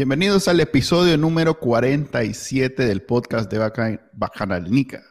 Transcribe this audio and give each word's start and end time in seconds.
Bienvenidos 0.00 0.48
al 0.48 0.58
episodio 0.60 1.18
número 1.18 1.58
47 1.58 2.86
del 2.86 3.02
podcast 3.02 3.52
de 3.52 3.58
Bacanalnica. 4.14 5.02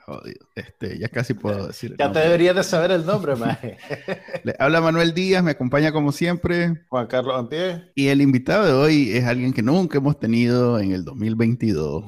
Este, 0.56 0.98
ya 0.98 1.08
casi 1.10 1.36
puedo 1.36 1.68
decir. 1.68 1.96
Ya 2.00 2.12
te 2.12 2.18
deberías 2.18 2.56
de 2.56 2.64
saber 2.64 2.90
el 2.90 3.06
nombre, 3.06 3.36
Maje. 3.36 3.78
Le 4.44 4.56
habla 4.58 4.82
Manuel 4.82 5.14
Díaz, 5.14 5.44
me 5.44 5.52
acompaña 5.52 5.92
como 5.92 6.12
siempre. 6.12 6.86
Juan 6.90 7.06
Carlos 7.06 7.36
Ampie. 7.38 7.92
Y 7.94 8.08
el 8.08 8.20
invitado 8.20 8.66
de 8.66 8.74
hoy 8.74 9.12
es 9.12 9.26
alguien 9.26 9.54
que 9.54 9.62
nunca 9.62 10.00
hemos 10.00 10.20
tenido 10.20 10.80
en 10.80 10.92
el 10.92 11.06
2022. 11.06 12.06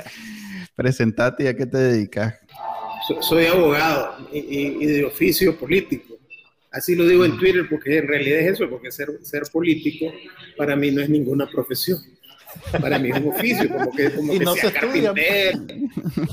Presentate 0.74 1.44
y 1.44 1.46
a 1.48 1.56
qué 1.56 1.66
te 1.66 1.76
dedicas. 1.76 2.36
Soy 3.20 3.44
abogado 3.44 4.16
y 4.32 4.86
de 4.86 5.04
oficio 5.04 5.58
político. 5.58 6.17
Así 6.70 6.94
lo 6.94 7.06
digo 7.06 7.24
en 7.24 7.36
mm. 7.36 7.38
Twitter 7.38 7.66
porque 7.68 7.98
en 7.98 8.08
realidad 8.08 8.40
es 8.40 8.52
eso, 8.54 8.68
porque 8.68 8.92
ser, 8.92 9.08
ser 9.22 9.44
político 9.52 10.12
para 10.56 10.76
mí 10.76 10.90
no 10.90 11.00
es 11.00 11.08
ninguna 11.08 11.48
profesión. 11.48 11.98
Para 12.80 12.98
mí 12.98 13.10
es 13.10 13.20
un 13.20 13.28
oficio, 13.28 13.68
como 13.68 13.90
que, 13.92 14.10
como 14.12 14.32
y 14.34 14.38
no 14.38 14.54
se 14.54 14.68
estudia. 14.68 15.12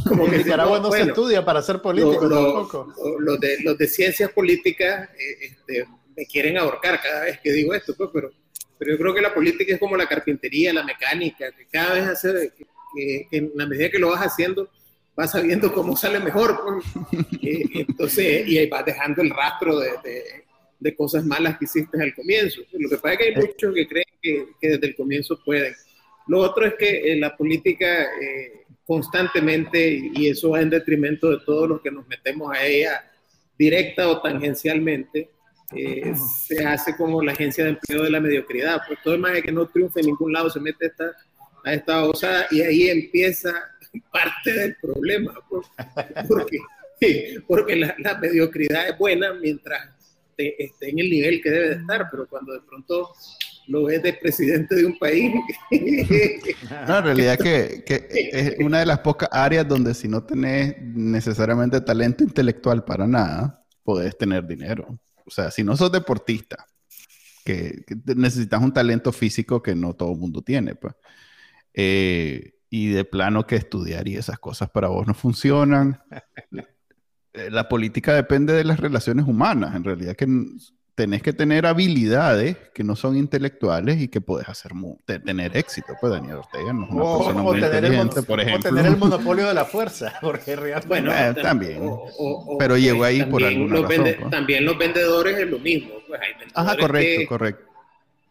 Como 0.08 0.25
que 0.30 0.36
en 0.36 0.44
Nicaragua 0.44 0.80
no, 0.80 0.91
se 0.91 1.02
estudia 1.02 1.44
para 1.44 1.61
ser 1.61 1.81
político 1.81 2.30
tampoco. 2.30 2.94
Los 3.19 3.39
de, 3.39 3.58
los 3.61 3.78
de 3.78 3.88
ciencias 3.88 4.31
políticas 4.31 5.09
eh, 5.17 5.38
este, 5.41 5.86
me 6.16 6.25
quieren 6.25 6.58
ahorcar 6.58 7.02
cada 7.02 7.25
vez 7.25 7.39
que 7.41 7.52
digo 7.52 7.73
esto, 7.73 7.94
pues, 7.95 8.09
pero, 8.13 8.31
pero 8.78 8.91
yo 8.91 8.97
creo 8.97 9.13
que 9.13 9.22
la 9.22 9.33
política 9.33 9.73
es 9.73 9.80
como 9.80 9.97
la 9.97 10.08
carpintería, 10.08 10.73
la 10.73 10.83
mecánica, 10.83 11.52
que 11.52 11.66
cada 11.67 11.94
vez 11.94 12.08
hace, 12.08 12.53
que, 12.58 13.28
que 13.30 13.38
en 13.38 13.52
la 13.56 13.67
medida 13.67 13.89
que 13.89 14.00
lo 14.00 14.09
vas 14.09 14.22
haciendo, 14.22 14.69
vas 15.16 15.31
sabiendo 15.31 15.71
cómo 15.73 15.95
sale 15.95 16.19
mejor. 16.19 16.59
Pues. 16.63 17.21
entonces, 17.41 18.47
y 18.47 18.58
ahí 18.58 18.69
vas 18.69 18.85
dejando 18.85 19.22
el 19.22 19.30
rastro 19.30 19.80
de, 19.80 19.91
de, 20.80 20.95
cosas 20.95 21.25
malas 21.25 21.57
que 21.57 21.66
hiciste 21.66 22.02
al 22.02 22.13
comienzo. 22.13 22.61
Lo 22.73 22.89
que 22.89 22.97
pasa 22.97 23.13
es 23.13 23.19
que 23.19 23.25
hay 23.25 23.35
muchos 23.35 23.73
que 23.73 23.88
creen 23.88 24.05
que, 24.22 24.47
que 24.59 24.69
desde 24.69 24.88
el 24.88 24.95
comienzo 24.95 25.39
pueden. 25.44 25.73
Lo 26.27 26.39
otro 26.39 26.66
es 26.66 26.73
que 26.75 27.13
en 27.13 27.22
la 27.22 27.35
política 27.35 28.03
eh, 28.03 28.66
constantemente, 28.85 30.11
y 30.13 30.27
eso 30.27 30.52
va 30.52 30.61
en 30.61 30.69
detrimento 30.69 31.29
de 31.29 31.39
todos 31.45 31.67
los 31.67 31.81
que 31.81 31.91
nos 31.91 32.07
metemos 32.07 32.55
a 32.55 32.66
ella 32.66 33.11
directa 33.57 34.09
o 34.09 34.22
tangencialmente, 34.22 35.31
eh, 35.75 36.13
se 36.45 36.66
hace 36.66 36.95
como 36.95 37.22
la 37.22 37.31
agencia 37.31 37.63
de 37.63 37.72
empleo 37.72 38.03
de 38.03 38.09
la 38.11 38.19
mediocridad. 38.19 38.81
Pues 38.88 39.00
todo 39.03 39.16
el 39.16 39.19
más 39.19 39.39
que 39.41 39.52
no 39.52 39.67
triunfa 39.67 40.00
en 40.00 40.07
ningún 40.07 40.33
lado 40.33 40.50
se 40.50 40.59
mete 40.59 40.85
a 40.85 40.88
esta, 40.89 41.11
a 41.63 41.73
esta 41.73 42.05
osada 42.05 42.47
y 42.52 42.61
ahí 42.61 42.89
empieza 42.89 43.53
parte 44.11 44.53
del 44.53 44.75
problema, 44.81 45.33
porque, 46.27 46.57
porque 47.47 47.75
la, 47.75 48.17
mediocridad 48.19 48.89
es 48.89 48.97
buena 48.97 49.33
mientras 49.33 49.89
esté 50.38 50.89
en 50.89 50.99
el 50.99 51.09
nivel 51.09 51.41
que 51.41 51.49
debe 51.49 51.69
de 51.69 51.75
estar, 51.75 52.07
pero 52.11 52.27
cuando 52.27 52.53
de 52.53 52.61
pronto 52.61 53.13
lo 53.67 53.85
ves 53.85 54.03
de 54.03 54.13
presidente 54.13 54.75
de 54.75 54.85
un 54.85 54.97
país. 54.97 55.33
No, 56.88 56.97
en 56.99 57.03
realidad 57.03 57.38
que, 57.38 57.83
que, 57.85 58.07
es 58.09 58.59
una 58.59 58.79
de 58.79 58.85
las 58.85 59.00
pocas 59.00 59.29
áreas 59.31 59.67
donde 59.67 59.94
si 59.94 60.07
no 60.07 60.23
tenés 60.23 60.75
necesariamente 60.81 61.81
talento 61.81 62.23
intelectual 62.23 62.84
para 62.84 63.07
nada, 63.07 63.66
podés 63.84 64.17
tener 64.17 64.45
dinero. 64.45 65.00
O 65.25 65.31
sea, 65.31 65.51
si 65.51 65.63
no 65.63 65.75
sos 65.75 65.91
deportista, 65.91 66.66
que, 67.44 67.84
necesitas 68.16 68.61
un 68.61 68.73
talento 68.73 69.11
físico 69.11 69.61
que 69.61 69.75
no 69.75 69.94
todo 69.94 70.11
el 70.11 70.17
mundo 70.17 70.41
tiene, 70.41 70.75
pues. 70.75 70.95
Eh, 71.73 72.54
y 72.70 72.90
de 72.90 73.06
plano 73.06 73.46
que 73.46 73.56
estudiar 73.56 74.08
y 74.08 74.16
esas 74.16 74.40
cosas 74.40 74.70
para 74.70 74.88
vos 74.88 75.08
no 75.08 75.14
funcionan. 75.14 76.02
La 77.34 77.68
política 77.68 78.14
depende 78.14 78.53
de 78.53 78.64
las 78.64 78.80
relaciones 78.80 79.28
humanas, 79.28 79.76
en 79.76 79.84
realidad 79.84 80.16
que 80.16 80.26
tenés 80.96 81.22
que 81.22 81.34
tener 81.34 81.66
habilidades 81.66 82.56
que 82.74 82.84
no 82.84 82.96
son 82.96 83.18
intelectuales 83.18 84.02
y 84.02 84.08
que 84.08 84.22
podés 84.22 84.48
hacer 84.48 84.72
tener 85.06 85.56
éxito. 85.56 85.94
Pues 86.00 86.14
Daniel 86.14 86.38
Ortega 86.38 86.72
no 86.72 86.86
es 86.86 86.92
una 86.92 87.18
persona 87.18 87.42
muy 87.44 87.59
inteligente, 87.59 88.24
por 88.24 88.40
ejemplo. 88.40 88.70
O 88.70 88.74
tener 88.74 88.92
el 88.92 88.97
monopolio 88.97 89.47
de 89.47 89.53
la 89.53 89.66
fuerza, 89.66 90.14
porque 90.22 90.56
realmente... 90.56 90.88
Bueno, 90.88 91.12
eh, 91.12 91.34
también. 91.42 91.82
pero 92.58 92.78
llegó 92.78 93.03
ahí 93.03 93.24
por 93.24 93.44
alguna 93.44 93.82
razón. 93.82 94.03
Pues. 94.03 94.30
También 94.32 94.64
los 94.64 94.78
vendedores 94.78 95.38
es 95.38 95.50
lo 95.50 95.59
mismo. 95.59 95.96
Pues 96.08 96.22
Ajá, 96.53 96.78
correcto, 96.78 97.28
correcto. 97.28 97.75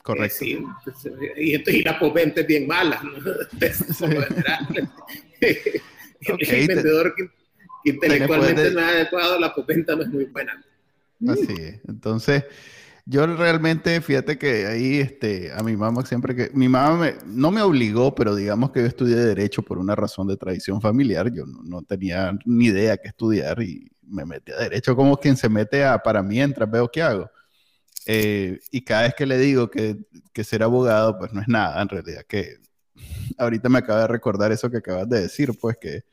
Correcto. 0.04 0.36
Sí, 0.38 0.62
pues, 0.84 0.96
y, 1.38 1.54
y, 1.54 1.82
la 1.82 1.98
posventa 1.98 2.42
es 2.42 2.46
bien 2.46 2.66
mala. 2.66 3.02
¿no? 3.02 3.12
el 5.40 6.66
vendedor 6.68 7.14
que, 7.14 7.30
intelectualmente 7.84 8.70
no 8.70 8.80
es 8.80 8.86
adecuado, 8.86 9.40
la 9.40 9.54
posventa 9.54 9.96
no 9.96 10.02
es 10.02 10.08
muy 10.08 10.26
buena. 10.26 10.62
Así 11.26 11.54
es. 11.58 11.80
Entonces, 11.88 12.44
yo 13.06 13.26
realmente, 13.26 13.98
fíjate 14.02 14.36
que 14.36 14.66
ahí, 14.66 14.98
este, 14.98 15.50
a 15.52 15.62
mi 15.62 15.74
mamá 15.74 16.04
siempre 16.04 16.36
que, 16.36 16.50
mi 16.52 16.68
mamá 16.68 16.98
me, 16.98 17.14
no 17.24 17.50
me 17.50 17.62
obligó, 17.62 18.14
pero 18.14 18.34
digamos 18.34 18.72
que 18.72 18.80
yo 18.80 18.86
estudié 18.86 19.16
Derecho 19.16 19.62
por 19.62 19.78
una 19.78 19.94
razón 19.94 20.28
de 20.28 20.36
tradición 20.36 20.82
familiar. 20.82 21.32
Yo 21.32 21.46
no, 21.46 21.62
no 21.62 21.80
tenía 21.80 22.38
ni 22.44 22.66
idea 22.66 22.98
qué 22.98 23.08
estudiar 23.08 23.62
y 23.62 23.90
me 24.02 24.26
metí 24.26 24.52
a 24.52 24.58
Derecho 24.58 24.94
como 24.94 25.16
quien 25.16 25.38
se 25.38 25.48
mete 25.48 25.82
a 25.82 25.98
para 25.98 26.22
mientras 26.22 26.70
veo 26.70 26.90
qué 26.90 27.00
hago. 27.00 27.30
Eh, 28.06 28.60
y 28.70 28.82
cada 28.82 29.02
vez 29.02 29.14
que 29.14 29.26
le 29.26 29.38
digo 29.38 29.70
que, 29.70 29.96
que, 30.32 30.44
ser 30.44 30.62
abogado, 30.62 31.18
pues 31.18 31.32
no 31.32 31.40
es 31.40 31.48
nada, 31.48 31.80
en 31.80 31.88
realidad, 31.88 32.22
que 32.28 32.58
ahorita 33.38 33.68
me 33.68 33.78
acaba 33.78 34.02
de 34.02 34.08
recordar 34.08 34.52
eso 34.52 34.70
que 34.70 34.78
acabas 34.78 35.08
de 35.08 35.22
decir, 35.22 35.58
pues 35.58 35.76
que 35.80 36.04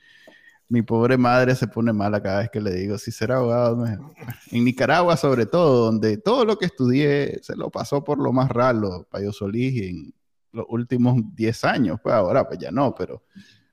mi 0.72 0.82
pobre 0.84 1.18
madre 1.18 1.54
se 1.54 1.68
pone 1.68 1.92
mala 1.92 2.24
cada 2.24 2.40
vez 2.40 2.50
que 2.50 2.62
le 2.62 2.72
digo, 2.72 2.98
si 2.98 3.12
ser 3.12 3.34
abogado, 3.34 3.86
en 3.86 4.64
Nicaragua 4.64 5.18
sobre 5.18 5.46
todo, 5.46 5.88
donde 5.88 6.16
todo 6.18 6.46
lo 6.46 6.58
que 6.58 6.66
estudié 6.66 7.40
se 7.44 7.58
lo 7.58 7.70
pasó 7.70 8.06
por 8.06 8.18
lo 8.18 8.32
más 8.32 8.50
raro, 8.50 9.06
Payo 9.12 9.34
Solís, 9.34 9.82
en 9.82 10.14
los 10.54 10.66
últimos 10.70 11.18
10 11.36 11.66
años, 11.66 12.00
pues 12.02 12.16
ahora 12.16 12.48
pues 12.48 12.58
ya 12.58 12.72
no, 12.72 12.96
pero 12.96 13.22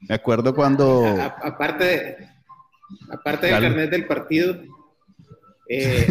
me 0.08 0.16
acuerdo 0.16 0.52
cuando... 0.52 1.06
aparte, 1.06 2.16
aparte 3.12 3.46
del 3.46 3.60
carnet 3.60 3.90
del 3.90 4.06
partido, 4.06 4.56
eh, 5.68 6.06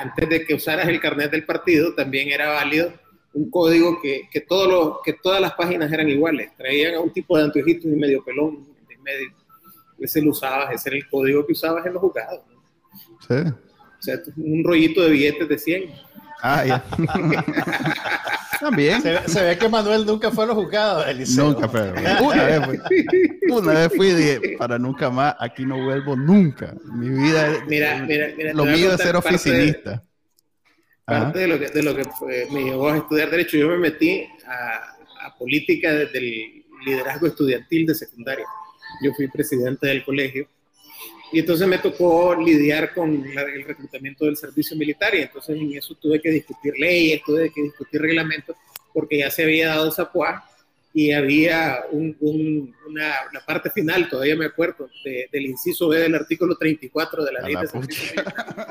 antes 0.00 0.28
de 0.28 0.44
que 0.44 0.54
usaras 0.54 0.88
el 0.88 1.00
carnet 1.00 1.30
del 1.30 1.44
partido, 1.44 1.94
también 1.94 2.28
era 2.28 2.48
válido 2.48 2.92
un 3.34 3.50
código 3.50 4.00
que, 4.00 4.22
que, 4.32 4.46
que 5.04 5.12
todas 5.12 5.40
las 5.40 5.52
páginas 5.52 5.92
eran 5.92 6.08
iguales. 6.08 6.50
Traían 6.56 7.02
un 7.02 7.12
tipo 7.12 7.36
de 7.36 7.44
anteojitos 7.44 7.84
y 7.84 7.96
medio 7.96 8.24
pelón 8.24 8.76
medio. 9.06 9.30
Ese 9.98 10.20
lo 10.20 10.30
usabas, 10.30 10.72
ese 10.74 10.90
era 10.90 10.98
el 10.98 11.08
código 11.08 11.46
que 11.46 11.52
usabas 11.52 11.86
en 11.86 11.94
los 11.94 12.02
juzgados. 12.02 12.40
Sí. 13.26 13.34
O 13.34 14.02
sea, 14.02 14.18
un 14.36 14.64
rollito 14.64 15.02
de 15.02 15.10
billetes 15.10 15.48
de 15.48 15.58
100. 15.58 15.90
Ah, 16.42 16.64
ya. 16.64 16.84
También. 18.60 19.02
Se, 19.02 19.42
ve 19.42 19.58
que 19.58 19.68
Manuel 19.68 20.06
nunca 20.06 20.30
fue 20.30 20.44
a 20.44 20.46
los 20.48 20.56
juzgados 20.56 21.06
del 21.06 21.36
Nunca 21.36 21.68
fue. 21.68 21.92
Una 22.22 22.44
vez 22.44 22.64
fui. 22.64 23.00
Una 23.50 23.72
vez 23.72 23.92
fui 23.94 24.08
y 24.08 24.14
dije, 24.14 24.56
para 24.58 24.78
nunca 24.78 25.10
más, 25.10 25.34
aquí 25.38 25.64
no 25.64 25.82
vuelvo 25.84 26.16
nunca. 26.16 26.74
Mi 26.84 27.08
vida 27.08 27.48
es. 27.48 27.66
Mira, 27.66 28.02
mira, 28.06 28.28
mira, 28.36 28.52
lo 28.54 28.64
mío 28.64 28.92
es 28.92 29.00
ser 29.00 29.16
oficinista. 29.16 30.02
Parte 31.04 31.38
de, 31.40 31.46
lo 31.46 31.58
que, 31.58 31.68
de 31.68 31.82
lo 31.82 31.94
que 31.94 32.02
me 32.50 32.64
llevó 32.64 32.88
a 32.88 32.96
estudiar 32.96 33.30
Derecho, 33.30 33.56
yo 33.56 33.68
me 33.68 33.78
metí 33.78 34.26
a, 34.48 35.26
a 35.26 35.38
política 35.38 35.92
desde 35.92 36.18
el 36.18 36.64
liderazgo 36.84 37.28
estudiantil 37.28 37.86
de 37.86 37.94
secundaria. 37.94 38.46
Yo 39.02 39.12
fui 39.14 39.28
presidente 39.28 39.86
del 39.86 40.04
colegio 40.04 40.48
y 41.32 41.40
entonces 41.40 41.66
me 41.66 41.78
tocó 41.78 42.34
lidiar 42.34 42.94
con 42.94 43.24
el 43.26 43.64
reclutamiento 43.64 44.24
del 44.24 44.36
servicio 44.36 44.76
militar 44.76 45.14
y 45.14 45.22
entonces 45.22 45.56
en 45.56 45.76
eso 45.76 45.94
tuve 45.94 46.20
que 46.20 46.30
discutir 46.30 46.74
leyes, 46.78 47.22
tuve 47.24 47.50
que 47.50 47.62
discutir 47.62 48.00
reglamentos, 48.00 48.56
porque 48.92 49.18
ya 49.18 49.30
se 49.30 49.42
había 49.42 49.68
dado 49.68 49.88
esa 49.88 50.10
y 50.96 51.12
había 51.12 51.84
una, 51.90 53.12
la 53.30 53.44
parte 53.44 53.70
final, 53.70 54.08
todavía 54.08 54.34
me 54.34 54.46
acuerdo, 54.46 54.88
del 55.04 55.44
inciso 55.44 55.88
B 55.88 55.98
del 55.98 56.14
artículo 56.14 56.56
34 56.56 57.22
de 57.22 57.32
la 57.34 57.42
ley 57.42 57.54
de 57.54 57.66
servicio. 57.66 58.22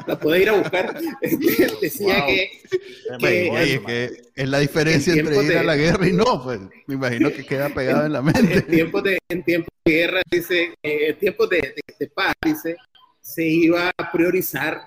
La 0.07 0.18
pude 0.18 0.42
ir 0.42 0.50
a 0.50 0.54
buscar. 0.54 1.00
Decía 1.81 2.25
que, 2.25 2.50
que, 3.19 4.12
es 4.36 4.50
la 4.50 4.57
diferencia 4.57 5.13
entre 5.13 5.45
ir 5.45 5.56
a 5.56 5.63
la 5.63 5.75
guerra 5.75 6.07
y 6.07 6.13
no, 6.13 6.44
pues 6.44 6.62
me 6.88 6.95
imagino 6.95 7.31
que 7.31 7.45
queda 7.45 7.69
pegado 7.69 8.07
en, 8.07 8.13
la 8.13 8.24
mente. 8.24 8.56
En 8.56 8.68
tiempos 8.72 9.04
de, 9.04 9.19
en 9.30 9.44
de 9.45 9.66
guerra, 9.86 10.22
dice, 10.31 10.74
eh, 10.81 11.10
en 11.10 11.19
tiempos 11.19 11.48
de, 11.48 11.75
de, 12.00 12.07
paz, 12.07 12.33
dice, 12.42 12.75
se 13.22 13.45
iba 13.45 13.92
a 13.95 14.12
priorizar 14.12 14.81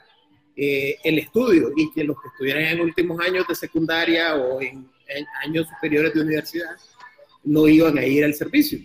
eh, 0.57 0.97
el 1.05 1.21
estudio 1.21 1.71
y 1.77 1.93
que 1.93 2.03
los 2.03 2.21
que 2.21 2.31
estuvieran 2.33 2.65
en 2.65 2.81
últimos 2.81 3.21
años 3.21 3.47
de 3.47 3.55
secundaria 3.55 4.35
o 4.35 4.61
en, 4.61 4.91
en 5.07 5.25
años 5.45 5.69
superiores 5.69 6.13
de 6.15 6.21
universidad 6.23 6.77
no 7.49 7.67
iban 7.67 7.99
a 7.99 8.05
ir 8.05 8.25
al 8.25 8.35
servicio. 8.35 8.79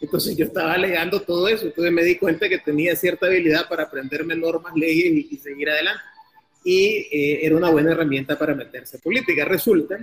Entonces 0.00 0.36
yo 0.36 0.46
estaba 0.46 0.72
alegando 0.72 1.20
todo 1.20 1.46
eso, 1.48 1.66
entonces 1.66 1.92
me 1.92 2.02
di 2.02 2.16
cuenta 2.16 2.48
que 2.48 2.58
tenía 2.58 2.96
cierta 2.96 3.26
habilidad 3.26 3.68
para 3.68 3.84
aprenderme 3.84 4.34
normas, 4.34 4.72
leyes 4.74 5.26
y, 5.30 5.36
seguir 5.36 5.68
adelante. 5.70 6.02
Y 6.64 7.06
eh, 7.10 7.46
era 7.46 7.56
una 7.56 7.70
buena 7.70 7.92
herramienta 7.92 8.38
para 8.38 8.54
meterse 8.54 8.96
en 8.96 9.02
política. 9.02 9.44
Resulta 9.44 9.98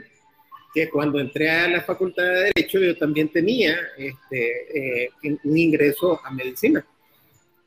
que 0.74 0.89
cuando 0.89 1.19
entré 1.19 1.50
a 1.50 1.68
la 1.68 1.81
Facultad 1.81 2.24
de 2.24 2.51
Derecho 2.56 2.80
yo 2.80 2.95
también 2.98 3.30
tenía 3.30 3.75
este, 3.98 5.06
eh, 5.06 5.09
un 5.44 5.57
ingreso 5.57 6.19
a 6.24 6.31
medicina. 6.31 6.86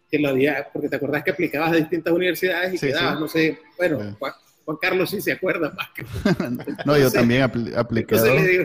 Que 0.09 0.19
lo 0.19 0.29
había, 0.29 0.69
porque 0.73 0.89
te 0.89 0.97
acordás 0.97 1.23
que 1.23 1.31
aplicabas 1.31 1.73
a 1.73 1.77
distintas 1.77 2.13
universidades 2.13 2.75
y 2.75 2.85
quedabas, 2.85 3.21
no 3.21 3.29
sé, 3.29 3.59
bueno, 3.77 4.17
Juan, 4.19 4.33
Carlos 4.81 5.11
sí 5.11 5.21
se 5.21 5.33
acuerda 5.33 5.73
más 5.73 5.91
que. 5.91 6.05
no, 6.85 6.99
yo 6.99 7.11
también 7.11 7.43
apliqué. 7.43 8.17
le 8.17 8.47
digo, 8.47 8.65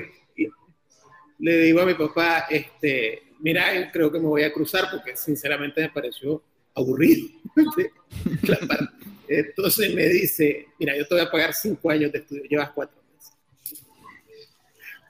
le 1.40 1.58
digo 1.60 1.82
a 1.82 1.86
mi 1.86 1.94
papá, 1.94 2.46
este, 2.50 3.24
mira, 3.40 3.92
creo 3.92 4.12
que 4.12 4.20
me 4.20 4.28
voy 4.28 4.44
a 4.44 4.54
cruzar 4.54 4.86
porque 4.92 5.16
sinceramente 5.16 5.82
me 5.82 5.90
pareció 5.90 6.42
aburrido. 6.74 7.28
Entonces 9.28 9.94
me 9.94 10.08
dice, 10.08 10.68
mira, 10.80 10.96
yo 10.96 11.08
te 11.08 11.16
voy 11.16 11.24
a 11.24 11.32
pagar 11.32 11.54
cinco 11.54 11.90
años 11.90 12.12
de 12.12 12.20
estudio, 12.20 12.44
llevas 12.44 12.72
cuatro 12.72 12.98
meses. 13.14 13.34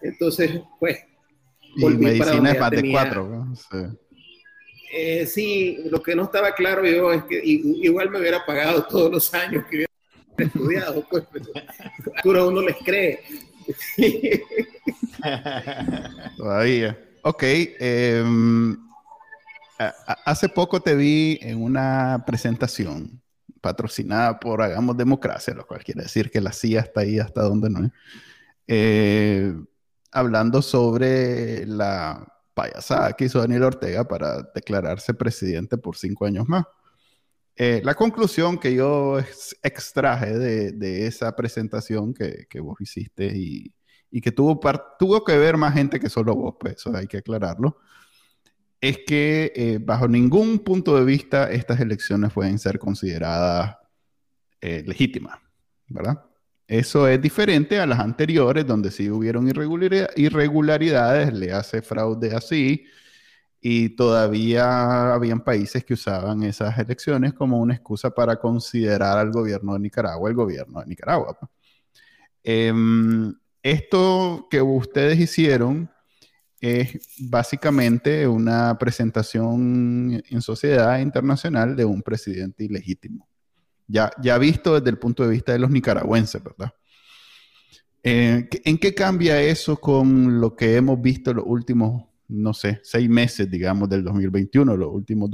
Entonces, 0.01 0.61
pues... 0.79 0.99
Y 1.77 1.85
medicina 1.85 2.51
es 2.51 2.71
de 2.71 2.91
cuatro, 2.91 3.47
Sí. 3.53 3.77
Eh, 4.97 5.25
sí, 5.25 5.79
lo 5.89 6.01
que 6.01 6.15
no 6.15 6.23
estaba 6.23 6.53
claro 6.53 6.85
yo 6.85 7.11
es 7.11 7.25
que 7.25 7.41
igual 7.43 8.09
me 8.09 8.19
hubiera 8.19 8.45
pagado 8.45 8.85
todos 8.85 9.11
los 9.11 9.33
años 9.33 9.65
que 9.65 9.75
hubiera 9.75 9.91
estudiado, 10.37 11.05
pues, 11.09 11.25
pero 12.23 12.47
uno 12.47 12.61
les 12.61 12.77
cree. 12.77 13.19
Todavía. 16.37 16.97
Ok. 17.23 17.43
Em, 17.43 18.77
hace 20.25 20.49
poco 20.49 20.79
te 20.79 20.95
vi 20.95 21.39
en 21.41 21.61
una 21.61 22.23
presentación 22.25 23.21
patrocinada 23.61 24.39
por 24.39 24.61
Hagamos 24.61 24.95
Democracia, 24.95 25.53
lo 25.53 25.65
cual 25.65 25.83
quiere 25.83 26.03
decir 26.03 26.29
que 26.29 26.39
la 26.39 26.51
CIA 26.51 26.81
está 26.81 27.01
ahí 27.01 27.19
hasta 27.19 27.41
donde 27.41 27.69
no 27.69 27.85
es. 27.85 27.91
Eh, 28.67 29.53
hablando 30.11 30.61
sobre 30.61 31.65
la 31.65 32.25
payasada 32.53 33.13
que 33.13 33.25
hizo 33.25 33.39
Daniel 33.39 33.63
Ortega 33.63 34.07
para 34.07 34.43
declararse 34.53 35.13
presidente 35.13 35.77
por 35.77 35.97
cinco 35.97 36.25
años 36.25 36.47
más. 36.47 36.65
Eh, 37.57 37.81
la 37.83 37.95
conclusión 37.95 38.57
que 38.57 38.73
yo 38.73 39.17
extraje 39.63 40.37
de, 40.37 41.07
esa 41.07 41.35
presentación 41.35 42.13
que, 42.13 42.47
que, 42.49 42.59
vos 42.59 42.79
hiciste 42.81 43.27
y, 43.27 43.73
y 44.11 44.21
que 44.21 44.31
tuvo, 44.31 44.59
tuvo 44.99 45.23
que 45.23 45.37
ver 45.37 45.57
más 45.57 45.73
gente 45.73 45.99
que 45.99 46.09
solo 46.09 46.35
vos, 46.35 46.55
pues 46.59 46.75
eso 46.75 46.95
hay 46.95 47.07
que 47.07 47.17
aclararlo, 47.17 47.77
es 48.81 48.99
que 49.05 49.51
eh, 49.55 49.79
bajo 49.81 50.07
ningún 50.07 50.59
punto 50.59 50.95
de 50.95 51.05
vista 51.05 51.51
estas 51.51 51.79
elecciones 51.79 52.31
pueden 52.33 52.59
ser 52.59 52.77
consideradas 52.77 53.77
eh, 54.61 54.83
legítimas, 54.85 55.39
¿verdad? 55.87 56.23
Eso 56.67 57.07
es 57.07 57.21
diferente 57.21 57.79
a 57.79 57.85
las 57.85 57.99
anteriores, 57.99 58.65
donde 58.65 58.89
sí 58.89 59.09
hubieron 59.09 59.47
irregularidades, 59.47 61.33
le 61.33 61.51
hace 61.51 61.81
fraude 61.81 62.35
así, 62.35 62.85
y 63.61 63.89
todavía 63.89 65.13
habían 65.13 65.43
países 65.43 65.83
que 65.83 65.95
usaban 65.95 66.43
esas 66.43 66.77
elecciones 66.77 67.33
como 67.33 67.59
una 67.59 67.73
excusa 67.73 68.11
para 68.11 68.37
considerar 68.37 69.17
al 69.17 69.31
gobierno 69.31 69.73
de 69.73 69.79
Nicaragua 69.79 70.29
el 70.29 70.35
gobierno 70.35 70.81
de 70.81 70.85
Nicaragua. 70.87 71.37
Pues. 71.39 71.51
Em, 72.43 73.33
esto 73.63 74.47
que 74.49 74.61
ustedes 74.61 75.19
hicieron 75.19 75.89
es 76.59 76.99
básicamente 77.19 78.27
una 78.27 78.77
presentación 78.77 80.23
en 80.29 80.41
sociedad 80.41 80.99
internacional 80.99 81.75
de 81.75 81.85
un 81.85 82.01
presidente 82.01 82.63
ilegítimo. 82.63 83.27
Ya, 83.87 84.11
ya 84.21 84.37
visto 84.37 84.75
desde 84.75 84.89
el 84.89 84.97
punto 84.97 85.23
de 85.23 85.29
vista 85.29 85.51
de 85.53 85.59
los 85.59 85.69
nicaragüenses, 85.69 86.43
¿verdad? 86.43 86.73
Eh, 88.03 88.47
¿En 88.65 88.77
qué 88.77 88.93
cambia 88.93 89.41
eso 89.41 89.77
con 89.77 90.39
lo 90.39 90.55
que 90.55 90.75
hemos 90.75 91.01
visto 91.01 91.33
los 91.33 91.45
últimos, 91.47 92.03
no 92.27 92.53
sé, 92.53 92.79
seis 92.83 93.09
meses, 93.09 93.49
digamos, 93.49 93.89
del 93.89 94.03
2021, 94.03 94.75
los 94.77 94.93
últimos 94.93 95.29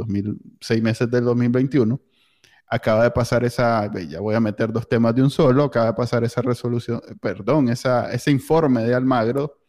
seis 0.60 0.82
meses 0.82 1.10
del 1.10 1.26
2021? 1.26 2.00
acaba 2.72 3.04
de 3.04 3.12
pasar 3.12 3.44
esa, 3.44 3.92
ya 4.08 4.22
voy 4.22 4.34
a 4.34 4.40
meter 4.40 4.72
dos 4.72 4.88
temas 4.88 5.14
de 5.14 5.22
un 5.22 5.30
solo, 5.30 5.66
acaba 5.66 5.88
de 5.88 5.94
pasar 5.94 6.24
esa 6.24 6.42
resolución, 6.42 7.02
perdón, 7.20 7.68
esa, 7.68 8.10
ese 8.14 8.32
informe 8.32 8.82
de 8.84 8.96
Almagro, 8.96 9.60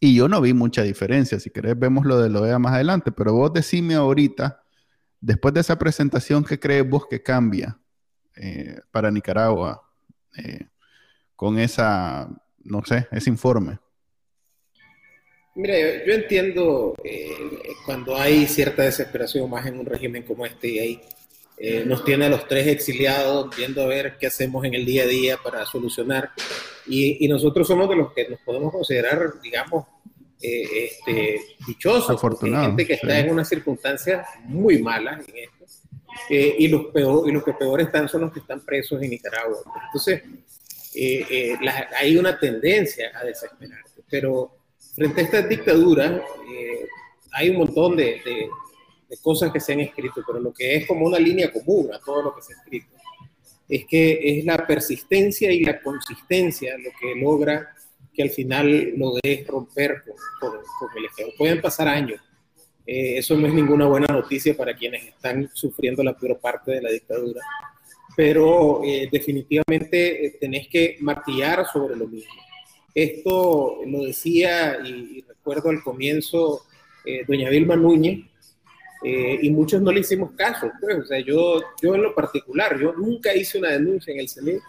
y 0.00 0.16
yo 0.16 0.28
no 0.28 0.40
vi 0.40 0.52
mucha 0.52 0.82
diferencia, 0.82 1.38
si 1.38 1.50
querés 1.50 1.78
vemos 1.78 2.04
lo 2.04 2.18
de 2.18 2.28
lo 2.30 2.42
OEA 2.42 2.58
más 2.58 2.74
adelante, 2.74 3.12
pero 3.12 3.32
vos 3.32 3.52
decime 3.52 3.94
ahorita, 3.94 4.60
después 5.20 5.54
de 5.54 5.60
esa 5.60 5.78
presentación, 5.78 6.42
¿qué 6.42 6.58
crees 6.58 6.88
vos 6.88 7.06
que 7.08 7.22
cambia 7.22 7.78
eh, 8.34 8.80
para 8.90 9.12
Nicaragua 9.12 9.80
eh, 10.36 10.66
con 11.36 11.60
esa, 11.60 12.28
no 12.64 12.84
sé, 12.84 13.06
ese 13.12 13.30
informe? 13.30 13.78
Mira, 15.56 16.04
yo, 16.04 16.12
entiendo 16.12 16.94
eh, 17.04 17.30
cuando 17.86 18.16
hay 18.16 18.46
cierta 18.46 18.82
desesperación 18.82 19.48
más 19.48 19.66
en 19.66 19.78
un 19.78 19.86
régimen 19.86 20.24
como 20.24 20.44
este 20.44 20.68
y 20.68 20.78
hay 20.78 21.00
eh, 21.56 21.84
nos 21.86 22.04
tiene 22.04 22.24
a 22.24 22.28
los 22.28 22.48
tres 22.48 22.66
exiliados 22.66 23.54
viendo 23.56 23.82
a 23.82 23.86
ver 23.86 24.16
qué 24.18 24.26
hacemos 24.26 24.64
en 24.64 24.74
el 24.74 24.84
día 24.84 25.04
a 25.04 25.06
día 25.06 25.36
para 25.36 25.64
solucionar. 25.64 26.30
Y, 26.86 27.26
nosotros 27.28 27.66
somos 27.66 27.88
de 27.88 27.96
los 27.96 28.12
que 28.12 28.28
nos 28.28 28.40
podemos 28.40 28.72
considerar, 28.72 29.40
digamos, 29.40 29.86
eh, 30.42 30.90
este, 30.90 31.40
dichosos, 31.66 32.20
gente 32.20 32.86
que 32.86 32.94
está 32.94 33.18
en 33.20 33.30
unas 33.30 33.48
circunstancias 33.48 34.26
muy 34.44 34.82
malas 34.82 35.26
en 35.28 35.36
esto. 35.38 35.64
Eh, 36.28 36.56
y, 36.58 36.68
los 36.68 36.86
peor, 36.86 37.28
y 37.28 37.32
los 37.32 37.44
que 37.44 37.54
peor 37.54 37.80
están 37.80 38.08
son 38.08 38.22
los 38.22 38.32
que 38.32 38.40
están 38.40 38.60
presos 38.64 39.00
en 39.00 39.10
Nicaragua. 39.10 39.58
Entonces, 39.86 40.22
hay 41.98 42.16
una 42.16 42.38
tendencia 42.38 43.12
a 43.14 43.24
desesperarse. 43.24 44.02
Pero 44.10 44.56
frente 44.94 45.20
a 45.20 45.24
esta 45.24 45.42
dictadura, 45.42 46.22
hay 47.32 47.50
un 47.50 47.58
montón 47.58 47.96
de 47.96 48.48
cosas 49.22 49.52
que 49.52 49.60
se 49.60 49.72
han 49.72 49.80
escrito, 49.80 50.22
pero 50.26 50.40
lo 50.40 50.52
que 50.52 50.76
es 50.76 50.86
como 50.86 51.06
una 51.06 51.18
línea 51.18 51.52
común 51.52 51.92
a 51.92 51.98
todo 51.98 52.22
lo 52.22 52.34
que 52.34 52.42
se 52.42 52.54
ha 52.54 52.56
escrito, 52.56 52.94
es 53.68 53.86
que 53.86 54.38
es 54.38 54.44
la 54.44 54.66
persistencia 54.66 55.50
y 55.50 55.60
la 55.60 55.80
consistencia 55.80 56.76
lo 56.78 56.90
que 57.00 57.14
logra 57.14 57.74
que 58.12 58.22
al 58.22 58.30
final 58.30 58.92
lo 58.96 59.14
de 59.22 59.44
romper 59.48 60.04
con, 60.38 60.52
el 60.96 61.04
Estado. 61.06 61.30
Pueden 61.36 61.60
pasar 61.60 61.88
años. 61.88 62.20
Eh, 62.86 63.18
eso 63.18 63.36
no 63.36 63.46
es 63.46 63.54
ninguna 63.54 63.86
buena 63.86 64.06
noticia 64.06 64.56
para 64.56 64.76
quienes 64.76 65.04
están 65.06 65.50
sufriendo 65.52 66.02
la 66.02 66.16
peor 66.16 66.38
parte 66.38 66.72
de 66.72 66.82
la 66.82 66.90
dictadura. 66.90 67.40
Pero 68.16 68.82
eh, 68.84 69.08
definitivamente 69.10 70.26
eh, 70.26 70.36
tenés 70.38 70.68
que 70.68 70.96
martillar 71.00 71.66
sobre 71.66 71.96
lo 71.96 72.06
mismo. 72.06 72.32
Esto 72.94 73.80
lo 73.86 74.04
decía 74.04 74.78
y, 74.84 75.22
recuerdo 75.22 75.70
al 75.70 75.82
comienzo 75.82 76.62
doña 77.26 77.50
Vilma 77.50 77.76
Núñez, 77.76 78.24
eh, 79.06 79.38
y 79.42 79.50
muchos 79.50 79.82
no 79.82 79.92
le 79.92 80.00
hicimos 80.00 80.30
caso, 80.32 80.72
pues, 80.80 80.96
o 80.96 81.04
sea, 81.04 81.20
yo, 81.20 81.60
yo 81.82 81.94
en 81.94 82.04
lo 82.04 82.14
particular, 82.14 82.80
yo 82.80 82.94
nunca 82.94 83.34
hice 83.34 83.58
una 83.58 83.68
denuncia 83.68 84.14
en 84.14 84.20
el 84.20 84.30
CENIT 84.30 84.62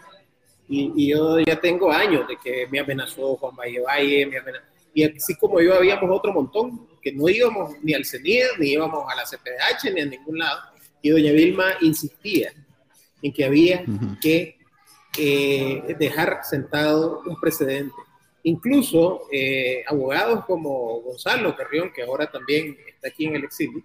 y, 0.68 0.92
y, 0.94 1.08
yo 1.08 1.40
ya 1.40 1.58
tengo 1.58 1.90
años 1.90 2.28
de 2.28 2.36
que 2.36 2.66
me 2.70 2.78
amenazó 2.78 3.36
Juan 3.36 3.56
Valle 3.56 3.80
Valle, 3.80 4.26
me 4.26 4.36
amenazó, 4.36 4.66
y 4.92 5.04
así 5.04 5.36
como 5.36 5.58
yo 5.62 5.76
habíamos 5.76 6.10
otro 6.10 6.34
montón, 6.34 6.86
que 7.00 7.12
no 7.12 7.30
íbamos 7.30 7.76
ni 7.82 7.94
al 7.94 8.04
CENIT, 8.04 8.58
ni 8.58 8.72
íbamos 8.72 9.10
a 9.10 9.14
la 9.14 9.24
CPDH, 9.24 9.94
ni 9.94 10.02
a 10.02 10.04
ningún 10.04 10.38
lado, 10.38 10.60
y 11.00 11.08
doña 11.08 11.32
Vilma 11.32 11.72
insistía 11.80 12.52
en 13.22 13.32
que 13.32 13.42
había 13.42 13.86
que 14.20 14.58
eh, 15.16 15.96
dejar 15.98 16.40
sentado 16.42 17.22
un 17.24 17.40
precedente. 17.40 17.94
Incluso 18.46 19.22
eh, 19.32 19.82
abogados 19.88 20.44
como 20.44 21.00
Gonzalo 21.00 21.56
Carrión, 21.56 21.92
que 21.92 22.02
ahora 22.02 22.30
también 22.30 22.76
está 22.86 23.08
aquí 23.08 23.26
en 23.26 23.34
el 23.34 23.42
exilio, 23.42 23.82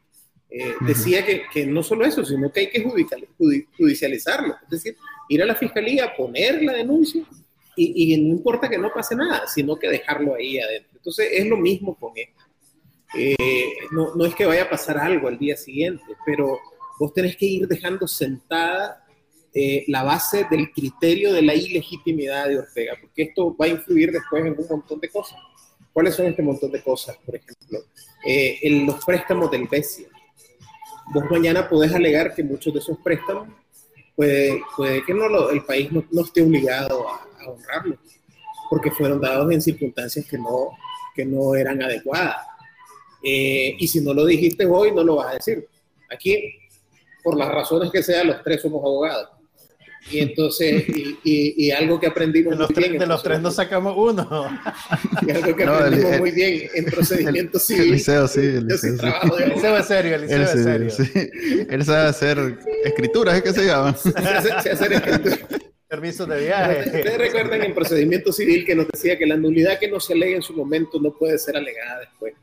eh, 0.51 0.75
decía 0.81 1.25
que, 1.25 1.45
que, 1.51 1.65
no 1.65 1.81
solo 1.81 2.05
eso, 2.05 2.23
sino 2.23 2.51
que 2.51 2.59
hay 2.59 2.69
que 2.69 2.83
judicializarlo, 2.83 4.53
es 4.63 4.69
decir, 4.69 4.95
ir 5.29 5.41
a 5.41 5.47
la 5.47 5.55
fiscalía, 5.55 6.13
poner 6.15 6.61
la 6.61 6.73
denuncia 6.73 7.23
y, 7.75 8.13
y, 8.13 8.21
no 8.21 8.35
importa 8.35 8.69
que 8.69 8.77
no 8.77 8.91
pase 8.93 9.15
nada, 9.15 9.47
sino 9.47 9.79
que 9.79 9.89
dejarlo 9.89 10.35
ahí 10.35 10.59
adentro. 10.59 10.91
Entonces 10.93 11.29
es 11.31 11.47
lo 11.47 11.57
mismo 11.57 11.95
con 11.95 12.11
esto. 12.15 12.43
Eh, 13.17 13.65
no, 13.91 14.13
no, 14.13 14.25
es 14.25 14.35
que 14.35 14.45
vaya 14.45 14.63
a 14.63 14.69
pasar 14.69 14.99
algo 14.99 15.27
al 15.27 15.39
día 15.39 15.57
siguiente, 15.57 16.03
pero 16.23 16.59
vos 16.99 17.11
tenés 17.15 17.35
que 17.35 17.47
ir 17.47 17.67
dejando 17.67 18.07
sentada 18.07 19.07
eh, 19.53 19.83
la 19.87 20.03
base 20.03 20.45
del 20.49 20.71
criterio 20.71 21.33
de 21.33 21.41
la 21.41 21.53
ilegitimidad 21.55 22.47
de 22.47 22.59
Ortega, 22.59 22.93
porque 22.99 23.23
esto 23.23 23.55
va 23.55 23.65
a 23.65 23.69
influir 23.69 24.11
después 24.11 24.45
en 24.45 24.55
un 24.57 24.67
montón 24.67 24.99
de 24.99 25.09
cosas. 25.09 25.39
¿Cuáles 25.93 26.15
son 26.15 26.27
este 26.27 26.41
montón 26.41 26.71
de 26.71 26.81
cosas? 26.81 27.17
Por 27.25 27.35
ejemplo, 27.35 27.79
en 28.23 28.85
los 28.85 29.03
préstamos 29.03 29.51
del 29.51 29.67
BESIA 29.67 30.07
vos 31.13 31.23
mañana 31.29 31.67
podés 31.67 31.93
alegar 31.93 32.33
que 32.33 32.43
muchos 32.43 32.73
de 32.73 32.79
esos 32.79 32.97
préstamos 32.99 33.49
puede, 34.15 34.61
puede 34.75 35.03
que 35.03 35.13
no 35.13 35.49
el 35.49 35.63
país 35.63 35.89
no, 35.91 36.03
esté 36.21 36.41
obligado 36.41 37.07
a, 37.07 37.27
honrarlos, 37.47 37.97
porque 38.69 38.91
fueron 38.91 39.19
dados 39.19 39.51
en 39.51 39.61
circunstancias 39.61 40.25
que 40.25 40.37
no, 40.37 40.69
que 41.15 41.25
no 41.25 41.55
eran 41.55 41.81
adecuadas. 41.81 42.37
Eh, 43.23 43.75
y 43.79 43.87
si 43.87 43.99
no 43.99 44.13
lo 44.13 44.25
dijiste 44.25 44.65
hoy, 44.65 44.91
no 44.91 45.03
lo 45.03 45.15
vas 45.15 45.31
a 45.31 45.33
decir. 45.33 45.67
Aquí, 46.11 46.37
por 47.23 47.35
las 47.35 47.49
razones 47.49 47.91
que 47.91 48.03
sean, 48.03 48.27
los 48.27 48.43
tres 48.43 48.61
somos 48.61 48.83
abogados. 48.83 49.29
Y 50.09 50.19
entonces, 50.19 50.83
y, 50.89 51.17
y, 51.23 51.71
algo 51.71 51.99
que 51.99 52.07
aprendimos 52.07 52.53
de 52.53 52.59
los, 52.59 52.71
muy 52.71 52.83
bien, 52.83 52.97
de 52.97 53.05
los 53.05 53.21
tres 53.21 53.39
nos 53.39 53.55
sacamos 53.55 53.95
uno. 53.95 54.27
Y 55.27 55.31
algo 55.31 55.55
que 55.55 55.63
aprendimos 55.63 56.19
muy 56.19 56.31
bien 56.31 56.69
en 56.73 56.85
procedimiento 56.85 57.59
civil. 57.59 57.83
El 57.83 57.91
liceo, 57.91 58.27
sí. 58.27 58.39
El 58.39 58.67
liceo, 58.67 58.97
sí. 58.97 59.43
el 59.43 59.49
liceo 59.49 59.77
es 59.77 59.85
serio, 59.85 60.15
el 60.15 60.21
liceo 60.21 60.41
es 60.41 60.63
serio. 60.63 60.89
Sí. 60.89 61.11
Él 61.69 61.85
sabe 61.85 62.09
hacer 62.09 62.57
escrituras, 62.83 63.35
¿es 63.35 63.43
que 63.43 63.53
se 63.53 63.65
llama? 63.65 63.95
Se 63.95 64.09
hace, 64.09 64.71
hacer 64.71 64.93
escrituras. 64.93 65.39
Permisos 65.87 66.27
de 66.27 66.39
viaje. 66.39 66.79
Ustedes 66.85 67.17
recuerdan 67.17 67.61
en 67.61 67.73
procedimiento 67.73 68.31
civil 68.31 68.65
que 68.65 68.75
nos 68.75 68.87
decía 68.87 69.17
que 69.17 69.25
la 69.25 69.35
nulidad 69.35 69.77
que 69.77 69.89
no 69.89 69.99
se 69.99 70.13
alega 70.13 70.37
en 70.37 70.41
su 70.41 70.53
momento 70.53 70.99
no 70.99 71.13
puede 71.13 71.37
ser 71.37 71.57
alegada 71.57 71.99
después. 71.99 72.33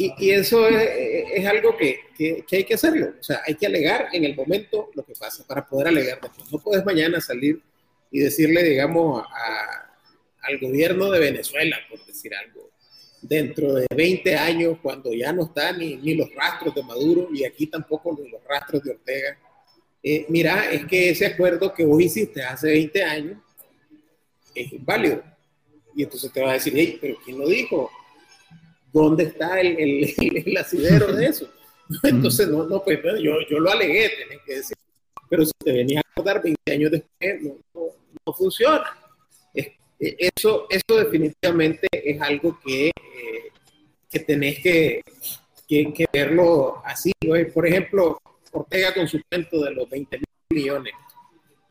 Y, 0.00 0.14
y 0.16 0.30
eso 0.30 0.68
es, 0.68 0.88
es 1.34 1.44
algo 1.44 1.76
que, 1.76 1.98
que, 2.16 2.44
que, 2.46 2.56
hay 2.58 2.64
que 2.64 2.74
hacerlo. 2.74 3.14
O 3.18 3.22
sea, 3.22 3.42
hay 3.44 3.56
que 3.56 3.66
alegar 3.66 4.06
en 4.12 4.24
el 4.24 4.36
momento 4.36 4.90
lo 4.94 5.04
que 5.04 5.12
pasa 5.18 5.44
para 5.44 5.66
poder 5.66 5.88
alegar 5.88 6.20
después. 6.20 6.52
No 6.52 6.60
puedes 6.60 6.84
mañana 6.84 7.20
salir 7.20 7.60
y 8.12 8.20
decirle, 8.20 8.62
digamos, 8.62 9.24
a, 9.26 9.88
al 10.42 10.58
gobierno 10.60 11.10
de 11.10 11.18
Venezuela, 11.18 11.76
por 11.90 12.06
decir 12.06 12.32
algo, 12.32 12.70
dentro 13.20 13.74
de 13.74 13.88
20 13.92 14.36
años, 14.36 14.78
cuando 14.80 15.12
ya 15.12 15.32
no 15.32 15.46
están 15.46 15.80
ni, 15.80 15.96
ni 15.96 16.14
los 16.14 16.32
rastros 16.32 16.76
de 16.76 16.82
Maduro 16.84 17.28
y 17.34 17.44
aquí 17.44 17.66
tampoco 17.66 18.16
ni 18.16 18.30
los 18.30 18.40
rastros 18.44 18.84
de 18.84 18.92
Ortega. 18.92 19.36
Eh, 20.00 20.26
mira, 20.28 20.70
es 20.70 20.86
que 20.86 21.10
ese 21.10 21.26
acuerdo 21.26 21.74
que 21.74 21.84
vos 21.84 22.00
hiciste 22.00 22.40
hace 22.44 22.68
20 22.68 23.02
años 23.02 23.38
es 24.54 24.72
inválido. 24.72 25.24
Y 25.96 26.04
entonces 26.04 26.32
te 26.32 26.40
va 26.40 26.50
a 26.50 26.54
decir, 26.54 26.72
hey, 26.76 26.98
pero 27.00 27.18
¿quién 27.24 27.36
lo 27.36 27.48
dijo? 27.48 27.90
¿Dónde 28.92 29.24
está 29.24 29.60
el, 29.60 29.78
el, 29.78 30.14
el 30.46 30.56
asidero 30.56 31.12
de 31.12 31.26
eso? 31.26 31.48
Entonces, 32.02 32.48
no, 32.48 32.64
no, 32.64 32.82
pues 32.82 33.00
yo, 33.22 33.36
yo 33.48 33.58
lo 33.58 33.70
alegué, 33.70 34.10
tenés 34.10 34.42
que 34.44 34.54
decir. 34.56 34.76
Pero 35.28 35.44
si 35.44 35.52
te 35.58 35.72
venía 35.72 36.00
a 36.00 36.10
acordar 36.10 36.42
20 36.42 36.72
años 36.72 36.90
después, 36.90 37.42
no, 37.42 37.56
no, 37.74 37.80
no 38.26 38.32
funciona. 38.32 38.98
Es, 39.54 39.68
eso, 39.98 40.66
eso 40.70 40.98
definitivamente 40.98 41.86
es 41.92 42.20
algo 42.20 42.58
que, 42.64 42.88
eh, 42.88 42.92
que 44.10 44.20
tenés 44.20 44.60
que, 44.60 45.02
que, 45.66 45.92
que, 45.92 46.06
verlo 46.12 46.82
así. 46.84 47.12
¿no? 47.26 47.34
Por 47.52 47.66
ejemplo, 47.66 48.18
Ortega 48.52 48.94
con 48.94 49.06
su 49.06 49.20
cuento 49.28 49.62
de 49.64 49.72
los 49.72 49.88
20 49.88 50.18
mil 50.18 50.62
millones. 50.62 50.94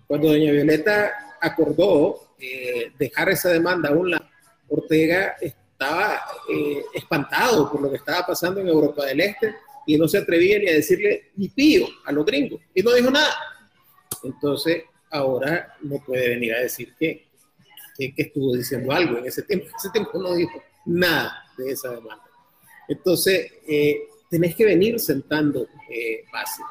Cuando 0.06 0.30
doña 0.30 0.52
Violeta 0.52 1.38
acordó 1.42 2.34
eh, 2.40 2.92
dejar 2.98 3.30
esa 3.30 3.50
demanda 3.50 3.90
a 3.90 3.94
un 3.94 4.12
lado, 4.12 4.26
Ortega 4.70 5.36
estaba 5.78 6.20
eh, 6.50 6.84
espantado 6.92 7.72
por 7.72 7.82
lo 7.82 7.92
que 7.92 7.98
estaba 7.98 8.26
pasando 8.26 8.60
en 8.60 8.68
Europa 8.68 9.06
del 9.06 9.22
Este 9.22 9.54
y 9.86 9.96
no 9.96 10.08
se 10.08 10.18
atrevía 10.18 10.58
ni 10.58 10.68
a 10.70 10.74
decirle 10.74 11.32
ni 11.36 11.50
pío 11.50 11.88
a 12.04 12.12
los 12.12 12.26
gringos 12.26 12.60
y 12.74 12.82
no 12.82 12.94
dijo 12.94 13.12
nada. 13.12 13.36
Entonces, 14.24 14.86
ahora 15.12 15.76
no 15.82 16.04
puede 16.04 16.30
venir 16.30 16.56
a 16.56 16.62
decir 16.62 16.96
que, 17.00 17.28
que, 17.96 18.14
que 18.14 18.24
estuvo 18.24 18.56
diciendo 18.56 18.92
algo 18.92 19.20
en 19.20 19.28
ese 19.28 19.44
tiempo. 19.44 19.68
En 19.68 19.76
ese 19.76 19.90
tiempo 19.92 20.18
no 20.20 20.34
dijo 20.34 20.64
nada 20.88 21.46
de 21.58 21.72
esa 21.72 21.92
demanda. 21.92 22.24
Entonces, 22.88 23.52
eh, 23.68 24.00
tenés 24.32 24.56
que 24.56 24.66
venir 24.66 25.00
sentando 25.00 25.68
eh, 25.92 26.24
base, 26.34 26.64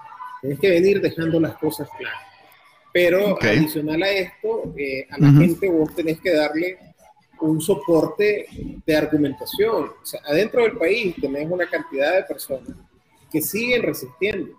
tenés 0.43 0.59
que 0.59 0.71
venir 0.71 1.01
dejando 1.01 1.39
las 1.39 1.57
cosas 1.59 1.89
claras. 1.97 2.23
Pero 2.93 3.35
okay. 3.35 3.59
adicional 3.59 4.03
a 4.03 4.11
esto, 4.11 4.75
eh, 4.77 5.07
a 5.11 5.19
la 5.19 5.29
uh 5.29 5.31
-huh. 5.31 5.41
gente 5.41 5.69
vos 5.69 5.95
tenés 5.95 6.21
que 6.21 6.33
darle 6.33 6.96
un 7.41 7.61
soporte 7.61 8.47
de 8.85 8.97
argumentación. 8.97 9.91
O 10.03 10.07
sea, 10.07 10.21
adentro 10.25 10.63
del 10.63 10.77
país 10.77 11.15
tenemos 11.21 11.53
una 11.53 11.69
cantidad 11.69 12.15
de 12.17 12.23
personas 12.25 12.71
que 13.31 13.41
siguen 13.41 13.83
resistiendo, 13.83 14.59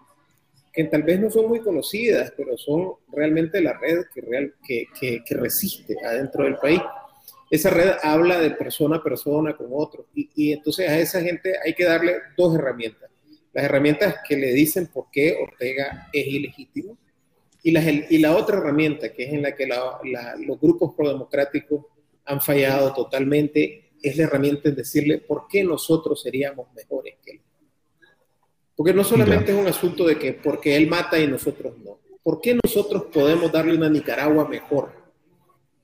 que 0.74 0.84
tal 0.86 1.04
vez 1.04 1.20
no 1.20 1.30
son 1.30 1.48
muy 1.48 1.60
conocidas, 1.60 2.34
pero 2.36 2.58
son 2.58 2.94
realmente 3.12 3.62
la 3.62 3.74
red 3.74 4.06
que, 4.14 4.22
real, 4.22 4.54
que, 4.66 4.88
que, 5.00 5.24
que 5.26 5.36
resiste 5.36 5.96
adentro 6.06 6.44
del 6.44 6.58
país. 6.58 6.82
Esa 7.50 7.70
red 7.70 7.92
habla 8.04 8.40
de 8.40 8.52
persona 8.52 8.98
a 8.98 9.04
persona 9.04 9.56
con 9.56 9.68
otro 9.72 10.06
y, 10.14 10.30
y 10.36 10.52
entonces 10.52 10.90
a 10.90 11.00
esa 11.00 11.22
gente 11.22 11.54
hay 11.64 11.74
que 11.74 11.86
darle 11.86 12.18
dos 12.36 12.56
herramientas. 12.56 13.10
Las 13.54 13.66
herramientas 13.66 14.18
que 14.28 14.36
le 14.36 14.54
dicen 14.54 14.88
por 14.88 15.06
qué 15.12 15.36
Ortega 15.42 16.10
es 16.12 16.28
ilegítimo 16.28 16.98
y 17.64 17.72
la, 17.72 17.82
y 17.82 18.18
la 18.20 18.36
otra 18.36 18.58
herramienta 18.58 19.12
que 19.12 19.24
es 19.24 19.34
en 19.34 19.42
la 19.42 19.56
que 19.56 19.66
la, 19.66 20.00
la, 20.04 20.36
los 20.36 20.60
grupos 20.60 20.94
prodemocráticos 20.96 21.86
han 22.28 22.42
fallado 22.42 22.94
totalmente, 22.94 23.92
es 24.02 24.18
la 24.18 24.26
herramienta 24.26 24.70
en 24.70 24.76
decirle 24.76 25.18
por 25.20 25.48
qué 25.48 25.64
nosotros 25.64 26.22
seríamos 26.22 26.68
mejores 26.76 27.16
que 27.24 27.32
él. 27.32 27.42
Porque 28.76 28.94
no 28.94 29.04
solamente 29.04 29.52
es 29.52 29.58
un 29.58 29.68
asunto 29.68 30.06
de 30.06 30.20
que 30.20 30.34
porque 30.34 30.76
él 30.76 30.88
mata 30.88 31.18
y 31.18 31.28
nosotros 31.28 31.76
no. 31.84 32.00
¿Por 32.22 32.42
qué 32.42 32.60
nosotros 32.64 33.06
podemos 33.12 33.52
darle 33.52 33.76
una 33.76 33.90
Nicaragua 33.90 34.48
mejor 34.48 34.92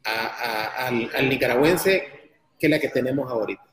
a, 0.04 0.12
a, 0.12 0.88
al, 0.88 1.10
al, 1.16 1.30
nicaragüense 1.30 2.04
que 2.60 2.70
la 2.70 2.80
que 2.80 2.90
tenemos 2.90 3.32
ahorita? 3.32 3.64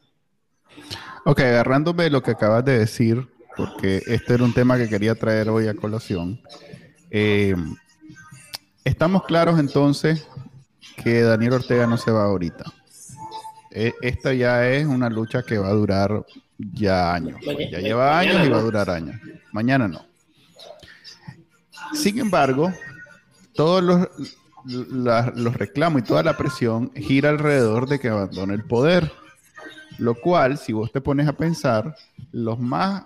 Ok, 1.27 1.41
agarrándome 1.41 2.09
lo 2.09 2.23
que 2.23 2.31
acabas 2.31 2.65
de 2.65 2.79
decir, 2.79 3.29
porque 3.57 4.01
este 4.07 4.35
era 4.35 4.45
un 4.45 4.55
tema 4.55 4.79
que 4.79 4.89
quería 4.89 5.15
traer 5.15 5.51
hoy 5.51 5.69
a 5.69 5.75
colación. 5.75 6.41
Eh, 7.11 7.55
estamos 8.85 9.25
claros 9.25 9.59
entonces 9.59 10.27
que 11.03 11.23
Daniel 11.23 11.55
Ortega 11.55 11.87
no 11.87 11.97
se 11.97 12.11
va 12.11 12.25
ahorita. 12.25 12.65
E, 13.71 13.95
esta 14.03 14.33
ya 14.33 14.69
es 14.69 14.87
una 14.87 15.09
lucha 15.09 15.43
que 15.43 15.59
va 15.59 15.69
a 15.69 15.73
durar 15.73 16.25
ya 16.59 17.15
años. 17.15 17.41
Ya 17.71 17.79
lleva 17.79 18.19
años 18.19 18.47
y 18.47 18.51
va 18.51 18.59
a 18.59 18.63
durar 18.63 18.91
años. 18.91 19.21
Mañana 19.53 19.89
no. 19.89 20.05
Sin 21.95 22.19
embargo, 22.19 22.73
todos 23.55 23.83
los, 23.83 24.09
la, 24.65 25.33
los 25.35 25.55
reclamos 25.57 26.03
y 26.03 26.05
toda 26.05 26.23
la 26.23 26.37
presión 26.37 26.93
gira 26.95 27.31
alrededor 27.31 27.89
de 27.89 27.99
que 27.99 28.09
abandone 28.09 28.55
el 28.55 28.65
poder. 28.65 29.11
Lo 29.99 30.15
cual, 30.15 30.59
si 30.59 30.73
vos 30.73 30.93
te 30.93 31.01
pones 31.01 31.29
a 31.29 31.33
pensar, 31.33 31.97
los 32.33 32.59
más 32.59 33.05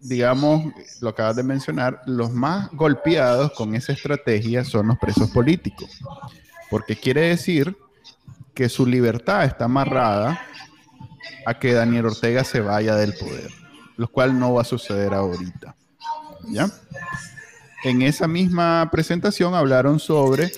digamos, 0.00 0.72
lo 1.00 1.10
acabas 1.10 1.36
de 1.36 1.42
mencionar, 1.42 2.02
los 2.06 2.32
más 2.32 2.70
golpeados 2.72 3.52
con 3.52 3.74
esa 3.74 3.92
estrategia 3.92 4.64
son 4.64 4.88
los 4.88 4.98
presos 4.98 5.30
políticos, 5.30 6.00
porque 6.70 6.96
quiere 6.96 7.22
decir 7.22 7.76
que 8.54 8.68
su 8.68 8.86
libertad 8.86 9.44
está 9.44 9.66
amarrada 9.66 10.40
a 11.46 11.58
que 11.58 11.72
Daniel 11.72 12.06
Ortega 12.06 12.44
se 12.44 12.60
vaya 12.60 12.94
del 12.96 13.14
poder, 13.14 13.50
lo 13.96 14.08
cual 14.08 14.38
no 14.38 14.54
va 14.54 14.62
a 14.62 14.64
suceder 14.64 15.14
ahorita. 15.14 15.74
¿Ya? 16.50 16.70
En 17.84 18.02
esa 18.02 18.26
misma 18.26 18.88
presentación 18.90 19.54
hablaron 19.54 20.00
sobre, 20.00 20.50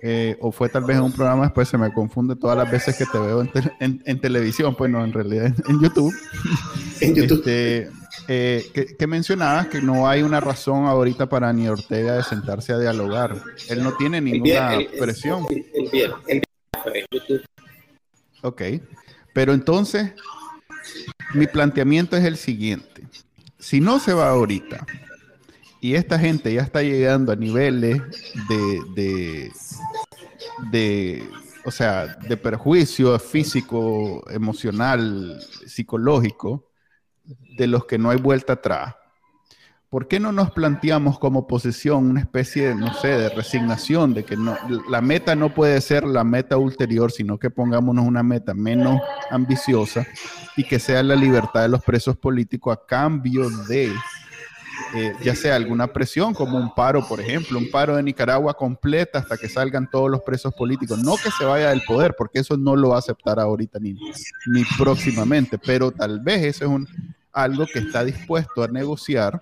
eh, 0.00 0.36
o 0.40 0.52
fue 0.52 0.68
tal 0.68 0.84
vez 0.84 0.96
en 0.96 1.02
un 1.02 1.12
programa, 1.12 1.44
después 1.44 1.68
se 1.68 1.76
me 1.76 1.92
confunde 1.92 2.36
todas 2.36 2.56
las 2.56 2.70
veces 2.70 2.96
que 2.96 3.04
te 3.04 3.18
veo 3.18 3.40
en, 3.40 3.50
te 3.50 3.60
en, 3.80 4.02
en 4.04 4.20
televisión, 4.20 4.76
pues 4.76 4.90
no, 4.90 5.04
en 5.04 5.12
realidad 5.12 5.46
en, 5.46 5.56
en 5.68 5.80
YouTube. 5.80 6.14
En 7.00 7.14
YouTube. 7.14 7.38
Este, 7.38 7.90
eh, 8.26 8.66
que, 8.74 8.96
que, 8.96 9.06
mencionabas 9.06 9.68
que 9.68 9.80
no 9.80 10.08
hay 10.08 10.22
una 10.22 10.40
razón 10.40 10.86
ahorita 10.86 11.28
para 11.28 11.52
ni 11.52 11.68
Ortega 11.68 12.16
de 12.16 12.24
sentarse 12.24 12.72
a 12.72 12.78
dialogar. 12.78 13.40
Él 13.68 13.84
no 13.84 13.92
tiene 13.96 14.20
ninguna 14.20 14.72
el 14.72 14.78
bien, 14.78 14.90
el, 14.92 14.98
presión. 14.98 15.46
El, 15.48 15.88
bien, 15.90 16.10
bien. 16.26 16.42
Ok, 18.42 18.62
pero 19.32 19.52
entonces 19.52 20.12
mi 21.34 21.46
planteamiento 21.46 22.16
es 22.16 22.24
el 22.24 22.36
siguiente. 22.36 23.04
Si 23.58 23.80
no 23.80 24.00
se 24.00 24.12
va 24.12 24.30
ahorita 24.30 24.84
y 25.80 25.94
esta 25.94 26.18
gente 26.18 26.52
ya 26.52 26.62
está 26.62 26.82
llegando 26.82 27.32
a 27.32 27.36
niveles 27.36 28.00
de, 28.48 28.80
de, 28.94 29.52
de 30.70 31.28
o 31.64 31.70
sea, 31.70 32.06
de 32.06 32.36
perjuicio 32.36 33.18
físico, 33.18 34.24
emocional, 34.30 35.38
psicológico, 35.66 36.70
de 37.56 37.66
los 37.66 37.84
que 37.84 37.98
no 37.98 38.10
hay 38.10 38.18
vuelta 38.18 38.54
atrás. 38.54 38.94
¿Por 39.90 40.06
qué 40.06 40.20
no 40.20 40.32
nos 40.32 40.50
planteamos 40.50 41.18
como 41.18 41.46
posición 41.46 42.10
una 42.10 42.20
especie 42.20 42.68
de, 42.68 42.74
no 42.74 42.92
sé, 42.92 43.08
de 43.08 43.30
resignación, 43.30 44.12
de 44.12 44.22
que 44.22 44.36
no, 44.36 44.54
la 44.90 45.00
meta 45.00 45.34
no 45.34 45.54
puede 45.54 45.80
ser 45.80 46.04
la 46.04 46.24
meta 46.24 46.58
ulterior, 46.58 47.10
sino 47.10 47.38
que 47.38 47.48
pongámonos 47.48 48.04
una 48.04 48.22
meta 48.22 48.52
menos 48.52 49.00
ambiciosa 49.30 50.06
y 50.58 50.64
que 50.64 50.78
sea 50.78 51.02
la 51.02 51.16
libertad 51.16 51.62
de 51.62 51.68
los 51.68 51.82
presos 51.82 52.18
políticos 52.18 52.76
a 52.76 52.86
cambio 52.86 53.48
de, 53.66 53.90
eh, 54.94 55.14
ya 55.22 55.34
sea 55.34 55.56
alguna 55.56 55.92
presión, 55.92 56.34
como 56.34 56.58
un 56.58 56.74
paro, 56.74 57.06
por 57.06 57.20
ejemplo, 57.20 57.58
un 57.58 57.70
paro 57.70 57.96
de 57.96 58.02
Nicaragua 58.02 58.54
completa 58.54 59.18
hasta 59.18 59.36
que 59.36 59.48
salgan 59.48 59.88
todos 59.90 60.10
los 60.10 60.22
presos 60.22 60.54
políticos. 60.54 60.98
No 60.98 61.16
que 61.16 61.30
se 61.30 61.44
vaya 61.44 61.70
del 61.70 61.82
poder, 61.82 62.14
porque 62.16 62.40
eso 62.40 62.56
no 62.56 62.76
lo 62.76 62.90
va 62.90 62.96
a 62.96 63.00
aceptar 63.00 63.38
ahorita 63.38 63.78
ni, 63.78 63.94
ni 64.46 64.64
próximamente, 64.76 65.58
pero 65.58 65.90
tal 65.90 66.20
vez 66.20 66.44
ese 66.44 66.64
es 66.64 66.70
un, 66.70 66.88
algo 67.32 67.66
que 67.66 67.80
está 67.80 68.04
dispuesto 68.04 68.62
a 68.62 68.68
negociar 68.68 69.40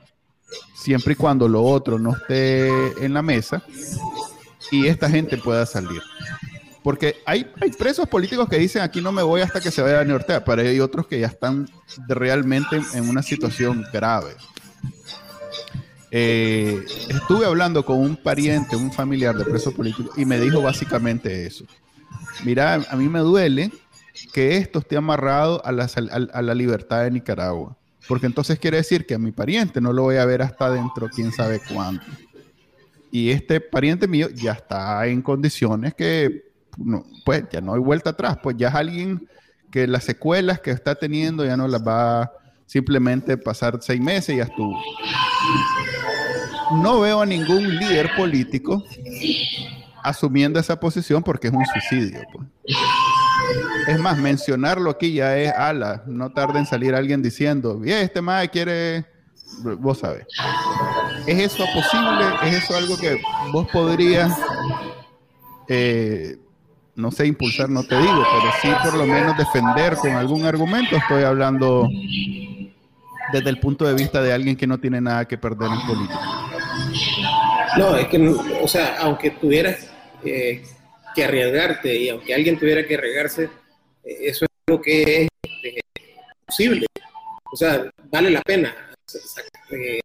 siempre 0.74 1.14
y 1.14 1.16
cuando 1.16 1.48
lo 1.48 1.62
otro 1.62 1.98
no 1.98 2.12
esté 2.12 2.68
en 3.04 3.14
la 3.14 3.22
mesa 3.22 3.62
y 4.70 4.86
esta 4.86 5.08
gente 5.08 5.36
pueda 5.36 5.66
salir. 5.66 6.02
Porque 6.82 7.16
hay, 7.26 7.50
hay, 7.60 7.70
presos 7.72 8.08
políticos 8.08 8.48
que 8.48 8.58
dicen 8.58 8.82
aquí 8.82 9.00
no 9.00 9.10
me 9.10 9.22
voy 9.22 9.40
hasta 9.40 9.60
que 9.60 9.72
se 9.72 9.82
vaya 9.82 9.96
Daniel 9.96 10.16
Ortega, 10.16 10.44
pero 10.44 10.62
hay 10.62 10.78
otros 10.78 11.06
que 11.06 11.18
ya 11.18 11.26
están 11.26 11.68
realmente 12.06 12.80
en 12.94 13.08
una 13.08 13.22
situación 13.22 13.84
grave. 13.92 14.36
Eh, 16.18 16.82
estuve 17.10 17.44
hablando 17.44 17.84
con 17.84 17.98
un 17.98 18.16
pariente, 18.16 18.74
un 18.74 18.90
familiar 18.90 19.36
de 19.36 19.44
preso 19.44 19.70
político, 19.70 20.14
y 20.16 20.24
me 20.24 20.40
dijo 20.40 20.62
básicamente 20.62 21.44
eso. 21.44 21.66
Mira, 22.42 22.80
a 22.88 22.96
mí 22.96 23.06
me 23.06 23.18
duele 23.18 23.70
que 24.32 24.56
esto 24.56 24.78
esté 24.78 24.96
amarrado 24.96 25.60
a 25.62 25.72
la, 25.72 26.54
libertad 26.54 27.02
de 27.02 27.10
Nicaragua, 27.10 27.76
porque 28.08 28.24
entonces 28.24 28.58
quiere 28.58 28.78
decir 28.78 29.04
que 29.04 29.12
a 29.12 29.18
mi 29.18 29.30
pariente 29.30 29.78
no 29.78 29.92
lo 29.92 30.04
voy 30.04 30.16
a 30.16 30.24
ver 30.24 30.40
hasta 30.40 30.70
dentro, 30.70 31.10
quién 31.10 31.32
sabe 31.32 31.60
cuándo. 31.70 32.00
Y 33.10 33.28
este 33.28 33.60
pariente 33.60 34.08
mío 34.08 34.30
ya 34.30 34.52
está 34.52 35.06
en 35.06 35.20
condiciones 35.20 35.92
que 35.92 36.46
pues 37.26 37.44
ya 37.52 37.60
no 37.60 37.74
hay 37.74 37.80
vuelta 37.80 38.08
atrás, 38.08 38.38
pues 38.42 38.56
ya 38.56 38.68
es 38.68 38.74
alguien 38.74 39.28
que 39.70 39.86
las 39.86 40.04
secuelas 40.04 40.60
que 40.60 40.70
está 40.70 40.94
teniendo 40.94 41.44
ya 41.44 41.58
no 41.58 41.68
las 41.68 41.86
va 41.86 42.32
simplemente 42.64 43.36
pasar 43.36 43.78
seis 43.80 44.00
meses 44.00 44.34
y 44.34 44.38
ya 44.38 44.44
estuvo. 44.44 44.76
No 46.72 47.00
veo 47.00 47.20
a 47.20 47.26
ningún 47.26 47.76
líder 47.76 48.10
político 48.16 48.84
asumiendo 50.02 50.60
esa 50.60 50.78
posición 50.78 51.22
porque 51.22 51.48
es 51.48 51.52
un 51.52 51.64
suicidio. 51.66 52.20
Es 53.86 53.98
más, 53.98 54.18
mencionarlo 54.18 54.90
aquí 54.90 55.12
ya 55.14 55.36
es 55.36 55.52
ala. 55.52 56.02
No 56.06 56.30
tarda 56.30 56.58
en 56.58 56.66
salir 56.66 56.94
alguien 56.94 57.22
diciendo, 57.22 57.78
bien, 57.78 57.98
este 57.98 58.20
más 58.20 58.48
quiere, 58.48 59.06
vos 59.78 59.98
sabés. 59.98 60.26
¿Es 61.26 61.52
eso 61.52 61.64
posible? 61.72 62.24
¿Es 62.44 62.64
eso 62.64 62.76
algo 62.76 62.96
que 62.96 63.20
vos 63.52 63.66
podrías 63.72 64.32
eh, 65.68 66.38
no 66.94 67.10
sé, 67.10 67.26
impulsar 67.26 67.68
no 67.68 67.82
te 67.84 67.96
digo, 68.00 68.24
pero 68.32 68.52
sí 68.62 68.68
por 68.82 68.94
lo 68.94 69.06
menos 69.06 69.36
defender 69.36 69.96
con 69.96 70.12
algún 70.12 70.44
argumento. 70.44 70.96
Estoy 70.96 71.24
hablando 71.24 71.88
desde 73.32 73.50
el 73.50 73.60
punto 73.60 73.84
de 73.84 73.94
vista 73.94 74.22
de 74.22 74.32
alguien 74.32 74.56
que 74.56 74.66
no 74.66 74.78
tiene 74.78 75.00
nada 75.00 75.26
que 75.26 75.36
perder 75.36 75.70
en 75.70 75.86
política. 75.86 76.45
No, 77.78 77.96
es 77.96 78.08
que, 78.08 78.18
o 78.18 78.68
sea, 78.68 78.96
aunque 79.00 79.30
tuvieras 79.32 79.88
eh, 80.24 80.62
que 81.14 81.24
arriesgarte 81.24 81.94
y 81.94 82.08
aunque 82.08 82.34
alguien 82.34 82.58
tuviera 82.58 82.86
que 82.86 82.94
arriesgarse, 82.94 83.44
eh, 84.04 84.18
eso 84.20 84.44
es 84.44 84.50
lo 84.66 84.80
que 84.80 85.02
es 85.02 85.28
este, 85.42 85.80
posible. 86.46 86.86
O 87.52 87.56
sea, 87.56 87.90
vale 88.10 88.30
la 88.30 88.42
pena 88.42 88.74
eh, 89.70 90.00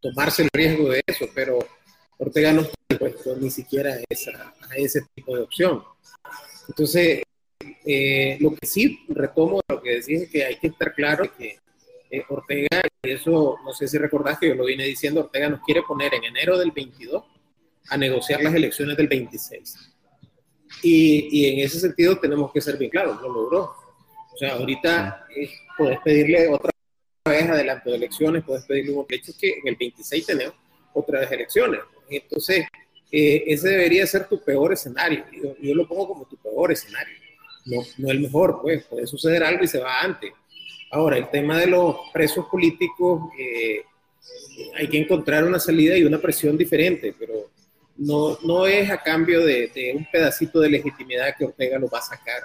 tomarse 0.00 0.42
el 0.42 0.50
riesgo 0.52 0.90
de 0.90 1.02
eso, 1.06 1.26
pero 1.34 1.58
Ortega 2.18 2.52
no 2.52 2.62
está 2.62 2.74
dispuesto 2.88 3.36
ni 3.36 3.50
siquiera 3.50 3.94
a 3.94 4.76
ese 4.76 5.02
tipo 5.14 5.36
de 5.36 5.42
opción. 5.42 5.82
Entonces, 6.68 7.22
eh, 7.84 8.36
lo 8.40 8.54
que 8.54 8.66
sí 8.66 9.00
retomo 9.08 9.60
lo 9.68 9.82
que 9.82 9.96
decís 9.96 10.22
es 10.22 10.30
que 10.30 10.44
hay 10.44 10.56
que 10.56 10.68
estar 10.68 10.94
claro 10.94 11.30
que 11.36 11.58
eh, 12.10 12.24
Ortega, 12.28 12.82
y 13.02 13.10
eso 13.10 13.58
no 13.64 13.72
sé 13.72 13.88
si 13.88 13.98
recordás 13.98 14.38
que 14.38 14.48
yo 14.48 14.54
lo 14.54 14.64
vine 14.64 14.84
diciendo, 14.84 15.20
Ortega 15.20 15.48
nos 15.48 15.60
quiere 15.60 15.82
poner 15.82 16.14
en 16.14 16.24
enero 16.24 16.58
del 16.58 16.70
22 16.70 17.24
a 17.88 17.96
negociar 17.96 18.42
las 18.42 18.54
elecciones 18.54 18.96
del 18.96 19.08
26. 19.08 19.94
Y, 20.82 21.28
y 21.30 21.52
en 21.52 21.66
ese 21.66 21.80
sentido 21.80 22.18
tenemos 22.18 22.52
que 22.52 22.60
ser 22.60 22.76
bien 22.76 22.90
claros, 22.90 23.20
lo 23.20 23.32
logró. 23.32 23.74
O 24.32 24.36
sea, 24.36 24.54
ahorita 24.54 25.26
eh, 25.36 25.50
puedes 25.76 25.98
pedirle 26.00 26.48
otra 26.48 26.70
vez 27.24 27.48
adelanto 27.48 27.90
de 27.90 27.96
elecciones, 27.96 28.44
puedes 28.44 28.64
pedirle 28.64 28.92
un 28.92 29.06
hecho 29.08 29.32
que 29.38 29.58
en 29.58 29.68
el 29.68 29.76
26 29.76 30.26
tenemos 30.26 30.54
otra 30.94 31.20
vez 31.20 31.32
elecciones. 31.32 31.80
Entonces, 32.08 32.66
eh, 33.12 33.44
ese 33.46 33.68
debería 33.68 34.06
ser 34.06 34.28
tu 34.28 34.42
peor 34.42 34.72
escenario. 34.72 35.24
Yo, 35.60 35.74
lo 35.74 35.86
pongo 35.86 36.08
como 36.08 36.24
tu 36.26 36.36
peor 36.36 36.72
escenario, 36.72 37.14
no, 37.66 37.82
no 37.98 38.10
el 38.10 38.20
mejor, 38.20 38.60
pues 38.62 38.84
puede 38.84 39.06
suceder 39.06 39.42
algo 39.42 39.64
y 39.64 39.68
se 39.68 39.80
va 39.80 40.00
antes. 40.00 40.32
Ahora, 40.90 41.16
el 41.16 41.30
tema 41.30 41.58
de 41.58 41.66
los 41.66 41.96
presos 42.12 42.46
políticos, 42.46 43.30
eh, 43.38 43.82
hay 44.76 44.88
que 44.88 44.98
encontrar 44.98 45.44
una 45.44 45.58
salida 45.58 45.96
y 45.96 46.04
una 46.04 46.18
presión 46.18 46.56
diferente, 46.56 47.14
pero 47.18 47.50
no, 47.96 48.38
no 48.42 48.66
es 48.66 48.90
a 48.90 49.02
cambio 49.02 49.44
de, 49.44 49.92
un 49.96 50.06
pedacito 50.10 50.60
de 50.60 50.70
legitimidad 50.70 51.34
que 51.38 51.44
Ortega 51.44 51.78
lo 51.78 51.88
va 51.88 51.98
a 51.98 52.02
sacar. 52.02 52.42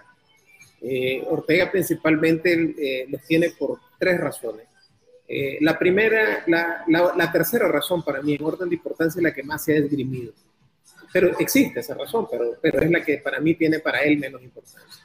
Eh, 0.81 1.23
Ortega 1.27 1.71
principalmente 1.71 3.05
los 3.09 3.21
tiene 3.23 3.49
por 3.51 3.79
tres 3.99 4.19
razones. 4.19 4.67
la 5.61 5.77
primera, 5.79 6.43
la, 6.45 6.83
la, 6.87 7.13
la, 7.17 7.31
tercera 7.31 7.67
razón 7.67 8.03
para 8.03 8.21
mí 8.21 8.35
en 8.35 8.43
orden 8.43 8.69
de 8.69 8.75
importancia 8.75 9.19
es 9.19 9.23
la 9.23 9.33
que 9.33 9.41
más 9.41 9.63
se 9.63 9.73
ha 9.73 9.77
esgrimido 9.77 10.33
pero 11.15 11.31
existe 11.39 11.79
esa 11.79 11.93
razón, 11.93 12.27
pero, 12.29 12.57
pero 12.61 12.81
es 12.81 12.91
la 12.91 13.01
que 13.01 13.19
para 13.19 13.39
mí 13.39 13.55
tiene 13.55 13.79
para 13.79 14.01
él 14.01 14.17
menos 14.17 14.43
importancia. 14.43 15.04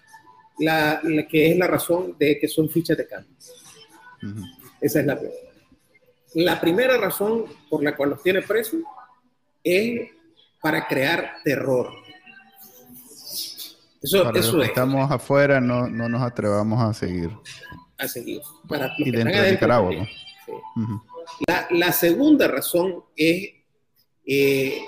La, 0.61 1.01
que 1.29 1.51
es 1.51 1.57
la 1.57 1.67
razón 1.67 2.17
de 2.19 2.39
que 2.39 2.47
son 2.47 2.69
fichas 2.69 2.97
de 2.97 3.07
cambio. 3.07 3.35
Esa 4.81 5.01
es 5.01 5.07
la 5.07 5.19
primera. 5.19 5.41
La 6.35 6.61
primera 6.61 6.97
razón 6.97 7.47
por 7.69 7.83
la 7.83 7.97
cual 7.97 8.11
los 8.11 8.23
tiene 8.23 8.43
presos 8.43 8.81
es 9.65 10.11
para 10.61 10.87
crear 10.87 11.37
terror. 11.43 11.91
Eso, 14.03 14.25
para 14.25 14.39
eso 14.39 14.53
los 14.53 14.63
que 14.63 14.69
estamos 14.69 15.11
afuera, 15.11 15.61
no, 15.61 15.89
no, 15.89 16.09
nos 16.09 16.23
atrevamos 16.23 16.81
a 16.81 16.95
seguir. 16.95 17.31
A 17.99 18.07
seguir. 18.07 18.41
Para 18.69 18.93
y 18.99 19.11
dentro 19.11 19.43
de 19.43 19.53
Nicaragua. 19.53 20.09
la, 21.49 21.67
la, 21.71 21.93
segunda 21.93 22.49
razón 22.49 23.05
es 23.17 23.51
eh, 24.25 24.85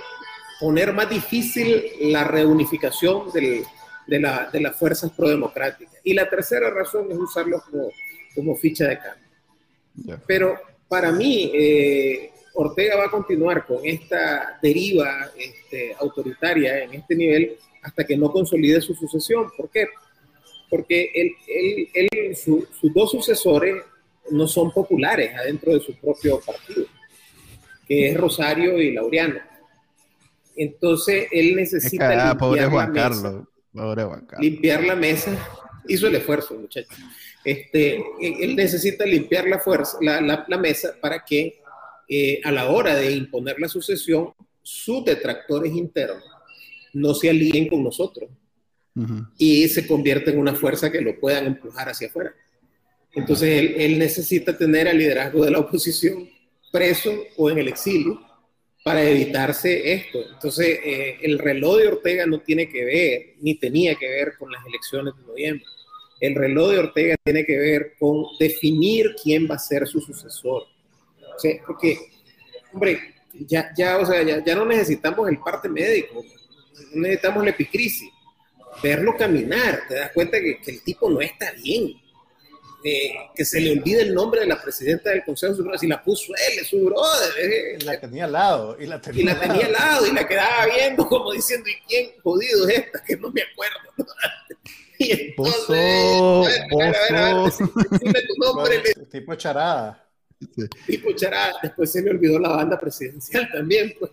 poner 0.60 0.92
más 0.92 1.10
difícil 1.10 1.84
la 2.00 2.24
reunificación 2.24 3.30
del, 3.32 3.64
de, 4.06 4.20
la, 4.20 4.50
de, 4.52 4.60
las 4.60 4.76
fuerzas 4.76 5.10
prodemocráticas. 5.12 5.94
Y 6.04 6.14
la 6.14 6.28
tercera 6.28 6.70
razón 6.70 7.10
es 7.10 7.18
usarlo 7.18 7.62
como, 7.70 7.90
como 8.34 8.56
ficha 8.56 8.88
de 8.88 8.98
cambio. 8.98 10.20
Pero 10.26 10.58
para 10.88 11.12
mí, 11.12 11.50
eh, 11.54 12.30
Ortega 12.54 12.96
va 12.96 13.06
a 13.06 13.10
continuar 13.10 13.64
con 13.66 13.78
esta 13.84 14.58
deriva 14.62 15.30
este, 15.36 15.94
autoritaria 15.98 16.84
en 16.84 16.94
este 16.94 17.14
nivel 17.14 17.56
hasta 17.82 18.04
que 18.04 18.16
no 18.16 18.30
consolide 18.30 18.80
su 18.80 18.94
sucesión. 18.94 19.50
¿Por 19.56 19.70
qué? 19.70 19.88
Porque 20.68 21.10
él, 21.14 21.32
él, 21.48 21.88
él 21.94 22.36
sus 22.36 22.94
dos 22.94 23.10
sucesores 23.10 23.82
no 24.30 24.46
son 24.46 24.72
populares 24.72 25.34
adentro 25.34 25.74
de 25.74 25.80
su 25.80 25.94
propio 25.96 26.40
partido, 26.40 26.86
que 27.86 28.10
es 28.10 28.16
Rosario 28.16 28.80
y 28.80 28.92
Laureano. 28.92 29.40
Entonces 30.56 31.28
él 31.30 31.56
necesita 31.56 32.08
limpiar 32.08 32.38
pobre 32.38 32.66
Juan 32.66 32.92
Carlos, 32.92 33.44
pobre 33.72 34.04
limpiar 34.38 34.84
la 34.84 34.96
mesa. 34.96 35.36
Hizo 35.88 36.06
el 36.06 36.14
esfuerzo, 36.14 36.54
muchachos. 36.54 36.96
Este, 37.44 38.02
él 38.20 38.54
necesita 38.54 39.04
limpiar 39.04 39.48
la, 39.48 39.58
fuerza, 39.58 39.98
la, 40.00 40.20
la, 40.20 40.58
mesa 40.58 40.94
para 41.00 41.24
que 41.24 41.60
eh, 42.08 42.40
a 42.44 42.52
la 42.52 42.68
hora 42.70 42.94
de 42.94 43.10
imponer 43.10 43.58
la 43.58 43.68
sucesión, 43.68 44.32
sus 44.62 45.04
detractores 45.04 45.72
internos 45.72 46.22
no 46.92 47.14
se 47.14 47.30
alíen 47.30 47.68
con 47.68 47.82
nosotros 47.82 48.30
y 49.38 49.66
se 49.68 49.86
convierta 49.86 50.30
en 50.30 50.38
una 50.38 50.54
fuerza 50.54 50.92
que 50.92 51.00
lo 51.00 51.18
puedan 51.18 51.46
empujar 51.46 51.88
hacia 51.88 52.08
afuera. 52.08 52.34
Entonces 53.14 53.58
él, 53.58 53.74
él 53.78 53.98
necesita 53.98 54.56
tener 54.56 54.86
al 54.86 54.98
liderazgo 54.98 55.44
de 55.44 55.50
la 55.50 55.58
oposición 55.58 56.28
preso 56.70 57.10
o 57.36 57.50
en 57.50 57.58
el 57.58 57.68
exilio 57.68 58.20
para 58.82 59.02
evitarse 59.02 59.92
esto. 59.92 60.18
Entonces, 60.32 60.80
eh, 60.84 61.18
el 61.22 61.38
reloj 61.38 61.78
de 61.78 61.88
Ortega 61.88 62.26
no 62.26 62.40
tiene 62.40 62.68
que 62.68 62.84
ver, 62.84 63.34
ni 63.40 63.54
tenía 63.54 63.94
que 63.94 64.08
ver 64.08 64.34
con 64.38 64.50
las 64.50 64.64
elecciones 64.66 65.14
de 65.16 65.22
noviembre. 65.26 65.64
El 66.20 66.34
reloj 66.34 66.70
de 66.70 66.78
Ortega 66.78 67.16
tiene 67.22 67.44
que 67.44 67.56
ver 67.56 67.94
con 67.98 68.24
definir 68.38 69.14
quién 69.22 69.48
va 69.50 69.56
a 69.56 69.58
ser 69.58 69.86
su 69.86 70.00
sucesor. 70.00 70.64
O 71.34 71.38
sea, 71.38 71.54
porque, 71.66 71.96
hombre, 72.72 73.14
ya, 73.32 73.72
ya, 73.76 73.98
o 73.98 74.06
sea, 74.06 74.22
ya, 74.22 74.54
no 74.54 74.64
necesitamos 74.64 75.28
el 75.28 75.38
parte 75.38 75.68
médico, 75.68 76.24
no 76.94 77.02
necesitamos 77.02 77.44
la 77.44 77.50
epicrisis. 77.50 78.10
Verlo 78.82 79.16
caminar, 79.16 79.82
te 79.88 79.94
das 79.94 80.12
cuenta 80.12 80.40
que, 80.40 80.58
que 80.60 80.70
el 80.70 80.82
tipo 80.82 81.08
no 81.10 81.20
está 81.20 81.52
bien 81.52 82.01
que 83.34 83.44
se 83.44 83.60
le 83.60 83.72
olvide 83.78 84.02
el 84.02 84.14
nombre 84.14 84.40
de 84.40 84.46
la 84.46 84.60
presidenta 84.60 85.10
del 85.10 85.24
Consejo 85.24 85.54
Supremo, 85.54 85.78
si 85.78 85.86
la 85.86 86.02
puso 86.02 86.32
él, 86.34 86.58
es 86.60 86.68
su 86.68 86.84
brother. 86.84 87.32
Eh. 87.38 87.78
La 87.84 88.00
tenía 88.00 88.24
al 88.24 88.32
lado. 88.32 88.76
Y 88.80 88.86
la 88.86 89.00
tenía, 89.00 89.22
y 89.22 89.24
la 89.24 89.40
tenía 89.40 89.66
al 89.66 89.72
lado 89.72 90.06
y 90.06 90.12
la 90.12 90.26
quedaba 90.26 90.66
viendo 90.66 91.06
como 91.06 91.32
diciendo, 91.32 91.68
¿y 91.68 91.74
quién 91.86 92.10
jodido 92.22 92.68
es 92.68 92.78
esta? 92.78 93.02
Que 93.04 93.16
no 93.16 93.30
me 93.30 93.42
acuerdo. 93.42 93.78
Y 94.98 95.10
entonces, 95.10 95.64
Pozo, 96.70 97.68
tu 98.28 98.34
nombre. 98.44 98.82
tipo 99.10 99.34
charada. 99.34 100.06
Tipo 100.86 101.12
charada. 101.12 101.54
Después 101.60 101.90
se 101.90 102.02
le 102.02 102.10
olvidó 102.10 102.38
la 102.38 102.50
banda 102.50 102.78
presidencial 102.78 103.48
también. 103.52 103.94
Pues, 103.98 104.12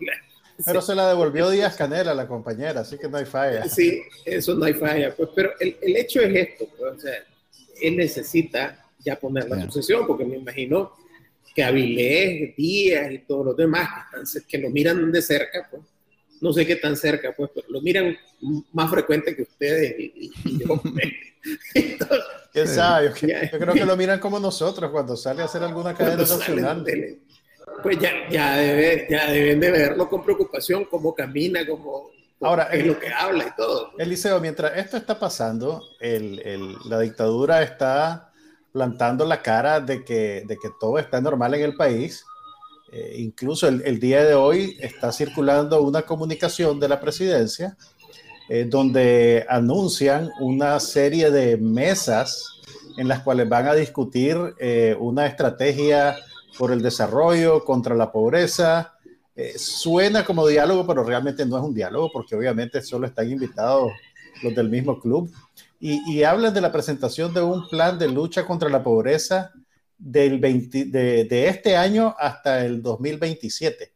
pero 0.64 0.82
se 0.82 0.94
la 0.94 1.08
devolvió 1.08 1.48
Díaz 1.48 1.76
Canela, 1.76 2.12
la 2.14 2.26
compañera, 2.26 2.80
así 2.80 2.98
que 2.98 3.08
no 3.08 3.18
hay 3.18 3.24
falla. 3.24 3.68
Sí, 3.68 4.02
eso 4.24 4.54
no 4.54 4.64
hay 4.64 4.74
falla. 4.74 5.14
Pues, 5.14 5.28
pero 5.34 5.52
el, 5.60 5.76
el 5.80 5.96
hecho 5.96 6.20
es 6.20 6.34
esto, 6.34 6.66
pues, 6.76 6.92
o 6.96 7.00
sea, 7.00 7.24
él 7.80 7.96
necesita 7.96 8.86
ya 8.98 9.18
poner 9.18 9.48
la 9.48 9.62
sucesión, 9.64 10.06
porque 10.06 10.24
me 10.24 10.36
imagino 10.36 10.92
que 11.54 11.62
Avilés, 11.62 12.54
Díaz 12.56 13.10
y 13.12 13.18
todos 13.20 13.46
los 13.46 13.56
demás 13.56 13.88
que, 13.88 14.22
están, 14.22 14.42
que 14.48 14.58
lo 14.58 14.70
miran 14.70 15.10
de 15.10 15.22
cerca, 15.22 15.68
pues, 15.70 15.82
no 16.40 16.52
sé 16.52 16.66
qué 16.66 16.76
tan 16.76 16.96
cerca, 16.96 17.34
pues, 17.36 17.50
pero 17.54 17.66
lo 17.70 17.80
miran 17.82 18.16
más 18.72 18.90
frecuente 18.90 19.34
que 19.36 19.42
ustedes 19.42 19.94
y, 19.98 20.30
yo. 20.58 20.80
¿Quién 22.52 22.66
sabe? 22.66 23.08
Yo, 23.08 23.58
creo 23.58 23.74
que 23.74 23.84
lo 23.84 23.96
miran 23.96 24.18
como 24.18 24.40
nosotros 24.40 24.90
cuando 24.90 25.16
sale 25.16 25.42
a 25.42 25.44
hacer 25.44 25.62
alguna 25.62 25.94
cadena 25.94 26.16
nacional. 26.22 26.84
Pues 27.82 27.98
ya, 27.98 28.28
ya, 28.28 29.08
ya 29.08 29.30
deben 29.30 29.60
de 29.60 29.70
verlo 29.70 30.08
con 30.08 30.24
preocupación, 30.24 30.84
cómo 30.86 31.14
camina, 31.14 31.66
cómo, 31.66 32.10
Ahora, 32.40 32.64
es 32.72 32.86
lo 32.86 32.98
que 32.98 33.12
habla 33.12 33.44
y 33.44 33.56
todo. 33.56 33.92
Eliseo, 33.98 34.40
mientras 34.40 34.76
esto 34.76 34.96
está 34.96 35.18
pasando, 35.18 35.82
el, 36.00 36.40
el, 36.40 36.76
la 36.86 36.98
dictadura 37.00 37.62
está 37.62 38.32
plantando 38.72 39.26
la 39.26 39.42
cara 39.42 39.80
de 39.80 40.04
que, 40.04 40.44
de 40.46 40.56
que 40.56 40.70
todo 40.80 40.98
está 40.98 41.20
normal 41.20 41.54
en 41.54 41.62
el 41.62 41.74
país 41.74 42.24
eh, 42.92 43.16
incluso 43.18 43.68
el, 43.68 44.00
día 44.00 44.24
de 44.24 44.34
hoy 44.34 44.76
está 44.80 45.12
circulando 45.12 45.80
una 45.80 46.02
comunicación 46.02 46.80
de 46.80 46.88
la 46.88 47.00
presidencia 47.00 47.76
eh, 48.48 48.66
donde 48.68 49.46
anuncian 49.48 50.28
una 50.40 50.80
serie 50.80 51.30
de 51.30 51.56
mesas 51.56 52.48
en 52.96 53.06
las 53.06 53.20
cuales 53.20 53.48
van 53.48 53.68
a 53.68 53.74
discutir 53.74 54.36
eh, 54.58 54.96
una 54.98 55.26
estrategia 55.26 56.16
por 56.58 56.72
el 56.72 56.82
desarrollo, 56.82 57.64
contra 57.64 57.94
la 57.94 58.10
pobreza. 58.10 58.94
Suena 59.56 60.24
como 60.24 60.46
diálogo, 60.46 60.86
pero 60.86 61.04
realmente 61.04 61.44
no 61.46 61.56
es 61.56 61.62
un 61.62 61.74
diálogo 61.74 62.10
porque 62.12 62.34
obviamente 62.34 62.82
solo 62.82 63.06
están 63.06 63.30
invitados 63.30 63.92
los 64.42 64.54
del 64.54 64.68
mismo 64.68 64.98
club. 65.00 65.32
Y, 65.82 66.22
hablan 66.24 66.52
de 66.52 66.60
la 66.60 66.72
presentación 66.72 67.32
de 67.32 67.40
un 67.40 67.66
plan 67.68 67.98
de 67.98 68.08
lucha 68.08 68.46
contra 68.46 68.68
la 68.68 68.82
pobreza 68.82 69.50
del 69.96 70.40
de, 70.40 71.48
este 71.48 71.74
año 71.74 72.14
hasta 72.18 72.64
el 72.64 72.82
2027. 72.82 73.92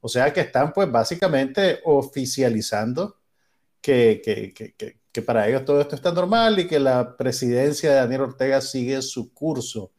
O 0.00 0.08
sea 0.08 0.32
que 0.32 0.40
están 0.40 0.72
pues 0.72 0.90
básicamente 0.90 1.80
oficializando 1.84 3.16
que, 3.82 4.22
para 5.26 5.48
ellos 5.48 5.64
todo 5.64 5.80
esto 5.80 5.94
está 5.94 6.10
normal 6.12 6.58
y 6.58 6.66
que 6.66 6.78
la 6.78 7.16
presidencia 7.16 7.90
de 7.90 7.96
Daniel 7.96 8.22
Ortega 8.22 8.60
sigue 8.62 9.02
su 9.02 9.34
curso. 9.34 9.92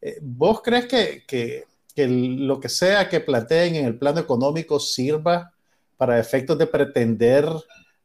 Eh, 0.00 0.18
¿Vos 0.20 0.60
crees 0.62 0.86
que, 0.86 1.64
lo 1.96 2.60
que 2.60 2.68
sea 2.68 3.08
que 3.08 3.20
planteen 3.20 3.76
en 3.76 3.84
el 3.86 3.98
plano 3.98 4.20
económico 4.20 4.80
sirva 4.80 5.52
para 5.96 6.18
efectos 6.18 6.58
de 6.58 6.66
pretender 6.66 7.46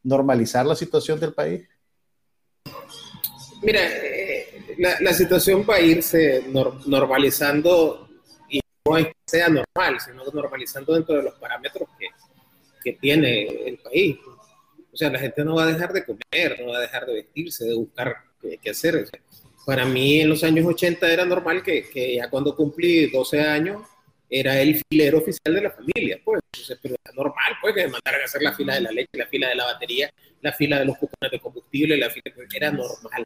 normalizar 0.03 0.65
la 0.65 0.75
situación 0.75 1.19
del 1.19 1.33
país? 1.33 1.67
Mira, 3.61 3.81
la, 4.77 5.13
situación 5.13 5.65
va 5.67 5.75
a 5.75 5.81
irse 5.81 6.45
normalizando 6.85 8.07
y 8.49 8.59
no 8.85 8.97
es 8.97 9.07
que 9.07 9.13
sea 9.25 9.49
normal, 9.49 9.99
sino 9.99 10.23
normalizando 10.31 10.93
dentro 10.93 11.15
de 11.15 11.23
los 11.23 11.33
parámetros 11.35 11.89
que, 11.97 12.07
que 12.83 12.93
tiene 12.99 13.43
el 13.67 13.77
país. 13.79 14.17
O 14.91 14.95
sea, 14.97 15.09
la 15.11 15.19
gente 15.19 15.43
no 15.43 15.55
va 15.55 15.63
a 15.63 15.67
dejar 15.67 15.93
de 15.93 16.05
comer, 16.05 16.59
no 16.59 16.71
va 16.71 16.77
a 16.77 16.81
dejar 16.81 17.05
de 17.05 17.13
vestirse, 17.13 17.65
de 17.65 17.75
buscar 17.75 18.15
qué, 18.41 18.69
hacer. 18.69 19.07
Para 19.67 19.85
mí 19.85 20.21
en 20.21 20.29
los 20.29 20.45
años 20.45 20.65
80 20.65 21.11
era 21.11 21.25
normal 21.25 21.61
que, 21.61 21.89
que, 21.89 22.15
ya 22.15 22.29
cuando 22.29 22.55
cumplí 22.55 23.07
12 23.07 23.41
años 23.41 23.83
era 24.29 24.59
el 24.61 24.81
filero 24.89 25.17
oficial 25.17 25.55
de 25.55 25.61
la 25.61 25.71
familia, 25.71 26.21
pues. 26.23 26.39
pero 26.81 26.95
era 27.03 27.13
normal, 27.13 27.53
pues, 27.61 27.75
que 27.75 27.81
me 27.81 27.91
mandaran 27.91 28.21
a 28.21 28.23
hacer 28.23 28.41
la 28.41 28.53
fila 28.53 28.75
de 28.75 28.81
la 28.81 28.91
leche, 28.91 29.09
la 29.11 29.27
fila 29.27 29.49
de 29.49 29.55
la 29.55 29.65
batería, 29.65 30.09
la 30.41 30.53
fila 30.53 30.79
de 30.79 30.85
los 30.85 30.97
cupones 30.97 31.31
de 31.31 31.39
combustible, 31.41 31.97
la 31.97 32.09
fila, 32.09 32.33
era 32.55 32.71
normal 32.71 33.25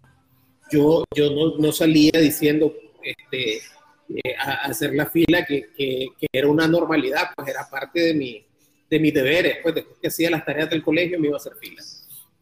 yo, 0.72 1.04
yo 1.16 1.30
no, 1.32 1.58
no 1.58 1.72
salía 1.72 2.12
diciendo 2.20 2.74
este, 3.04 3.58
eh, 3.58 4.36
a, 4.40 4.66
hacer 4.66 4.96
la 4.96 5.06
fila 5.06 5.46
que, 5.46 5.70
que, 5.78 6.08
era 6.32 6.48
una 6.48 6.68
normalidad, 6.68 7.30
pues 7.36 7.50
era 7.50 7.70
parte 7.70 8.00
de, 8.00 8.14
mi, 8.14 8.44
de 8.90 9.00
mis 9.00 9.14
deberes. 9.14 9.58
Pues 9.62 9.76
después 9.76 10.00
que 10.02 10.08
hacía 10.08 10.32
las 10.32 10.46
tareas 10.46 10.70
del 10.70 10.82
colegio 10.82 11.20
me 11.20 11.28
iba 11.28 11.36
a 11.36 11.40
hacer 11.40 11.54
fila. 11.60 11.84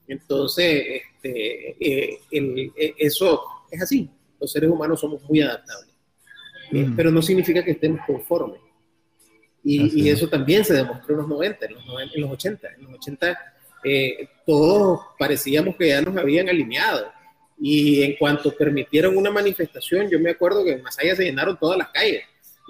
Entonces, 0.08 1.02
este, 1.02 1.72
eh, 1.80 2.20
eh, 2.32 2.94
eso 2.98 3.59
es 3.72 3.82
así. 3.82 4.10
Los 4.40 4.52
seres 4.52 4.70
humanos 4.70 5.00
somos 5.00 5.22
muy 5.24 5.42
adaptables. 5.42 5.94
Mm. 6.72 6.96
Pero 6.96 7.12
no 7.12 7.22
significa 7.22 7.64
que 7.64 7.72
estemos 7.72 8.02
conformes. 8.06 8.62
Y, 9.64 10.04
y, 10.04 10.10
eso 10.10 10.28
también 10.30 10.64
se 10.64 10.74
demostró 10.74 11.14
en 11.14 11.20
los 11.20 11.28
90, 11.28 11.66
en 11.66 11.74
los, 11.74 11.84
en 12.16 12.22
los 12.22 12.32
80. 12.32 12.68
En 12.76 12.84
los 12.84 12.94
80 12.94 13.38
todos 14.46 15.02
parecíamos 15.18 15.76
que 15.76 15.90
ya 15.90 16.02
nos 16.02 16.16
habían 16.18 16.50
alineado 16.50 17.12
y 17.60 18.04
en 18.04 18.16
cuanto 18.16 18.56
permitieron 18.56 19.18
una 19.18 19.32
manifestación, 19.32 20.10
yo 20.10 20.20
me 20.20 20.32
acuerdo 20.32 20.64
que 20.64 20.72
en 20.72 20.82
Masaya 20.82 21.16
se 21.16 21.26
llenaron 21.26 21.58
todas 21.58 21.78
las 21.78 21.90
calles. 21.90 22.24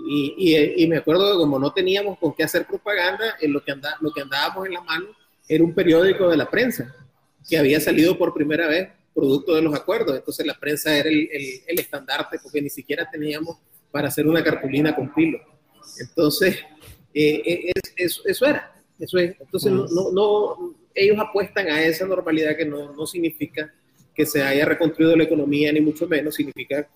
Y, 0.08 0.56
y, 0.78 0.88
me 0.88 0.98
acuerdo 0.98 1.34
que 1.34 1.38
como 1.38 1.60
no 1.60 1.74
teníamos 1.74 2.18
con 2.18 2.34
qué 2.34 2.44
hacer 2.44 2.66
propaganda, 2.66 3.36
en 3.42 3.52
lo, 3.52 3.64
que 3.64 3.74
anda, 3.74 3.98
lo 4.00 4.12
que 4.12 4.22
andábamos 4.22 4.66
en 4.66 4.74
la 4.74 4.82
mano 4.82 5.08
era 5.48 5.64
un 5.64 5.74
periódico 5.74 6.30
de 6.30 6.38
la 6.38 6.50
prensa 6.50 6.96
que 7.48 7.58
había 7.58 7.82
salido 7.82 8.18
por 8.18 8.34
primera 8.34 8.68
vez 8.68 8.90
producto 9.20 9.56
de 9.56 9.62
los 9.62 9.76
acuerdos. 9.76 10.16
Entonces 10.16 10.46
la 10.46 10.58
prensa 10.58 10.98
era 10.98 11.10
el, 11.10 11.30
el, 11.68 11.80
estandarte 11.80 12.40
porque 12.42 12.62
ni 12.62 12.70
siquiera 12.70 13.10
teníamos 13.10 13.58
para 13.92 14.08
hacer 14.08 14.28
una 14.28 14.44
cartulina 14.44 14.96
con 14.96 15.14
pilo. 15.14 15.40
Entonces, 16.00 16.58
eh, 17.14 17.42
eh, 17.46 17.72
eso 17.98 18.46
era. 18.46 18.74
Eso 19.00 19.18
es. 19.18 19.36
Entonces, 19.40 19.72
no, 19.72 19.88
no, 19.88 20.12
no, 20.12 20.76
ellos 20.94 21.18
apuestan 21.20 21.68
a 21.68 21.84
esa 21.84 22.06
normalidad 22.06 22.56
que 22.56 22.66
no, 22.66 22.94
no 22.94 23.06
significa 23.06 23.74
que 24.14 24.26
se 24.26 24.44
haya 24.44 24.66
reconstruido 24.66 25.16
la 25.16 25.24
economía, 25.24 25.72
ni 25.72 25.80
mucho 25.80 26.08
menos, 26.08 26.36
significa 26.36 26.88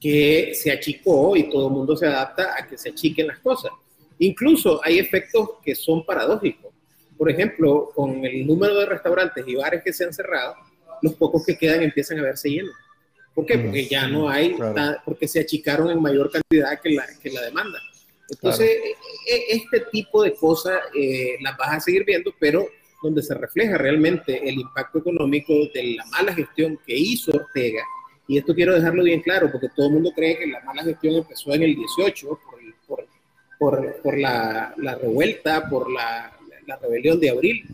que 0.00 0.52
se 0.54 0.72
achicó 0.72 1.36
y 1.36 1.50
todo 1.50 1.68
el 1.68 1.74
mundo 1.74 1.94
se 1.94 2.06
adapta 2.06 2.54
a 2.58 2.66
que 2.66 2.78
se 2.78 2.88
achiquen 2.88 3.26
las 3.26 3.38
cosas. 3.40 3.70
Incluso 4.18 4.80
hay 4.82 4.98
efectos 4.98 5.50
que 5.62 5.74
son 5.74 6.04
paradójicos. 6.04 6.72
Por 7.18 7.30
ejemplo, 7.30 7.90
con 7.94 8.24
el 8.24 8.46
número 8.46 8.78
de 8.78 8.86
restaurantes 8.86 9.44
y 9.46 9.56
bares 9.56 9.82
que 9.84 9.92
se 9.92 10.04
han 10.04 10.14
cerrado, 10.14 10.54
los 11.02 11.14
pocos 11.14 11.44
que 11.44 11.56
quedan 11.56 11.82
empiezan 11.82 12.18
a 12.18 12.22
verse 12.22 12.50
llenos. 12.50 12.74
¿Por 13.34 13.46
qué? 13.46 13.58
Porque 13.58 13.86
ya 13.86 14.08
no 14.08 14.28
hay, 14.28 14.56
porque 15.04 15.28
se 15.28 15.40
achicaron 15.40 15.90
en 15.90 16.02
mayor 16.02 16.30
cantidad 16.30 16.80
que 16.80 16.90
la, 16.90 17.06
que 17.22 17.30
la 17.30 17.42
demanda. 17.42 17.78
Entonces, 18.28 18.68
e, 18.68 19.34
e, 19.34 19.56
este 19.56 19.80
tipo 19.92 20.22
de 20.22 20.34
cosas 20.34 20.80
eh, 20.94 21.36
las 21.40 21.56
vas 21.56 21.72
a 21.72 21.80
seguir 21.80 22.04
viendo, 22.04 22.32
pero 22.38 22.66
donde 23.02 23.22
se 23.22 23.34
refleja 23.34 23.78
realmente 23.78 24.48
el 24.48 24.56
impacto 24.56 24.98
económico 24.98 25.52
de 25.74 25.94
la 25.96 26.04
mala 26.06 26.34
gestión 26.34 26.78
que 26.86 26.96
hizo 26.96 27.32
Ortega. 27.32 27.82
Y 28.28 28.38
esto 28.38 28.54
quiero 28.54 28.74
dejarlo 28.74 29.02
bien 29.02 29.22
claro, 29.22 29.50
porque 29.50 29.68
todo 29.74 29.86
el 29.86 29.94
mundo 29.94 30.12
cree 30.14 30.38
que 30.38 30.46
la 30.46 30.60
mala 30.60 30.84
gestión 30.84 31.14
empezó 31.14 31.52
en 31.52 31.62
el 31.62 31.74
18 31.74 32.28
por, 32.86 33.06
por, 33.58 34.02
por, 34.02 34.18
la, 34.18 34.74
la, 34.76 34.94
revuelta, 34.94 35.68
por 35.68 35.90
la, 35.90 36.32
la, 36.66 36.76
rebelión 36.76 37.18
de 37.18 37.30
abril. 37.30 37.64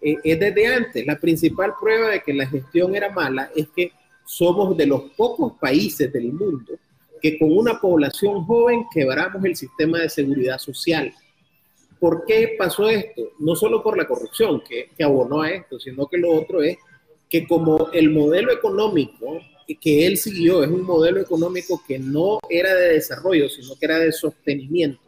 Eh, 0.00 0.16
es 0.22 0.40
desde 0.40 0.66
antes. 0.66 1.06
La 1.06 1.18
principal 1.18 1.72
prueba 1.80 2.10
de 2.10 2.22
que 2.22 2.32
la 2.32 2.46
gestión 2.46 2.94
era 2.94 3.10
mala 3.10 3.50
es 3.54 3.68
que 3.74 3.92
somos 4.24 4.76
de 4.76 4.86
los 4.86 5.02
pocos 5.16 5.54
países 5.60 6.12
del 6.12 6.32
mundo 6.32 6.74
que 7.20 7.38
con 7.38 7.56
una 7.56 7.78
población 7.78 8.44
joven 8.46 8.84
quebramos 8.92 9.44
el 9.44 9.54
sistema 9.54 9.98
de 9.98 10.08
seguridad 10.08 10.58
social. 10.58 11.12
¿Por 11.98 12.24
qué 12.24 12.54
pasó 12.56 12.88
esto? 12.88 13.32
No 13.38 13.54
solo 13.54 13.82
por 13.82 13.98
la 13.98 14.08
corrupción 14.08 14.62
que, 14.66 14.88
que 14.96 15.04
abonó 15.04 15.42
a 15.42 15.50
esto, 15.50 15.78
sino 15.78 16.06
que 16.06 16.16
lo 16.16 16.32
otro 16.32 16.62
es 16.62 16.78
que 17.28 17.46
como 17.46 17.90
el 17.92 18.08
modelo 18.10 18.52
económico 18.52 19.38
que 19.76 20.06
él 20.06 20.16
siguió 20.16 20.62
es 20.62 20.70
un 20.70 20.82
modelo 20.82 21.20
económico 21.20 21.82
que 21.86 21.98
no 21.98 22.40
era 22.48 22.74
de 22.74 22.94
desarrollo, 22.94 23.48
sino 23.48 23.76
que 23.76 23.86
era 23.86 23.98
de 23.98 24.12
sostenimiento 24.12 25.02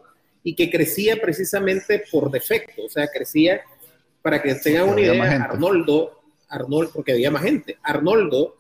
y 0.45 0.55
que 0.55 0.71
crecía 0.71 1.17
precisamente 1.21 2.03
por 2.11 2.31
defecto, 2.31 2.85
o 2.85 2.89
sea, 2.89 3.09
crecía, 3.09 3.63
para 4.23 4.41
que 4.41 4.55
tengan 4.55 4.89
una 4.89 5.01
idea, 5.01 5.45
Arnoldo, 5.45 6.23
Arnoldo, 6.49 6.91
porque 6.95 7.13
había 7.13 7.31
más 7.31 7.43
gente, 7.43 7.79
Arnoldo, 7.83 8.57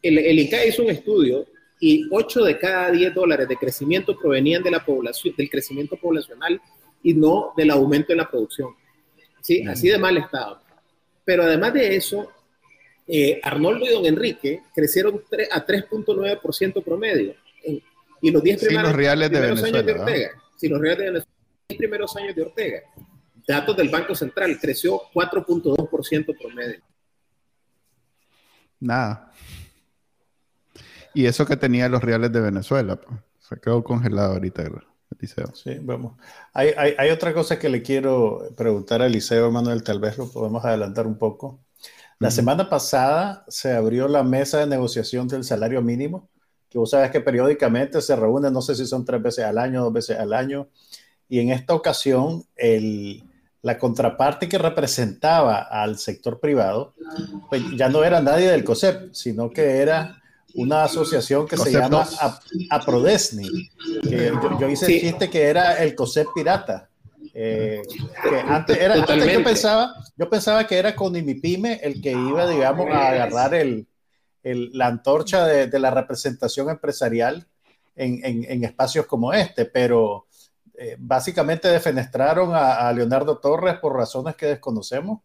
el, 0.00 0.18
el 0.18 0.38
INCA 0.38 0.64
hizo 0.64 0.82
un 0.82 0.90
estudio 0.90 1.46
y 1.80 2.06
8 2.10 2.44
de 2.44 2.58
cada 2.58 2.90
10 2.90 3.14
dólares 3.14 3.48
de 3.48 3.56
crecimiento 3.56 4.16
provenían 4.16 4.62
de 4.62 4.70
la 4.70 4.84
población, 4.84 5.34
del 5.36 5.50
crecimiento 5.50 5.96
poblacional 5.96 6.60
y 7.02 7.14
no 7.14 7.52
del 7.56 7.70
aumento 7.70 8.12
en 8.12 8.18
la 8.18 8.30
producción. 8.30 8.70
¿sí? 9.40 9.64
Así 9.66 9.88
de 9.88 9.98
mal 9.98 10.16
estado. 10.16 10.60
Pero 11.24 11.42
además 11.42 11.74
de 11.74 11.96
eso, 11.96 12.30
eh, 13.06 13.40
Arnoldo 13.42 13.84
y 13.84 13.90
Don 13.90 14.06
Enrique 14.06 14.62
crecieron 14.74 15.22
a 15.50 15.66
3.9% 15.66 16.84
promedio. 16.84 17.34
y 18.20 18.30
los 18.30 18.42
10 18.42 18.64
primeros, 18.64 18.92
reales 18.92 19.30
de 19.30 19.38
años 19.38 19.62
de 19.62 19.92
Ortega. 19.92 20.30
Si 20.56 20.68
los 20.68 20.80
reales 20.80 20.98
de 20.98 21.04
Venezuela, 21.06 21.36
los 21.68 21.76
primeros 21.76 22.16
años 22.16 22.36
de 22.36 22.42
Ortega. 22.42 22.82
Datos 23.46 23.76
del 23.76 23.88
Banco 23.88 24.14
Central, 24.14 24.58
creció 24.60 25.00
4.2% 25.12 26.36
promedio. 26.38 26.82
Nada. 28.80 29.32
Y 31.14 31.26
eso 31.26 31.46
que 31.46 31.56
tenía 31.56 31.88
los 31.88 32.02
reales 32.02 32.32
de 32.32 32.40
Venezuela, 32.40 32.96
pues, 32.96 33.20
se 33.40 33.60
quedó 33.60 33.82
congelado 33.84 34.34
ahorita. 34.34 34.64
Sí, 35.54 35.78
vamos. 35.80 36.14
Hay, 36.52 36.70
hay, 36.76 36.94
hay, 36.98 37.10
otra 37.10 37.32
cosa 37.32 37.58
que 37.58 37.68
le 37.68 37.82
quiero 37.82 38.48
preguntar 38.56 39.02
a 39.02 39.06
Eliseo, 39.06 39.50
Manuel, 39.50 39.82
tal 39.82 40.00
vez 40.00 40.18
lo 40.18 40.28
podemos 40.28 40.64
adelantar 40.64 41.06
un 41.06 41.16
poco. 41.16 41.60
La 42.18 42.30
semana 42.30 42.68
pasada 42.68 43.44
se 43.48 43.72
abrió 43.72 44.08
la 44.08 44.22
mesa 44.22 44.58
de 44.58 44.66
negociación 44.66 45.28
del 45.28 45.44
salario 45.44 45.82
mínimo, 45.82 46.28
que 46.68 46.78
vos 46.78 46.90
sabes 46.90 47.10
que 47.10 47.20
periódicamente 47.20 48.00
se 48.00 48.16
reúne, 48.16 48.50
no 48.50 48.62
sé 48.62 48.74
si 48.74 48.86
son 48.86 49.04
tres 49.04 49.22
veces 49.22 49.44
al 49.44 49.58
año, 49.58 49.82
dos 49.82 49.92
veces 49.92 50.18
al 50.18 50.32
año, 50.32 50.68
y 51.28 51.40
en 51.40 51.50
esta 51.50 51.74
ocasión 51.74 52.44
el, 52.56 53.24
la 53.62 53.78
contraparte 53.78 54.48
que 54.48 54.58
representaba 54.58 55.58
al 55.58 55.98
sector 55.98 56.40
privado, 56.40 56.94
pues 57.48 57.62
ya 57.76 57.88
no 57.88 58.02
era 58.04 58.20
nadie 58.20 58.50
del 58.50 58.64
COSEP, 58.64 59.12
sino 59.12 59.50
que 59.50 59.78
era 59.78 60.20
una 60.54 60.84
asociación 60.84 61.46
que 61.46 61.56
se 61.56 61.72
llama 61.72 62.06
APRODESNI. 62.70 63.70
yo, 64.60 64.68
hice 64.68 64.86
el 64.86 65.00
chiste 65.00 65.30
que 65.30 65.44
era 65.44 65.82
el 65.82 65.94
COSEP 65.94 66.28
pirata. 66.34 66.88
Eh, 67.34 67.80
antes, 68.46 68.76
era, 68.76 68.96
yo, 68.96 69.42
pensaba, 69.42 69.94
yo 70.16 70.28
pensaba 70.28 70.66
que 70.66 70.76
era 70.76 70.94
con 70.94 71.16
Imipime 71.16 71.80
el 71.82 72.02
que 72.02 72.10
iba, 72.10 72.46
digamos, 72.46 72.90
a 72.90 73.08
agarrar 73.08 73.54
el, 73.54 73.86
la 74.42 74.88
antorcha 74.88 75.46
de, 75.46 75.78
la 75.78 75.90
representación 75.90 76.68
empresarial 76.68 77.46
en, 77.94 78.64
espacios 78.64 79.06
como 79.06 79.32
este, 79.32 79.64
pero 79.66 80.26
eh, 80.82 80.96
básicamente 80.98 81.68
defenestraron 81.68 82.50
a, 82.54 82.92
Leonardo 82.92 83.38
Torres 83.38 83.78
por 83.78 83.94
razones 83.94 84.34
que 84.34 84.46
desconocemos 84.46 85.20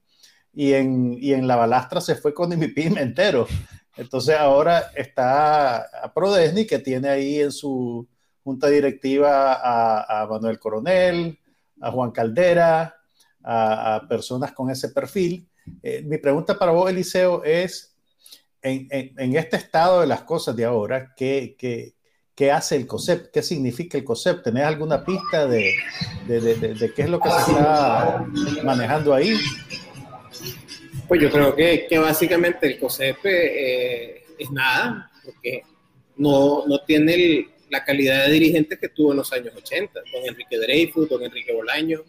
y 0.54 0.74
en, 0.74 1.18
y 1.20 1.34
en 1.34 1.48
la 1.48 1.56
balastra 1.56 2.00
se 2.00 2.14
fue 2.14 2.32
con 2.32 2.54
Imipime 2.54 3.02
entero. 3.02 3.48
Entonces 3.96 4.38
ahora 4.38 4.92
está 4.96 5.78
a 5.78 6.14
Prodesni, 6.14 6.68
que 6.68 6.78
tiene 6.78 7.10
ahí 7.10 7.42
en 7.42 7.52
su 7.52 8.08
junta 8.44 8.68
directiva 8.68 9.60
a, 9.64 10.28
Manuel 10.28 10.60
Coronel, 10.60 11.40
a 11.82 11.90
Juan 11.90 12.12
Caldera, 12.12 12.96
a, 13.44 14.06
personas 14.08 14.52
con 14.52 14.70
ese 14.70 14.90
perfil. 14.90 15.50
Eh, 15.82 16.04
mi 16.04 16.20
pregunta 16.20 16.56
para 16.60 16.72
vos, 16.72 16.88
Eliseo, 16.88 17.44
es, 17.44 17.98
en, 18.62 18.88
en, 18.92 19.36
este 19.36 19.58
estado 19.58 20.02
de 20.02 20.08
las 20.08 20.22
cosas 20.22 20.56
de 20.56 20.66
ahora, 20.66 21.16
¿qué, 21.18 21.56
qué, 21.58 21.97
qué 22.38 22.52
hace 22.52 22.76
el 22.76 22.86
COSEP? 22.86 23.32
¿Qué 23.32 23.42
significa 23.42 23.98
el 23.98 24.04
COSEP? 24.04 24.44
¿Tenés 24.44 24.64
alguna 24.64 25.04
pista 25.04 25.48
de, 25.48 25.74
de, 26.28 26.40
de, 26.40 26.94
qué 26.94 27.02
es 27.02 27.10
lo 27.10 27.20
que 27.20 27.30
se 27.32 27.52
está 27.52 28.24
manejando 28.64 29.12
ahí? 29.16 29.36
Pues 31.08 31.20
yo 31.20 31.32
creo 31.32 31.56
que, 31.56 31.88
que 31.90 31.98
básicamente 31.98 32.68
el 32.68 32.80
COSEP 32.80 33.18
eh, 33.24 34.24
es 34.38 34.52
nada, 34.52 35.12
porque 35.26 35.64
no, 36.16 36.68
no 36.68 36.80
tiene 36.86 37.50
la 37.72 37.84
calidad 37.84 38.28
de 38.28 38.34
dirigente 38.34 38.78
que 38.78 38.90
tuvo 38.90 39.12
en 39.12 39.18
los 39.18 39.34
años 39.34 39.56
80, 39.56 40.00
don 40.14 40.24
Enrique 40.28 40.60
Dreyfus, 40.60 41.10
don 41.10 41.24
Enrique 41.24 41.52
Bolaño, 41.52 42.04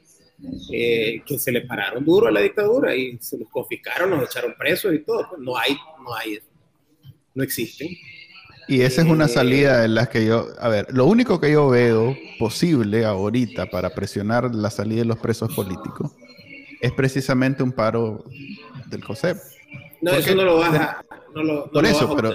eh, 0.71 1.23
que 1.25 1.39
se 1.39 1.51
le 1.51 1.63
pararon 1.63 2.05
duro 2.05 2.27
a 2.27 2.31
la 2.31 2.41
dictadura 2.43 2.95
y 2.95 3.17
se 3.19 3.39
los 3.39 3.49
confiscaron, 3.49 4.11
los 4.11 4.25
echaron 4.25 4.55
presos 4.59 4.93
y 4.93 4.99
todo. 4.99 5.27
Pues 5.31 5.41
no 5.41 5.57
hay, 5.57 5.75
no 6.05 6.15
hay. 6.15 6.39
No 7.35 7.43
existen. 7.43 7.89
Y 8.69 8.83
esa 8.83 9.01
es 9.01 9.09
una 9.09 9.25
eh, 9.25 9.29
salida 9.29 9.85
en 9.87 9.95
la 9.95 10.07
que 10.07 10.27
yo, 10.27 10.49
a 10.61 10.69
ver, 10.69 10.87
lo 10.91 11.07
único 11.07 11.41
que 11.41 11.51
yo 11.51 11.69
veo 11.71 12.15
posible 12.39 13.07
ahorita 13.07 13.67
para 13.67 13.91
presionar 13.91 14.55
la 14.55 14.71
salida 14.71 15.01
de 15.01 15.07
los 15.07 15.19
presos 15.19 15.55
políticos 15.55 16.13
es 16.81 16.93
precisamente 16.93 17.63
un 17.63 17.73
paro 17.73 18.25
del 18.87 19.03
COSEP. 19.03 19.39
No, 20.03 20.13
eso 20.13 20.35
no 20.35 20.45
lo 20.45 20.59
vas 20.59 20.75
a, 20.75 21.05
no 21.35 21.43
lo, 21.43 21.71
por 21.71 21.87
eso, 21.87 22.15
pero 22.15 22.35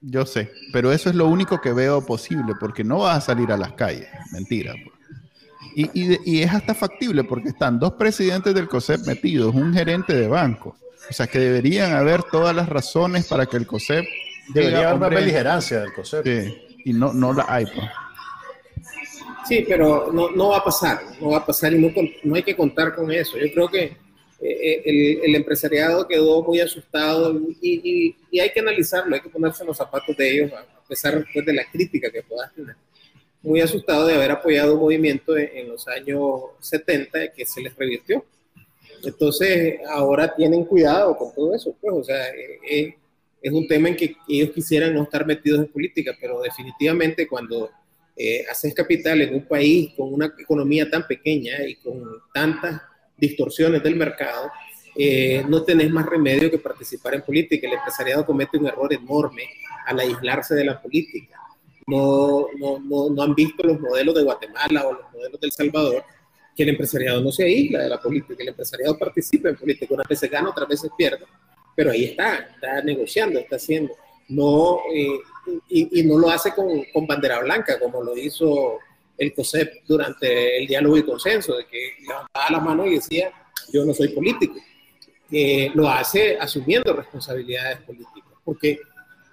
yo 0.00 0.24
sé, 0.24 0.50
pero 0.72 0.92
eso 0.92 1.10
es 1.10 1.14
lo 1.14 1.28
único 1.28 1.60
que 1.60 1.74
veo 1.74 2.04
posible, 2.04 2.54
porque 2.58 2.82
no 2.82 3.00
vas 3.00 3.18
a 3.18 3.20
salir 3.20 3.52
a 3.52 3.58
las 3.58 3.74
calles, 3.74 4.08
mentira. 4.32 4.72
Pues. 4.72 5.00
Y, 5.74 6.18
y, 6.24 6.42
es 6.42 6.50
hasta 6.52 6.74
factible 6.74 7.22
porque 7.22 7.50
están 7.50 7.78
dos 7.78 7.92
presidentes 7.92 8.54
del 8.54 8.66
COSEP 8.66 9.06
metidos, 9.06 9.54
un 9.54 9.72
gerente 9.72 10.14
de 10.14 10.26
banco. 10.26 10.76
O 11.08 11.12
sea 11.12 11.26
que 11.26 11.38
deberían 11.38 11.92
haber 11.92 12.22
todas 12.24 12.56
las 12.56 12.68
razones 12.68 13.26
para 13.26 13.44
que 13.44 13.58
el 13.58 13.66
COSEP... 13.66 14.06
Debería 14.54 14.90
haber 14.90 14.94
una 14.94 15.08
beligerancia 15.08 15.80
del 15.80 15.92
COSEP. 15.92 16.24
Sí, 16.24 16.78
y 16.84 16.92
no, 16.92 17.12
no 17.12 17.32
la 17.32 17.46
hay. 17.48 17.64
Pues. 17.66 17.86
Sí, 19.48 19.64
pero 19.68 20.12
no, 20.12 20.30
no 20.30 20.50
va 20.50 20.58
a 20.58 20.64
pasar, 20.64 21.00
no 21.20 21.30
va 21.30 21.38
a 21.38 21.46
pasar 21.46 21.72
y 21.72 21.78
no, 21.78 21.90
no 22.22 22.34
hay 22.36 22.42
que 22.42 22.56
contar 22.56 22.94
con 22.94 23.10
eso. 23.10 23.36
Yo 23.36 23.52
creo 23.52 23.68
que 23.68 23.96
eh, 24.40 24.82
el, 24.84 25.20
el, 25.24 25.34
empresariado 25.34 26.06
quedó 26.06 26.42
muy 26.42 26.60
asustado 26.60 27.38
y, 27.60 28.16
y, 28.30 28.40
hay 28.40 28.50
que 28.50 28.60
analizarlo, 28.60 29.14
hay 29.14 29.20
que 29.20 29.28
ponerse 29.28 29.62
en 29.62 29.66
los 29.66 29.76
zapatos 29.76 30.16
de 30.16 30.30
ellos, 30.30 30.52
a 30.52 30.64
pesar 30.88 31.24
pues, 31.32 31.44
de 31.44 31.52
la 31.52 31.68
crítica 31.70 32.10
que 32.10 32.22
puedas 32.22 32.54
tener. 32.54 32.76
Muy 33.42 33.60
asustado 33.60 34.06
de 34.06 34.14
haber 34.14 34.30
apoyado 34.30 34.74
un 34.74 34.80
movimiento 34.80 35.36
en, 35.36 35.68
los 35.68 35.86
años 35.88 36.42
70 36.60 37.32
que 37.32 37.44
se 37.44 37.60
les 37.60 37.76
revirtió. 37.76 38.24
Entonces, 39.02 39.80
ahora 39.88 40.34
tienen 40.34 40.64
cuidado 40.64 41.16
con 41.16 41.34
todo 41.34 41.54
eso, 41.54 41.74
pues, 41.80 41.94
o 41.94 42.04
sea, 42.04 42.28
eh, 42.28 42.60
eh, 42.70 42.96
es 43.42 43.52
un 43.52 43.66
tema 43.66 43.88
en 43.88 43.96
que 43.96 44.16
ellos 44.28 44.50
quisieran 44.50 44.94
no 44.94 45.02
estar 45.02 45.26
metidos 45.26 45.60
en 45.60 45.72
política, 45.72 46.16
pero 46.20 46.40
definitivamente 46.42 47.26
cuando 47.26 47.70
haces 48.50 48.74
capital 48.74 49.22
en 49.22 49.34
un 49.34 49.46
país 49.46 49.92
con 49.96 50.12
una 50.12 50.26
economía 50.38 50.90
tan 50.90 51.06
pequeña 51.06 51.64
y 51.66 51.76
con 51.76 52.02
tantas 52.34 52.82
distorsiones 53.16 53.82
del 53.82 53.96
mercado, 53.96 54.50
eh, 54.96 55.44
no 55.48 55.62
tenés 55.62 55.90
más 55.90 56.06
remedio 56.06 56.50
que 56.50 56.58
participar 56.58 57.14
en 57.14 57.22
política. 57.22 57.66
El 57.66 57.74
empresariado 57.74 58.26
comete 58.26 58.58
un 58.58 58.66
error 58.66 58.92
enorme 58.92 59.44
al 59.86 60.00
aislarse 60.00 60.54
de 60.54 60.64
la 60.64 60.80
política. 60.80 61.38
No, 61.86 62.46
no, 62.58 62.78
no, 62.80 63.10
no 63.10 63.22
han 63.22 63.34
visto 63.34 63.66
los 63.66 63.80
modelos 63.80 64.14
de 64.14 64.22
Guatemala 64.22 64.86
o 64.86 64.92
los 64.94 65.12
modelos 65.12 65.40
de 65.40 65.46
El 65.46 65.52
Salvador, 65.52 66.04
que 66.56 66.62
el 66.62 66.70
empresariado 66.70 67.20
no 67.20 67.32
se 67.32 67.44
aísla 67.44 67.82
de 67.82 67.88
la 67.88 68.00
política, 68.00 68.42
el 68.42 68.48
empresariado 68.48 68.98
participa 68.98 69.48
en 69.48 69.56
política, 69.56 69.94
unas 69.94 70.06
veces 70.06 70.30
gana, 70.30 70.50
otras 70.50 70.68
veces 70.68 70.90
pierde, 70.96 71.24
pero 71.80 71.92
ahí 71.92 72.04
está, 72.04 72.46
está 72.54 72.82
negociando, 72.82 73.38
está 73.38 73.56
haciendo. 73.56 73.94
No, 74.28 74.80
eh, 74.94 75.18
y, 75.70 76.00
y, 76.00 76.02
no 76.04 76.18
lo 76.18 76.28
hace 76.28 76.52
con, 76.52 76.84
con 76.92 77.06
bandera 77.06 77.38
blanca, 77.40 77.78
como 77.78 78.02
lo 78.02 78.14
hizo 78.18 78.78
el 79.16 79.32
COSEP 79.32 79.86
durante 79.88 80.58
el 80.58 80.66
diálogo 80.66 80.98
y 80.98 81.04
consenso, 81.04 81.56
de 81.56 81.64
que 81.64 81.92
levantaba 82.06 82.50
la 82.50 82.60
mano 82.60 82.86
y 82.86 82.96
decía, 82.96 83.32
yo 83.72 83.82
no 83.86 83.94
soy 83.94 84.08
político. 84.08 84.56
Eh, 85.32 85.70
lo 85.72 85.88
hace 85.88 86.36
asumiendo 86.38 86.92
responsabilidades 86.92 87.78
políticas, 87.78 88.34
porque 88.44 88.78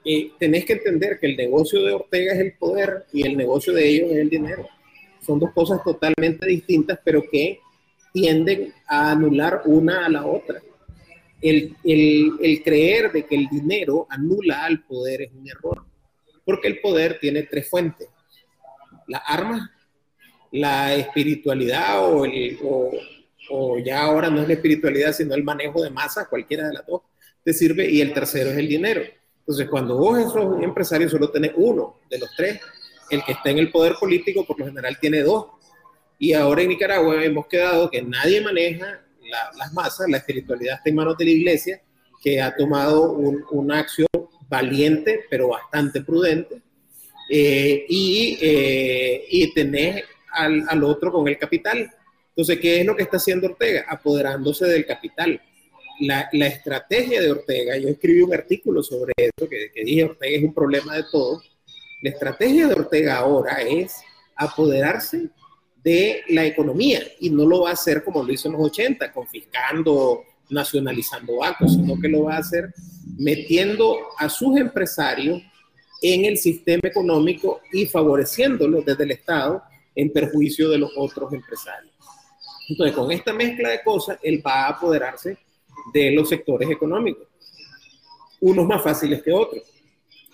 eh, 0.05 0.31
tenés 0.39 0.63
que 0.63 0.71
entender 0.71 1.19
que 1.19 1.27
el 1.27 1.35
negocio 1.35 1.83
de 1.83 1.91
Ortega 1.91 2.31
es 2.31 2.39
el 2.39 2.53
poder 2.53 3.07
y 3.11 3.27
el 3.27 3.35
negocio 3.35 3.73
de 3.73 3.89
ellos 3.89 4.11
es 4.11 4.19
el 4.19 4.29
dinero. 4.29 4.69
Son 5.19 5.37
dos 5.37 5.51
cosas 5.51 5.83
totalmente 5.83 6.45
distintas, 6.45 6.97
pero 7.03 7.23
que 7.29 7.59
tienden 8.13 8.73
a 8.87 9.11
anular 9.11 9.63
una 9.65 10.05
a 10.05 10.09
la 10.09 10.25
otra. 10.25 10.61
El, 11.41 11.75
el, 11.83 12.63
creer 12.63 13.11
de 13.11 13.25
que 13.25 13.35
el 13.35 13.47
dinero 13.47 14.07
anula 14.09 14.65
al 14.65 14.83
poder 14.83 15.21
es 15.21 15.31
un 15.33 15.47
error, 15.47 15.85
porque 16.43 16.67
el 16.67 16.79
poder 16.79 17.19
tiene 17.19 17.43
tres 17.43 17.69
fuentes. 17.69 18.09
Las 19.07 19.21
armas, 19.25 19.69
la 20.51 20.95
espiritualidad 20.95 22.03
o, 22.11 22.25
el, 22.25 22.57
o, 23.49 23.79
ya 23.79 24.01
ahora 24.01 24.29
no 24.29 24.41
es 24.41 24.47
la 24.47 24.55
espiritualidad, 24.55 25.13
sino 25.13 25.35
el 25.35 25.43
manejo 25.43 25.83
de 25.83 25.91
masas, 25.91 26.27
cualquiera 26.27 26.67
de 26.67 26.73
las 26.73 26.85
dos, 26.85 27.01
te 27.43 27.53
sirve. 27.53 27.89
Y 27.89 28.01
el 28.01 28.13
tercero 28.13 28.49
es 28.49 28.57
el 28.57 28.67
dinero. 28.67 29.01
Entonces, 29.39 29.69
cuando 29.69 29.95
vos 29.95 30.33
sos 30.33 30.61
empresario, 30.61 31.09
solo 31.09 31.29
tenés 31.29 31.51
uno 31.55 31.99
de 32.09 32.19
los 32.19 32.29
tres. 32.35 32.59
El 33.09 33.23
que 33.23 33.31
está 33.31 33.51
en 33.51 33.59
el 33.59 33.71
poder 33.71 33.93
político, 33.97 34.45
por 34.45 34.59
lo 34.59 34.65
general, 34.65 34.97
tiene 34.99 35.21
dos. 35.21 35.45
Y 36.19 36.33
ahora 36.33 36.63
en 36.63 36.69
Nicaragua 36.69 37.23
hemos 37.23 37.47
quedado 37.47 37.89
que 37.89 38.01
nadie 38.01 38.41
maneja 38.41 39.06
las 39.29 39.73
masas, 39.73 40.09
la 40.09 40.17
espiritualidad 40.17 40.75
está 40.75 40.89
en 40.89 40.95
manos 40.95 41.17
de 41.17 41.25
la 41.25 41.31
iglesia, 41.31 41.81
que 42.21 42.41
ha 42.41 42.55
tomado 42.55 43.11
una 43.11 43.79
acción 43.79 44.07
valiente, 44.49 45.25
pero 45.29 45.49
bastante 45.49 46.01
prudente. 46.01 46.61
Eh, 47.29 47.85
y, 47.89 48.37
eh, 48.41 49.25
y 49.29 49.53
tenés 49.53 50.03
al, 50.31 50.83
otro 50.83 51.11
con 51.11 51.27
el 51.27 51.37
capital. 51.37 51.91
Entonces, 52.29 52.59
¿qué 52.59 52.81
es 52.81 52.85
lo 52.85 52.95
que 52.95 53.03
está 53.03 53.17
haciendo 53.17 53.47
Ortega? 53.47 53.85
Apoderándose 53.87 54.65
del 54.65 54.85
capital. 54.85 55.41
La, 55.99 56.29
estrategia 56.31 57.21
de 57.21 57.31
Ortega, 57.31 57.75
yo 57.77 57.89
escribí 57.89 58.21
un 58.21 58.33
artículo 58.33 58.83
sobre 58.83 59.13
eso, 59.17 59.49
que, 59.49 59.71
que 59.73 59.83
dije 59.83 60.03
Ortega 60.03 60.37
es 60.37 60.43
un 60.43 60.53
problema 60.53 60.95
de 60.95 61.03
todo. 61.11 61.41
La 62.01 62.11
estrategia 62.11 62.67
de 62.67 62.75
Ortega 62.75 63.17
ahora 63.17 63.61
es 63.63 63.95
apoderarse 64.35 65.29
de 65.87 66.21
la 66.27 66.45
economía 66.45 67.01
y 67.21 67.29
no 67.29 67.45
lo 67.45 67.61
va 67.61 67.69
a 67.69 67.73
hacer 67.73 68.03
como 68.03 68.21
lo 68.21 68.33
hizo 68.33 68.49
en 68.49 68.55
los 68.55 68.63
80, 68.63 69.09
confiscando, 69.13 70.21
nacionalizando 70.49 71.37
bancos, 71.37 71.75
sino 71.75 71.97
que 71.97 72.09
lo 72.09 72.23
va 72.23 72.35
a 72.35 72.39
hacer 72.39 72.73
metiendo 73.17 73.97
a 74.17 74.27
sus 74.27 74.57
empresarios 74.57 75.41
en 76.01 76.25
el 76.25 76.37
sistema 76.37 76.81
económico 76.83 77.61
y 77.71 77.85
favoreciéndolos 77.85 78.83
desde 78.83 79.05
el 79.05 79.11
Estado 79.11 79.63
en 79.95 80.11
perjuicio 80.11 80.67
de 80.67 80.77
los 80.77 80.91
otros 80.97 81.31
empresarios. 81.31 81.93
Entonces, 82.67 82.93
con 82.93 83.09
esta 83.13 83.31
mezcla 83.31 83.69
de 83.69 83.81
cosas, 83.81 84.19
él 84.21 84.43
va 84.45 84.65
a 84.65 84.69
apoderarse 84.71 85.37
de 85.93 86.11
los 86.11 86.27
sectores 86.27 86.69
económicos, 86.69 87.29
unos 88.41 88.67
más 88.67 88.83
fáciles 88.83 89.23
que 89.23 89.31
otros. 89.31 89.63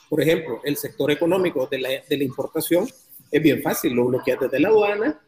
Por 0.10 0.20
ejemplo, 0.20 0.62
el 0.64 0.78
sector 0.78 1.12
económico 1.12 1.68
de 1.68 1.78
la, 1.78 1.90
de 1.90 2.18
la 2.18 2.24
importación 2.24 2.88
es 3.32 3.42
bien 3.42 3.62
fácil, 3.62 3.94
lo 3.94 4.06
bloqueas 4.06 4.40
desde 4.40 4.60
la 4.60 4.70
aduana, 4.70 5.23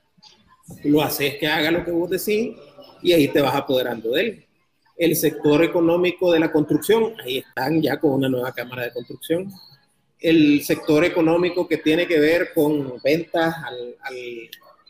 lo 0.84 1.02
haces 1.02 1.36
que 1.36 1.48
haga 1.48 1.72
lo 1.72 1.84
que 1.86 1.92
vos 1.92 2.10
decís 2.10 2.56
y 3.02 3.14
ahí 3.14 3.28
te 3.28 3.42
vas 3.42 3.56
apoderando 3.56 4.12
de 4.12 4.22
él. 4.22 4.46
El 4.98 5.16
sector 5.16 5.64
económico 5.64 6.32
de 6.32 6.40
la 6.40 6.52
construcción, 6.52 7.14
ahí 7.24 7.40
están 7.40 7.82
ya 7.82 8.00
con 8.00 8.12
una 8.12 8.30
nueva 8.30 8.54
cámara 8.54 8.84
de 8.84 8.94
construcción 8.94 9.52
el 10.20 10.64
sector 10.64 11.04
económico 11.04 11.68
que 11.68 11.78
tiene 11.78 12.08
que 12.08 12.20
ver 12.20 12.52
con 12.54 13.00
ventas 13.04 13.54
al, 13.64 13.96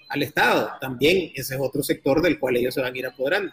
al 0.09 0.23
Estado. 0.23 0.71
También 0.79 1.31
ese 1.35 1.55
es 1.55 1.59
otro 1.59 1.83
sector 1.83 2.21
del 2.21 2.39
cual 2.39 2.55
ellos 2.55 2.73
se 2.73 2.81
van 2.81 2.93
a 2.93 2.97
ir 2.97 3.05
apoderando. 3.05 3.51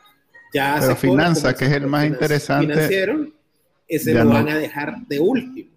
Ya 0.54 0.78
Pero 0.80 0.96
finanza, 0.96 1.54
que 1.54 1.64
es 1.64 1.72
el 1.72 1.86
más 1.86 2.06
interesante. 2.06 2.72
Financiero, 2.72 3.26
ese 3.88 4.14
lo 4.14 4.28
van 4.28 4.48
a 4.48 4.58
dejar 4.58 4.96
de 5.06 5.18
último. 5.18 5.70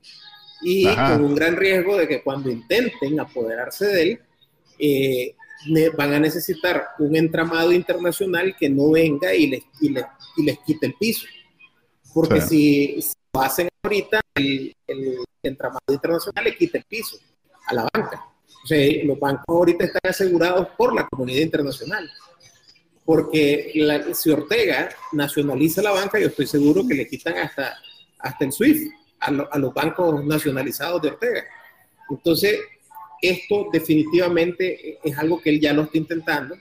Y 0.62 0.86
con 0.86 1.24
un 1.24 1.36
gran 1.36 1.56
riesgo 1.56 1.98
de 1.98 2.08
que 2.08 2.22
cuando 2.22 2.52
intenten 2.52 3.20
apoderarse 3.20 3.86
de 3.88 4.02
él, 4.04 4.20
eh, 4.78 5.36
van 5.98 6.14
a 6.14 6.20
necesitar 6.20 6.90
un 7.00 7.16
entramado 7.16 7.72
internacional 7.72 8.56
que 8.58 8.70
no 8.70 8.92
venga 8.92 9.34
y 9.34 9.48
les, 9.48 9.64
y 9.82 9.90
les, 9.90 10.06
y 10.38 10.44
les 10.44 10.60
quite 10.60 10.88
el 10.88 10.94
piso. 10.96 11.26
Porque 12.14 12.42
si, 12.42 13.00
lo 13.34 13.42
hacen 13.42 13.68
ahorita, 13.84 14.22
el, 14.36 14.74
el, 14.88 15.18
entramado 15.44 15.82
internacional 15.90 16.44
le 16.44 16.58
quita 16.58 16.78
el 16.78 16.86
piso 16.86 17.18
a 17.68 17.74
la 17.74 17.88
banca. 17.94 18.26
O 18.64 18.68
sea, 18.68 19.04
los 19.04 19.20
bancos 19.20 19.46
ahorita 19.48 19.86
están 19.86 20.10
asegurados 20.10 20.70
por 20.78 20.94
la 20.96 21.08
comunidad 21.08 21.42
internacional. 21.42 22.10
Porque 23.04 23.72
si 24.14 24.32
Ortega 24.32 24.90
nacionaliza 25.12 25.84
la 25.84 25.92
banca, 25.92 26.20
yo 26.20 26.28
estoy 26.28 26.48
seguro 26.48 26.88
que 26.88 26.96
le 26.96 27.08
quitan 27.08 27.38
hasta, 27.38 27.78
hasta 28.18 28.46
el 28.46 28.52
SWIFT 28.52 28.92
a, 29.20 29.28
a 29.28 29.60
los 29.60 29.74
bancos 29.74 30.26
nacionalizados 30.26 31.02
de 31.04 31.10
Ortega. 31.10 31.44
Entonces, 32.10 32.60
esto 33.30 33.68
definitivamente 33.72 35.00
es 35.04 35.18
algo 35.18 35.42
que 35.42 35.50
él 35.50 35.60
ya 35.60 35.74
lo 35.74 35.84
está 35.84 35.98
intentando. 35.98 36.56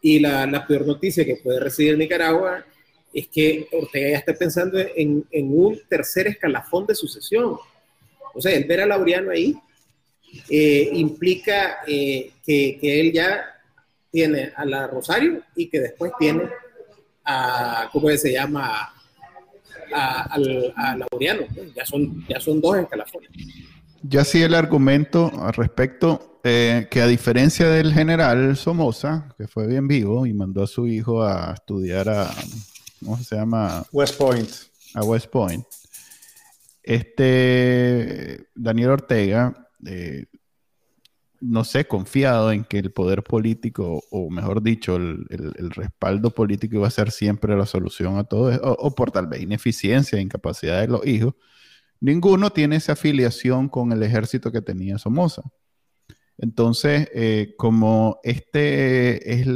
Y 0.00 0.18
la, 0.18 0.46
la 0.46 0.66
peor 0.66 0.86
noticia 0.86 1.24
que 1.24 1.36
puede 1.36 1.60
recibir 1.60 1.96
Nicaragua 1.96 2.64
es 3.12 3.28
que 3.28 3.68
Ortega 3.72 4.10
ya 4.10 4.18
está 4.18 4.34
pensando 4.34 4.78
en, 4.78 5.24
en, 5.30 5.58
un 5.58 5.80
tercer 5.88 6.26
escalafón 6.26 6.86
de 6.86 6.94
sucesión. 6.94 7.56
O 8.34 8.40
sea, 8.40 8.52
el 8.52 8.64
ver 8.64 8.80
a 8.80 8.86
Laureano 8.86 9.30
ahí 9.30 9.54
eh, 10.48 10.90
implica 10.94 11.80
eh, 11.86 12.30
que, 12.44 12.78
que, 12.80 13.00
él 13.00 13.12
ya 13.12 13.44
tiene 14.10 14.52
a 14.56 14.64
la 14.64 14.86
Rosario 14.86 15.42
y 15.54 15.68
que 15.68 15.80
después 15.80 16.12
tiene 16.18 16.48
a, 17.24 17.88
¿cómo 17.92 18.08
se 18.10 18.32
llama? 18.32 18.94
A, 19.94 20.34
a, 20.34 20.96
Laureano. 20.96 21.46
Ya 21.74 21.84
son, 21.84 22.26
ya 22.26 22.40
son 22.40 22.60
dos 22.60 22.78
escalafones. 22.78 23.30
Ya 24.02 24.24
sí 24.24 24.42
el 24.42 24.54
argumento 24.54 25.30
al 25.40 25.52
respecto, 25.52 26.40
eh, 26.42 26.88
que 26.90 27.00
a 27.00 27.06
diferencia 27.06 27.68
del 27.68 27.92
general 27.92 28.56
Somoza, 28.56 29.32
que 29.38 29.46
fue 29.46 29.68
bien 29.68 29.86
vivo 29.86 30.26
y 30.26 30.32
mandó 30.32 30.64
a 30.64 30.66
su 30.66 30.88
hijo 30.88 31.22
a 31.22 31.54
estudiar 31.54 32.08
a, 32.08 32.28
¿cómo 32.98 33.16
se 33.18 33.36
llama? 33.36 33.84
West 33.92 34.18
Point. 34.18 34.50
A 34.94 35.04
West 35.04 35.28
Point. 35.28 35.64
Este 36.82 38.48
Daniel 38.56 38.90
Ortega, 38.90 39.68
eh, 39.86 40.26
no 41.40 41.62
sé, 41.62 41.86
confiado 41.86 42.50
en 42.50 42.64
que 42.64 42.78
el 42.78 42.90
poder 42.90 43.22
político, 43.22 44.02
o 44.10 44.30
mejor 44.30 44.62
dicho, 44.62 44.96
el, 44.96 45.70
respaldo 45.70 46.30
político 46.30 46.76
iba 46.76 46.88
a 46.88 46.90
ser 46.90 47.12
siempre 47.12 47.56
la 47.56 47.66
solución 47.66 48.18
a 48.18 48.24
todo, 48.24 48.52
o, 48.62 48.72
o 48.72 48.94
por 48.96 49.12
tal 49.12 49.28
vez 49.28 49.42
ineficiencia, 49.42 50.20
incapacidad 50.20 50.80
de 50.80 50.88
los 50.88 51.06
hijos, 51.06 51.34
Ninguno 52.02 52.50
tiene 52.50 52.76
esa 52.76 52.94
afiliación 52.94 53.68
con 53.68 53.92
el 53.92 54.02
ejército 54.02 54.50
que 54.50 54.60
tenía 54.60 54.98
Somoza. 54.98 55.42
Entonces, 56.36 57.08
eh, 57.14 57.54
como 57.56 58.18
este 58.24 59.32
es, 59.32 59.46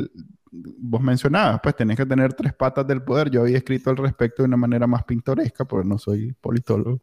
vos 0.52 1.00
mencionabas, 1.00 1.58
pues 1.60 1.74
tenés 1.74 1.96
que 1.96 2.06
tener 2.06 2.34
tres 2.34 2.54
patas 2.54 2.86
del 2.86 3.02
poder. 3.02 3.30
Yo 3.30 3.40
había 3.40 3.58
escrito 3.58 3.90
al 3.90 3.96
respecto 3.96 4.44
de 4.44 4.46
una 4.46 4.56
manera 4.56 4.86
más 4.86 5.02
pintoresca, 5.02 5.64
porque 5.64 5.88
no 5.88 5.98
soy 5.98 6.34
politólogo. 6.40 7.02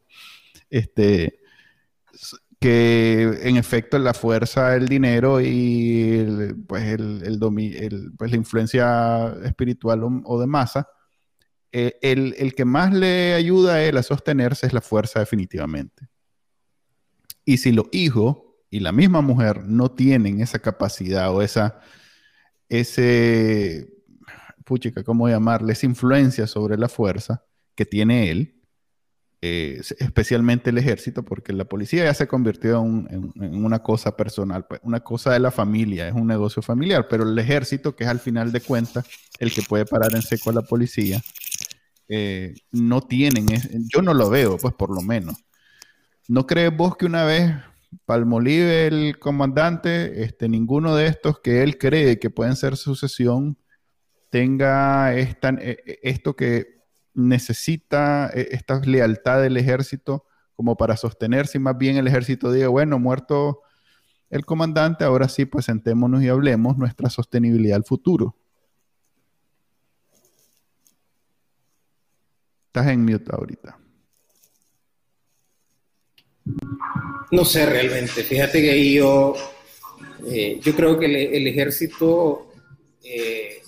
Este, 0.70 1.42
que 2.58 3.40
en 3.42 3.58
efecto 3.58 4.00
la 4.00 4.14
fuerza, 4.14 4.78
el 4.78 4.88
dinero 4.88 5.42
y 5.42 6.56
pues, 6.66 6.84
el, 6.86 7.38
pues 8.18 8.32
la 8.32 8.38
influencia 8.38 9.36
espiritual 9.44 10.04
o 10.24 10.40
de 10.40 10.48
masa 10.48 10.88
eh, 11.76 11.98
el, 12.04 12.54
que 12.54 12.66
más 12.66 12.94
le 12.94 13.34
ayuda 13.34 13.74
a 13.74 13.84
él 13.84 13.98
a 13.98 14.04
sostenerse 14.04 14.68
es 14.68 14.74
la 14.74 14.82
fuerza 14.82 15.20
definitivamente. 15.20 16.08
Y 17.46 17.58
si 17.58 17.72
los 17.72 17.88
hijos 17.92 18.38
y 18.70 18.80
la 18.80 18.92
misma 18.92 19.22
mujer 19.22 19.66
no 19.66 19.90
tienen 19.90 20.40
esa 20.40 20.60
capacidad 20.60 21.34
o 21.34 21.42
esa, 21.42 21.80
ese, 22.70 23.92
puchica, 24.64 25.04
¿cómo 25.04 25.28
llamarle? 25.28 25.74
Esa 25.74 25.88
influencia 25.88 26.46
sobre 26.46 26.78
la 26.78 26.90
fuerza 26.90 27.44
que 27.74 27.86
tiene 27.86 28.30
él, 28.30 28.62
eh, 29.42 29.82
especialmente 29.98 30.70
el 30.70 30.78
ejército, 30.78 31.24
porque 31.24 31.54
la 31.54 31.66
policía 31.66 32.04
ya 32.04 32.14
se 32.14 32.28
convirtió 32.28 32.82
en, 32.82 33.34
una 33.36 33.82
cosa 33.82 34.16
personal, 34.16 34.68
pues, 34.68 34.80
una 34.84 35.00
cosa 35.00 35.34
de 35.34 35.40
la 35.40 35.50
familia, 35.50 36.08
es 36.08 36.14
un 36.14 36.28
negocio 36.28 36.62
familiar, 36.62 37.08
pero 37.10 37.24
el 37.24 37.38
ejército, 37.40 37.96
que 37.96 38.04
es 38.04 38.10
al 38.12 38.20
final 38.20 38.52
de 38.52 38.62
cuentas 38.62 39.08
el 39.40 39.52
que 39.52 39.64
puede 39.64 39.86
parar 39.86 40.14
en 40.14 40.22
seco 40.22 40.52
a 40.52 40.54
la 40.54 40.62
policía, 40.62 41.20
eh, 42.16 42.54
no 42.72 43.02
tienen, 43.02 43.48
yo 43.94 44.02
no 44.02 44.14
lo 44.14 44.30
veo, 44.30 44.58
pues 44.58 44.74
por 44.74 44.94
lo 44.94 45.02
menos. 45.02 45.44
¿No 46.28 46.46
crees 46.46 46.76
vos 46.76 46.96
que 46.96 47.06
una 47.06 47.24
vez 47.26 47.54
Palmolive, 48.06 48.88
el 48.88 49.20
comandante, 49.20 50.24
este, 50.24 50.50
ninguno 50.50 50.96
de 50.96 51.08
estos 51.08 51.40
que 51.40 51.64
él 51.64 51.78
cree 51.78 52.20
que 52.20 52.30
pueden 52.30 52.56
ser 52.56 52.78
sucesión, 52.78 53.58
tenga 54.30 55.16
esta, 55.16 55.50
e, 55.50 55.78
e, 55.86 56.00
esto 56.04 56.36
que 56.36 56.84
necesita, 57.14 58.30
e, 58.34 58.50
esta 58.52 58.80
lealtad 58.80 59.42
del 59.42 59.58
ejército 59.58 60.26
como 60.56 60.76
para 60.78 60.98
sostenerse 60.98 61.58
y 61.58 61.62
más 61.62 61.78
bien 61.78 61.98
el 61.98 62.08
ejército 62.08 62.52
diga, 62.52 62.68
bueno, 62.68 63.00
muerto 63.00 63.62
el 64.30 64.46
comandante, 64.46 65.04
ahora 65.04 65.30
sí, 65.30 65.46
pues 65.46 65.66
sentémonos 65.66 66.24
y 66.24 66.30
hablemos 66.30 66.78
nuestra 66.78 67.10
sostenibilidad 67.10 67.78
al 67.78 67.84
futuro. 67.84 68.36
Estás 72.74 72.88
en 72.92 73.06
mute 73.06 73.30
ahorita. 73.32 73.78
No 77.30 77.46
sé 77.46 77.68
realmente. 77.68 78.24
Fíjate 78.24 78.64
que 78.64 78.94
yo, 78.94 79.36
eh, 80.28 80.60
yo 80.60 80.76
creo 80.76 80.98
que 80.98 81.06
el, 81.06 81.46
ejército 81.46 82.52
eh, 83.04 83.62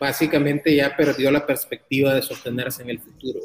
básicamente 0.00 0.74
ya 0.74 0.96
perdió 0.96 1.30
la 1.30 1.46
perspectiva 1.46 2.12
de 2.12 2.22
sostenerse 2.22 2.82
en 2.82 2.90
el 2.90 2.98
futuro. 2.98 3.38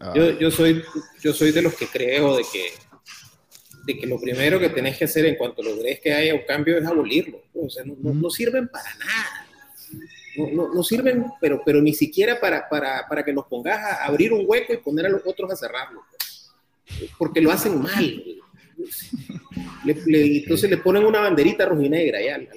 Ah. 0.00 0.14
Yo, 0.16 0.50
soy, 0.50 0.82
yo 1.20 1.34
soy 1.34 1.52
de 1.52 1.60
los 1.60 1.74
que 1.74 1.88
creo 1.88 2.38
de 2.38 2.44
que, 2.50 2.72
de 3.84 3.98
que 3.98 4.06
lo 4.06 4.18
primero 4.18 4.58
que 4.58 4.70
tenés 4.70 4.96
que 4.96 5.04
hacer 5.04 5.26
en 5.26 5.36
cuanto 5.36 5.62
logres 5.62 6.00
que 6.00 6.14
haya 6.14 6.34
un 6.34 6.46
cambio 6.48 6.78
es 6.78 6.86
abolirlo. 6.86 7.42
O 7.52 7.68
sea, 7.68 7.84
no, 7.84 8.14
no 8.14 8.30
sirven 8.30 8.66
para 8.68 8.94
nada 8.94 9.47
no, 10.52 10.82
sirven, 10.82 11.26
pero, 11.40 11.62
pero 11.64 11.80
ni 11.80 11.92
siquiera 11.92 12.38
para, 12.40 12.68
para, 12.68 13.06
para, 13.08 13.24
que 13.24 13.32
nos 13.32 13.46
pongas 13.46 13.78
a 13.78 14.04
abrir 14.04 14.32
un 14.32 14.44
hueco 14.46 14.72
y 14.72 14.78
poner 14.78 15.06
a 15.06 15.10
los 15.10 15.22
otros 15.24 15.50
a 15.50 15.56
cerrarlo, 15.56 16.02
porque 17.18 17.40
lo 17.40 17.50
hacen 17.50 17.80
mal. 17.80 18.24
entonces 19.84 20.70
le 20.70 20.76
ponen 20.78 21.04
una 21.04 21.20
banderita 21.20 21.66
rojinegra 21.66 22.20
ya 22.22 22.36
al, 22.36 22.48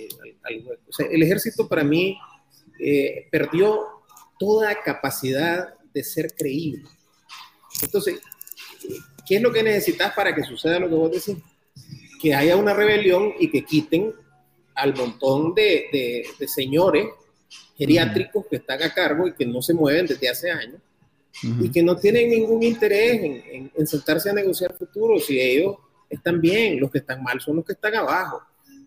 hueco. 0.66 0.84
O 0.88 0.94
sea, 0.94 1.08
el 1.08 1.24
ejército 1.24 1.68
para 1.68 1.84
mí 1.84 2.18
eh, 2.80 3.28
perdió 3.32 3.80
toda 4.38 4.82
capacidad 4.82 5.74
de 5.94 6.04
ser 6.04 6.34
creíble. 6.36 6.84
Entonces, 7.82 8.20
¿qué 9.26 9.38
es 9.38 9.42
lo 9.42 9.52
que 9.52 9.64
necesitas 9.64 10.14
para 10.14 10.36
que 10.36 10.44
suceda 10.44 10.80
lo 10.80 10.90
que 10.90 10.96
vos 10.96 11.12
decís? 11.12 11.44
Que 12.22 12.36
haya 12.36 12.56
una 12.56 12.74
rebelión 12.74 13.34
y 13.40 13.50
que 13.50 13.64
quiten 13.66 14.14
al 14.76 14.96
montón 14.96 15.54
de, 15.54 16.26
de 16.38 16.48
señores 16.48 17.08
geriátricos 17.82 18.46
que 18.48 18.58
están 18.58 18.84
a 18.84 18.94
cargo 18.94 19.28
y 19.28 19.34
que 19.34 19.44
no 19.44 19.60
se 19.60 19.74
mueven 19.74 20.06
desde 20.06 20.30
hace 20.30 20.52
años 20.52 20.80
y 21.60 21.72
que 21.72 21.82
no 21.82 21.96
tienen 21.96 22.30
ningún 22.30 22.62
interés 22.62 23.24
en, 23.24 23.72
en, 23.76 23.88
sentarse 23.88 24.30
a 24.30 24.34
negociar 24.34 24.76
futuro 24.78 25.18
si 25.18 25.40
ellos 25.42 25.78
están 26.08 26.40
bien, 26.40 26.80
los 26.80 26.92
que 26.92 27.00
están 27.00 27.24
mal 27.24 27.42
son 27.42 27.56
los 27.56 27.66
que 27.66 27.74
están 27.74 27.96
abajo. 27.96 28.40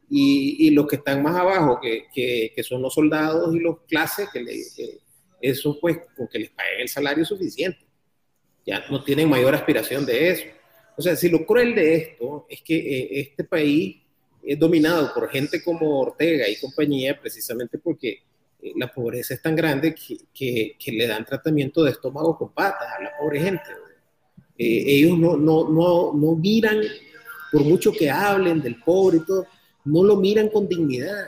Y, 0.08 0.68
y 0.68 0.70
los 0.70 0.86
que 0.86 0.96
están 0.96 1.22
más 1.24 1.34
abajo, 1.34 1.80
que, 1.82 2.04
que, 2.14 2.52
que, 2.54 2.62
son 2.62 2.82
los 2.82 2.94
soldados 2.94 3.52
y 3.56 3.58
los 3.58 3.80
clases, 3.88 4.28
que, 4.32 4.42
le, 4.42 4.60
eso 5.40 5.76
pues 5.80 5.98
con 6.16 6.28
que 6.28 6.38
les 6.38 6.50
paguen 6.50 6.82
el 6.82 6.88
salario 6.88 7.24
suficiente. 7.24 7.80
Ya 8.64 8.84
no 8.90 9.02
tienen 9.02 9.28
mayor 9.28 9.54
aspiración 9.56 10.06
de 10.06 10.28
eso. 10.30 10.44
O 10.96 11.02
sea, 11.02 11.16
si 11.16 11.28
lo 11.30 11.44
cruel 11.44 11.74
de 11.74 11.96
esto 11.96 12.46
es 12.48 12.62
que 12.62 12.76
eh, 12.76 13.08
este 13.20 13.42
país 13.42 13.96
es 14.44 14.56
dominado 14.56 15.12
por 15.12 15.28
gente 15.30 15.64
como 15.64 15.98
Ortega 15.98 16.48
y 16.48 16.60
compañía 16.60 17.18
precisamente 17.18 17.78
porque 17.78 18.22
la 18.76 18.92
pobreza 18.92 19.34
es 19.34 19.42
tan 19.42 19.54
grande 19.54 19.94
que, 19.94 20.76
que, 20.78 20.92
le 20.92 21.06
dan 21.06 21.24
tratamiento 21.24 21.82
de 21.82 21.90
estómago 21.90 22.36
con 22.36 22.52
patas 22.52 22.88
a 22.98 23.02
la 23.02 23.10
pobre 23.18 23.40
gente. 23.40 23.70
Eh, 24.56 24.84
ellos 24.86 25.18
no, 25.18 25.36
no, 25.36 25.68
no, 25.68 26.12
no 26.14 26.36
miran, 26.36 26.80
por 27.52 27.62
mucho 27.62 27.92
que 27.92 28.10
hablen 28.10 28.62
del 28.62 28.80
pobre 28.80 29.18
y 29.18 29.24
todo, 29.24 29.46
no 29.84 30.02
lo 30.02 30.16
miran 30.16 30.48
con 30.48 30.68
dignidad. 30.68 31.26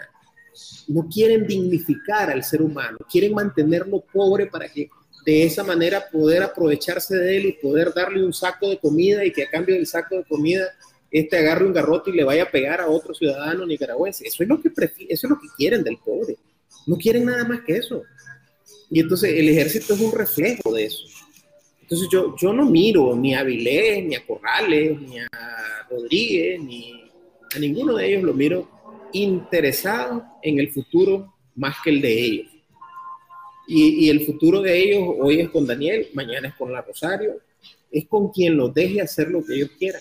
No 0.88 1.06
quieren 1.08 1.46
dignificar 1.46 2.30
al 2.30 2.42
ser 2.42 2.62
humano, 2.62 2.96
quieren 3.10 3.34
mantenerlo 3.34 4.00
pobre 4.00 4.46
para 4.46 4.68
que 4.68 4.88
de 5.26 5.44
esa 5.44 5.62
manera 5.64 6.08
poder 6.10 6.42
aprovecharse 6.42 7.16
de 7.16 7.36
él 7.36 7.46
y 7.46 7.52
poder 7.52 7.92
darle 7.92 8.24
un 8.24 8.32
saco 8.32 8.70
de 8.70 8.78
comida 8.78 9.24
y 9.24 9.32
que 9.32 9.42
a 9.42 9.50
cambio 9.50 9.74
del 9.74 9.86
saco 9.86 10.16
de 10.16 10.24
comida 10.24 10.66
este 11.10 11.36
agarre 11.36 11.66
un 11.66 11.72
garrote 11.72 12.10
y 12.10 12.14
le 12.14 12.24
vaya 12.24 12.44
a 12.44 12.50
pegar 12.50 12.80
a 12.80 12.88
otro 12.88 13.12
ciudadano 13.12 13.66
nicaragüense. 13.66 14.26
Eso 14.26 14.42
es 14.42 14.48
lo 14.48 14.60
que 14.60 14.68
eso 14.68 15.26
es 15.26 15.30
lo 15.30 15.38
que 15.38 15.48
quieren 15.56 15.82
del 15.82 15.98
pobre. 15.98 16.36
No 16.86 16.96
quieren 16.96 17.24
nada 17.26 17.44
más 17.44 17.60
que 17.62 17.76
eso. 17.76 18.02
Y 18.90 19.00
entonces 19.00 19.32
el 19.34 19.48
ejército 19.48 19.94
es 19.94 20.00
un 20.00 20.12
reflejo 20.12 20.72
de 20.72 20.84
eso. 20.84 21.04
Entonces 21.82 22.08
yo, 22.10 22.34
yo 22.36 22.52
no 22.52 22.64
miro 22.66 23.14
ni 23.14 23.34
a 23.34 23.42
Vilés, 23.42 24.04
ni 24.04 24.14
a 24.14 24.26
Corrales, 24.26 25.00
ni 25.00 25.18
a 25.18 25.28
Rodríguez, 25.90 26.60
ni 26.60 27.10
a 27.54 27.58
ninguno 27.58 27.94
de 27.94 28.08
ellos 28.08 28.22
lo 28.24 28.34
miro 28.34 28.68
interesado 29.12 30.24
en 30.42 30.58
el 30.58 30.70
futuro 30.70 31.32
más 31.54 31.76
que 31.82 31.90
el 31.90 32.00
de 32.00 32.24
ellos. 32.24 32.52
Y, 33.68 34.06
y, 34.06 34.10
el 34.10 34.24
futuro 34.24 34.62
de 34.62 34.78
ellos 34.78 35.02
hoy 35.20 35.40
es 35.40 35.50
con 35.50 35.66
Daniel, 35.66 36.08
mañana 36.14 36.48
es 36.48 36.54
con 36.54 36.72
la 36.72 36.82
Rosario, 36.82 37.40
es 37.90 38.06
con 38.06 38.30
quien 38.30 38.56
los 38.56 38.72
deje 38.72 39.00
hacer 39.00 39.28
lo 39.28 39.44
que 39.44 39.54
ellos 39.54 39.70
quieran. 39.76 40.00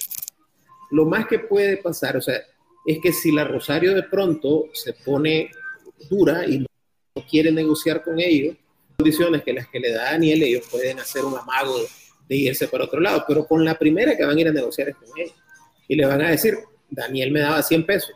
Lo 0.92 1.06
más 1.06 1.28
que 1.28 1.40
puede 1.40 1.78
pasar, 1.78 2.18
o 2.18 2.22
sea, 2.22 2.42
es 2.86 3.00
que 3.02 3.12
si 3.12 3.32
la 3.32 3.44
Rosario 3.44 3.96
de 3.96 4.04
pronto 4.04 4.66
se 4.74 4.94
pone 4.94 5.50
dura 6.10 6.46
y 6.48 6.66
quiere 7.24 7.52
negociar 7.52 8.04
con 8.04 8.20
ellos, 8.20 8.58
condiciones 8.98 9.44
que 9.44 9.54
las 9.54 9.68
que 9.70 9.80
le 9.80 9.92
da 9.92 10.12
Daniel, 10.12 10.44
ellos 10.44 10.68
pueden 10.70 11.00
hacer 11.00 11.24
un 11.24 11.38
amago 11.38 11.78
de 12.28 12.36
irse 12.36 12.68
para 12.68 12.86
otro 12.86 13.00
lado, 13.00 13.24
pero 13.28 13.46
con 13.46 13.64
la 13.64 13.78
primera 13.78 14.18
que 14.18 14.26
van 14.26 14.38
a 14.38 14.42
ir 14.42 14.48
a 14.48 14.52
negociar 14.52 14.90
es 14.90 14.96
con 14.96 15.08
ellos. 15.18 15.36
Y 15.88 15.96
le 15.96 16.06
van 16.06 16.22
a 16.22 16.32
decir, 16.32 16.58
Daniel 16.90 17.32
me 17.32 17.40
daba 17.40 17.62
100 17.62 17.86
pesos, 17.86 18.12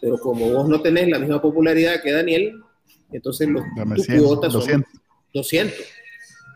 pero 0.00 0.18
como 0.18 0.50
vos 0.50 0.68
no 0.68 0.80
tenés 0.80 1.08
la 1.08 1.18
misma 1.18 1.42
popularidad 1.42 2.00
que 2.02 2.12
Daniel, 2.12 2.60
entonces 3.10 3.48
los, 3.48 3.62
tu 4.06 4.36
200. 4.40 4.92
200. 5.34 5.78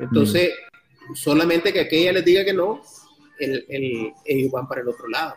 Entonces, 0.01 0.51
solamente 1.15 1.73
que 1.73 1.81
aquella 1.81 2.13
les 2.13 2.25
diga 2.25 2.45
que 2.45 2.53
no, 2.53 2.81
el, 3.39 3.67
el, 3.69 4.13
ellos 4.25 4.51
van 4.51 4.67
para 4.69 4.81
el 4.81 4.89
otro 4.89 5.09
lado. 5.09 5.35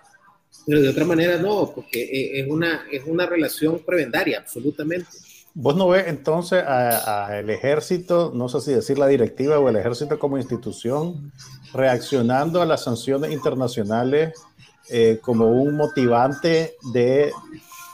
Pero 0.66 0.82
de 0.82 0.90
otra 0.90 1.06
manera 1.06 1.38
no, 1.38 1.72
porque 1.74 2.40
es 2.40 2.48
una, 2.48 2.86
es 2.92 3.04
una 3.06 3.26
relación 3.26 3.80
prebendaria, 3.86 4.40
absolutamente. 4.40 5.08
¿Vos 5.54 5.76
no 5.76 5.90
ves 5.90 6.06
entonces 6.08 6.64
al 6.64 7.50
ejército, 7.50 8.32
no 8.34 8.50
sé 8.50 8.62
si 8.62 8.72
decir 8.72 8.98
la 8.98 9.08
directiva 9.08 9.60
o 9.60 9.68
el 9.70 9.76
ejército 9.76 10.20
como 10.20 10.38
institución, 10.38 11.32
reaccionando 11.74 12.62
a 12.62 12.66
las 12.66 12.84
sanciones 12.84 13.32
internacionales 13.32 14.34
eh, 14.90 15.20
como 15.22 15.48
un 15.48 15.76
motivante 15.76 16.76
de 16.94 17.32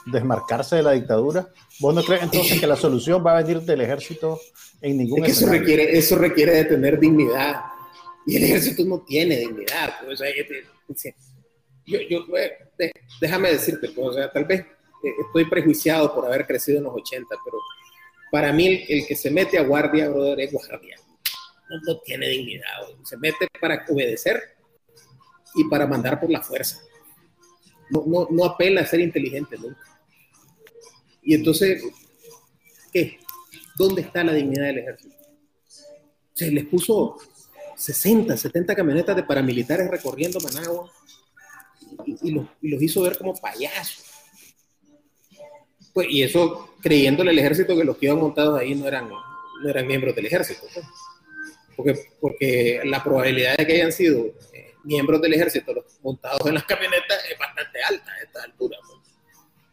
desmarcarse 0.06 0.76
de 0.76 0.82
la 0.82 0.92
dictadura? 0.92 1.48
¿Vos 1.80 1.94
no 1.94 2.02
crees 2.02 2.22
entonces 2.22 2.60
que 2.60 2.66
la 2.66 2.76
solución 2.76 3.24
va 3.26 3.36
a 3.36 3.42
venir 3.42 3.62
del 3.62 3.80
ejército 3.80 4.38
en 4.80 4.98
ningún 4.98 5.24
es 5.24 5.24
que 5.24 5.32
eso 5.32 5.50
requiere, 5.50 5.98
eso 5.98 6.16
requiere 6.16 6.52
de 6.52 6.64
tener 6.64 6.98
dignidad. 7.00 7.62
Y 8.26 8.36
el 8.36 8.44
ejército 8.44 8.84
no 8.84 9.00
tiene 9.00 9.38
dignidad. 9.38 9.94
Pues, 10.04 10.20
yo, 11.86 11.98
yo, 12.08 12.26
déjame 13.20 13.52
decirte, 13.52 13.88
pues, 13.94 14.08
o 14.08 14.12
sea, 14.12 14.30
tal 14.30 14.44
vez 14.44 14.64
estoy 15.02 15.44
prejuiciado 15.44 16.14
por 16.14 16.26
haber 16.26 16.46
crecido 16.46 16.78
en 16.78 16.84
los 16.84 16.94
80, 16.94 17.34
pero 17.44 17.58
para 18.30 18.52
mí 18.52 18.84
el, 18.88 19.06
que 19.06 19.16
se 19.16 19.30
mete 19.30 19.58
a 19.58 19.62
guardia, 19.62 20.08
brother, 20.08 20.40
es 20.40 20.52
guardia. 20.52 20.96
No, 21.68 21.98
tiene 22.00 22.28
dignidad. 22.28 22.66
Se 23.04 23.16
mete 23.16 23.48
para 23.60 23.84
obedecer 23.88 24.40
y 25.54 25.64
para 25.64 25.86
mandar 25.86 26.20
por 26.20 26.30
la 26.30 26.42
fuerza. 26.42 26.80
No, 27.90 28.04
no, 28.06 28.28
no 28.30 28.44
apela 28.44 28.82
a 28.82 28.86
ser 28.86 29.00
inteligente 29.00 29.56
nunca. 29.58 29.80
Y 31.22 31.34
entonces, 31.34 31.82
¿qué? 32.92 33.18
¿Dónde 33.76 34.02
está 34.02 34.22
la 34.22 34.32
dignidad 34.32 34.66
del 34.66 34.78
ejército? 34.78 35.16
Se 36.32 36.50
les 36.50 36.66
puso 36.66 37.18
60, 37.76 38.36
70 38.36 38.74
camionetas 38.74 39.16
de 39.16 39.22
paramilitares 39.22 39.90
recorriendo 39.90 40.40
Managua 40.40 40.90
y, 42.22 42.30
los, 42.30 42.48
hizo 42.82 43.02
ver 43.02 43.18
como 43.18 43.34
payasos. 43.34 44.05
Pues, 45.96 46.08
y 46.10 46.22
eso 46.22 46.74
creyéndole 46.82 47.30
al 47.30 47.38
ejército 47.38 47.74
que 47.74 47.82
los 47.82 47.96
que 47.96 48.04
iban 48.04 48.18
montados 48.18 48.60
ahí 48.60 48.74
no 48.74 48.86
eran, 48.86 49.08
no 49.08 49.66
eran 49.66 49.86
miembros 49.86 50.14
del 50.14 50.26
ejército. 50.26 50.66
Pues. 50.74 50.86
Porque, 51.74 51.94
porque 52.20 52.82
la 52.84 53.02
probabilidad 53.02 53.56
de 53.56 53.66
que 53.66 53.72
hayan 53.76 53.92
sido 53.92 54.26
eh, 54.52 54.74
miembros 54.84 55.22
del 55.22 55.32
ejército 55.32 55.72
los 55.72 55.86
montados 56.02 56.46
en 56.46 56.52
las 56.52 56.64
camionetas 56.64 57.24
es 57.32 57.38
bastante 57.38 57.82
alta 57.82 58.12
a 58.12 58.22
esta 58.22 58.42
altura. 58.42 58.76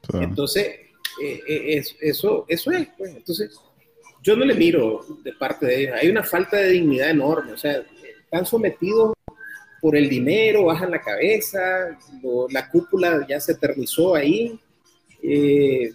Pues. 0.08 0.24
Entonces, 0.24 0.66
eh, 1.22 1.42
eh, 1.46 1.84
eso, 2.00 2.46
eso 2.48 2.72
es. 2.72 2.88
Pues. 2.98 3.14
Entonces, 3.14 3.60
yo 4.22 4.38
no 4.38 4.46
le 4.46 4.54
miro 4.54 5.06
de 5.26 5.34
parte 5.34 5.66
de 5.66 5.82
ellos. 5.82 5.98
Hay 6.02 6.08
una 6.08 6.24
falta 6.24 6.56
de 6.56 6.70
dignidad 6.70 7.10
enorme. 7.10 7.52
O 7.52 7.58
sea, 7.58 7.84
están 8.24 8.46
sometidos 8.46 9.12
por 9.82 9.98
el 9.98 10.08
dinero, 10.08 10.64
bajan 10.64 10.90
la 10.90 11.02
cabeza, 11.02 12.00
la 12.50 12.70
cúpula 12.70 13.28
ya 13.28 13.42
se 13.42 13.52
eternizó 13.52 14.16
ahí. 14.16 14.58
Eh, 15.22 15.92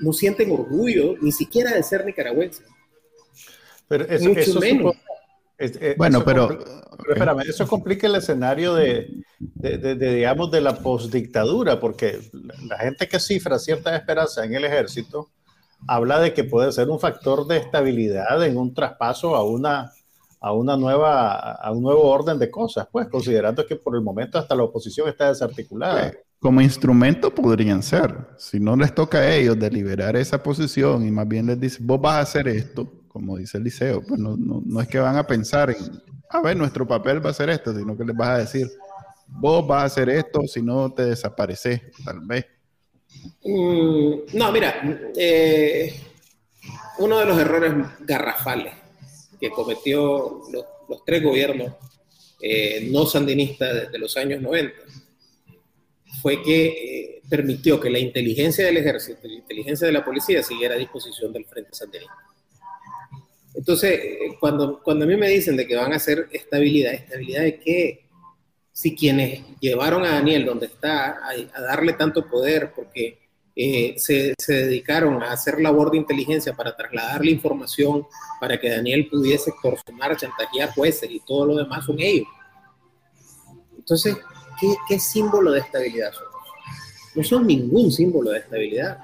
no 0.00 0.12
sienten 0.12 0.50
orgullo, 0.50 1.16
ni 1.20 1.32
siquiera 1.32 1.72
de 1.72 1.82
ser 1.82 2.04
nicaragüense. 2.04 2.62
Pero 3.88 4.04
eso, 4.04 4.28
Mucho 4.28 4.60
menos. 4.60 4.94
Eh, 5.56 5.94
bueno, 5.96 6.24
pero, 6.24 6.48
pero 6.48 7.12
espérame, 7.12 7.42
eso 7.48 7.66
complica 7.66 8.08
el 8.08 8.16
escenario 8.16 8.74
de, 8.74 9.08
de, 9.38 9.78
de, 9.78 9.94
de 9.94 10.14
digamos, 10.14 10.50
de 10.50 10.60
la 10.60 10.76
postdictadura, 10.76 11.78
porque 11.78 12.18
la 12.68 12.78
gente 12.78 13.06
que 13.06 13.20
cifra 13.20 13.58
cierta 13.58 13.94
esperanza 13.94 14.44
en 14.44 14.54
el 14.54 14.64
ejército, 14.64 15.30
habla 15.86 16.18
de 16.18 16.34
que 16.34 16.44
puede 16.44 16.72
ser 16.72 16.88
un 16.88 16.98
factor 16.98 17.46
de 17.46 17.58
estabilidad 17.58 18.44
en 18.44 18.56
un 18.56 18.74
traspaso 18.74 19.36
a 19.36 19.44
una, 19.44 19.92
a 20.44 20.52
una 20.52 20.76
nueva, 20.76 21.52
a 21.52 21.72
un 21.72 21.82
nuevo 21.82 22.02
orden 22.02 22.38
de 22.38 22.50
cosas, 22.50 22.86
pues, 22.92 23.08
considerando 23.08 23.64
que 23.64 23.76
por 23.76 23.96
el 23.96 24.02
momento 24.02 24.38
hasta 24.38 24.54
la 24.54 24.64
oposición 24.64 25.08
está 25.08 25.28
desarticulada. 25.28 26.08
Eh, 26.08 26.18
como 26.38 26.60
instrumento 26.60 27.34
podrían 27.34 27.82
ser. 27.82 28.14
Si 28.36 28.60
no 28.60 28.76
les 28.76 28.94
toca 28.94 29.20
a 29.20 29.34
ellos 29.34 29.58
deliberar 29.58 30.16
esa 30.16 30.42
posición 30.42 31.06
y 31.06 31.10
más 31.10 31.26
bien 31.26 31.46
les 31.46 31.58
dice, 31.58 31.78
vos 31.80 31.98
vas 31.98 32.16
a 32.16 32.20
hacer 32.20 32.48
esto, 32.48 32.92
como 33.08 33.38
dice 33.38 33.56
el 33.56 33.64
liceo, 33.64 34.02
pues 34.06 34.20
no, 34.20 34.36
no, 34.36 34.60
no 34.62 34.80
es 34.82 34.86
que 34.86 34.98
van 34.98 35.16
a 35.16 35.26
pensar 35.26 35.70
en, 35.70 35.78
a 36.28 36.42
ver, 36.42 36.58
nuestro 36.58 36.86
papel 36.86 37.24
va 37.24 37.30
a 37.30 37.34
ser 37.34 37.48
esto, 37.48 37.74
sino 37.74 37.96
que 37.96 38.04
les 38.04 38.14
vas 38.14 38.28
a 38.28 38.38
decir, 38.38 38.70
vos 39.26 39.66
vas 39.66 39.82
a 39.82 39.86
hacer 39.86 40.10
esto, 40.10 40.42
si 40.46 40.60
no 40.60 40.92
te 40.92 41.06
desapareces, 41.06 41.80
tal 42.04 42.20
vez. 42.20 42.44
Mm, 43.42 44.36
no, 44.36 44.52
mira, 44.52 44.74
eh, 45.16 45.90
uno 46.98 47.18
de 47.18 47.24
los 47.24 47.38
errores 47.38 47.72
garrafales 48.00 48.83
que 49.48 49.54
cometió 49.54 50.42
los, 50.50 51.04
tres 51.04 51.22
gobiernos 51.22 51.72
eh, 52.40 52.88
no 52.90 53.04
sandinistas 53.06 53.90
de 53.90 53.98
los 53.98 54.16
años 54.16 54.40
90 54.40 54.74
fue 56.22 56.42
que 56.42 56.66
eh, 56.66 57.22
permitió 57.28 57.78
que 57.78 57.90
la 57.90 57.98
inteligencia 57.98 58.64
del 58.64 58.78
ejército 58.78 59.26
y 59.26 59.30
la 59.30 59.36
inteligencia 59.36 59.86
de 59.86 59.92
la 59.92 60.04
policía 60.04 60.42
siguiera 60.42 60.74
a 60.74 60.78
disposición 60.78 61.32
del 61.32 61.44
Frente 61.44 61.70
Sandinista. 61.72 62.14
Entonces, 63.54 64.00
cuando, 64.40 64.82
cuando 64.82 65.04
a 65.04 65.08
mí 65.08 65.16
me 65.16 65.28
dicen 65.28 65.56
de 65.56 65.66
que 65.66 65.76
van 65.76 65.92
a 65.92 65.96
hacer 65.96 66.28
estabilidad, 66.32 66.94
¿estabilidad 66.94 67.42
de 67.42 67.60
qué? 67.60 68.04
si 68.74 68.96
quienes 68.96 69.40
llevaron 69.60 70.04
a 70.04 70.14
Daniel 70.14 70.44
donde 70.44 70.66
está 70.66 71.20
a, 71.24 71.60
darle 71.60 71.92
tanto 71.92 72.28
poder 72.28 72.72
porque 72.74 73.23
eh, 73.56 73.94
se, 73.96 74.34
se, 74.36 74.52
dedicaron 74.52 75.22
a 75.22 75.32
hacer 75.32 75.60
labor 75.60 75.92
de 75.92 75.98
inteligencia 75.98 76.54
para 76.54 76.74
trasladarle 76.74 77.30
información 77.30 78.06
para 78.40 78.58
que 78.58 78.68
Daniel 78.68 79.08
pudiese 79.08 79.50
extorsionar, 79.50 80.16
chantajear 80.16 80.72
jueces 80.74 81.08
y 81.10 81.20
todo 81.20 81.46
lo 81.46 81.56
demás 81.56 81.84
son 81.84 82.00
ellos. 82.00 82.26
Entonces, 83.78 84.16
¿qué, 84.60 84.74
qué 84.88 84.98
símbolo 84.98 85.52
de 85.52 85.60
estabilidad 85.60 86.12
son? 86.12 86.24
No 87.14 87.22
son 87.22 87.46
ningún 87.46 87.92
símbolo 87.92 88.30
de 88.30 88.38
estabilidad. 88.38 88.98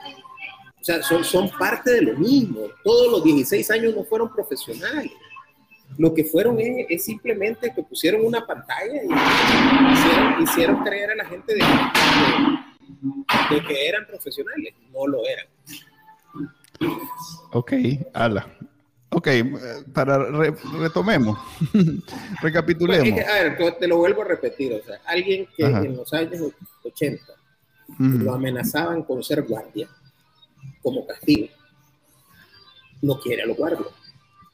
O 0.81 0.85
sea, 0.85 1.03
son, 1.03 1.23
son 1.23 1.51
parte 1.51 1.93
de 1.93 2.03
lo 2.03 2.19
mismo. 2.19 2.63
Todos 2.83 3.13
los 3.13 3.25
16 3.25 3.71
años 3.71 3.95
no 3.95 4.05
fueron 4.05 4.33
profesionales. 4.33 5.13
Lo 5.99 6.15
que 6.15 6.25
fueron 6.25 6.57
es, 6.59 7.05
simplemente 7.05 7.73
que 7.75 7.83
pusieron 7.83 8.25
una 8.25 8.47
pantalla 8.47 9.03
y 9.03 10.43
hicieron, 10.43 10.83
creer 10.83 11.11
a 11.11 11.15
la 11.17 11.27
gente 11.27 11.55
de, 11.55 11.59
de, 11.59 12.50
que 13.67 13.89
eran 13.89 14.07
profesionales. 14.07 14.75
No 14.93 15.07
lo 15.07 15.21
eran. 15.27 15.47
Ok, 17.53 17.73
ala. 18.13 18.47
Ok, 19.13 19.29
para 19.93 20.19
retomemos, 20.79 21.37
recapitulemos. 22.43 23.21
a 23.29 23.43
ver, 23.43 23.77
te 23.77 23.89
lo 23.89 23.99
vuelvo 23.99 24.23
a 24.23 24.25
repetir, 24.25 24.73
o 24.73 24.85
sea, 24.85 25.01
alguien 25.05 25.49
que 25.57 25.65
en 25.65 25.97
los 25.97 26.13
años 26.13 26.53
80 26.85 27.21
lo 27.99 28.33
amenazaban 28.33 29.03
con 29.03 29.21
ser 29.25 29.43
guardia 29.43 29.89
como 30.81 31.05
castigo, 31.05 31.49
no 33.03 33.19
quiere 33.19 33.43
a 33.43 33.47
los 33.47 33.57
guardias 33.57 33.89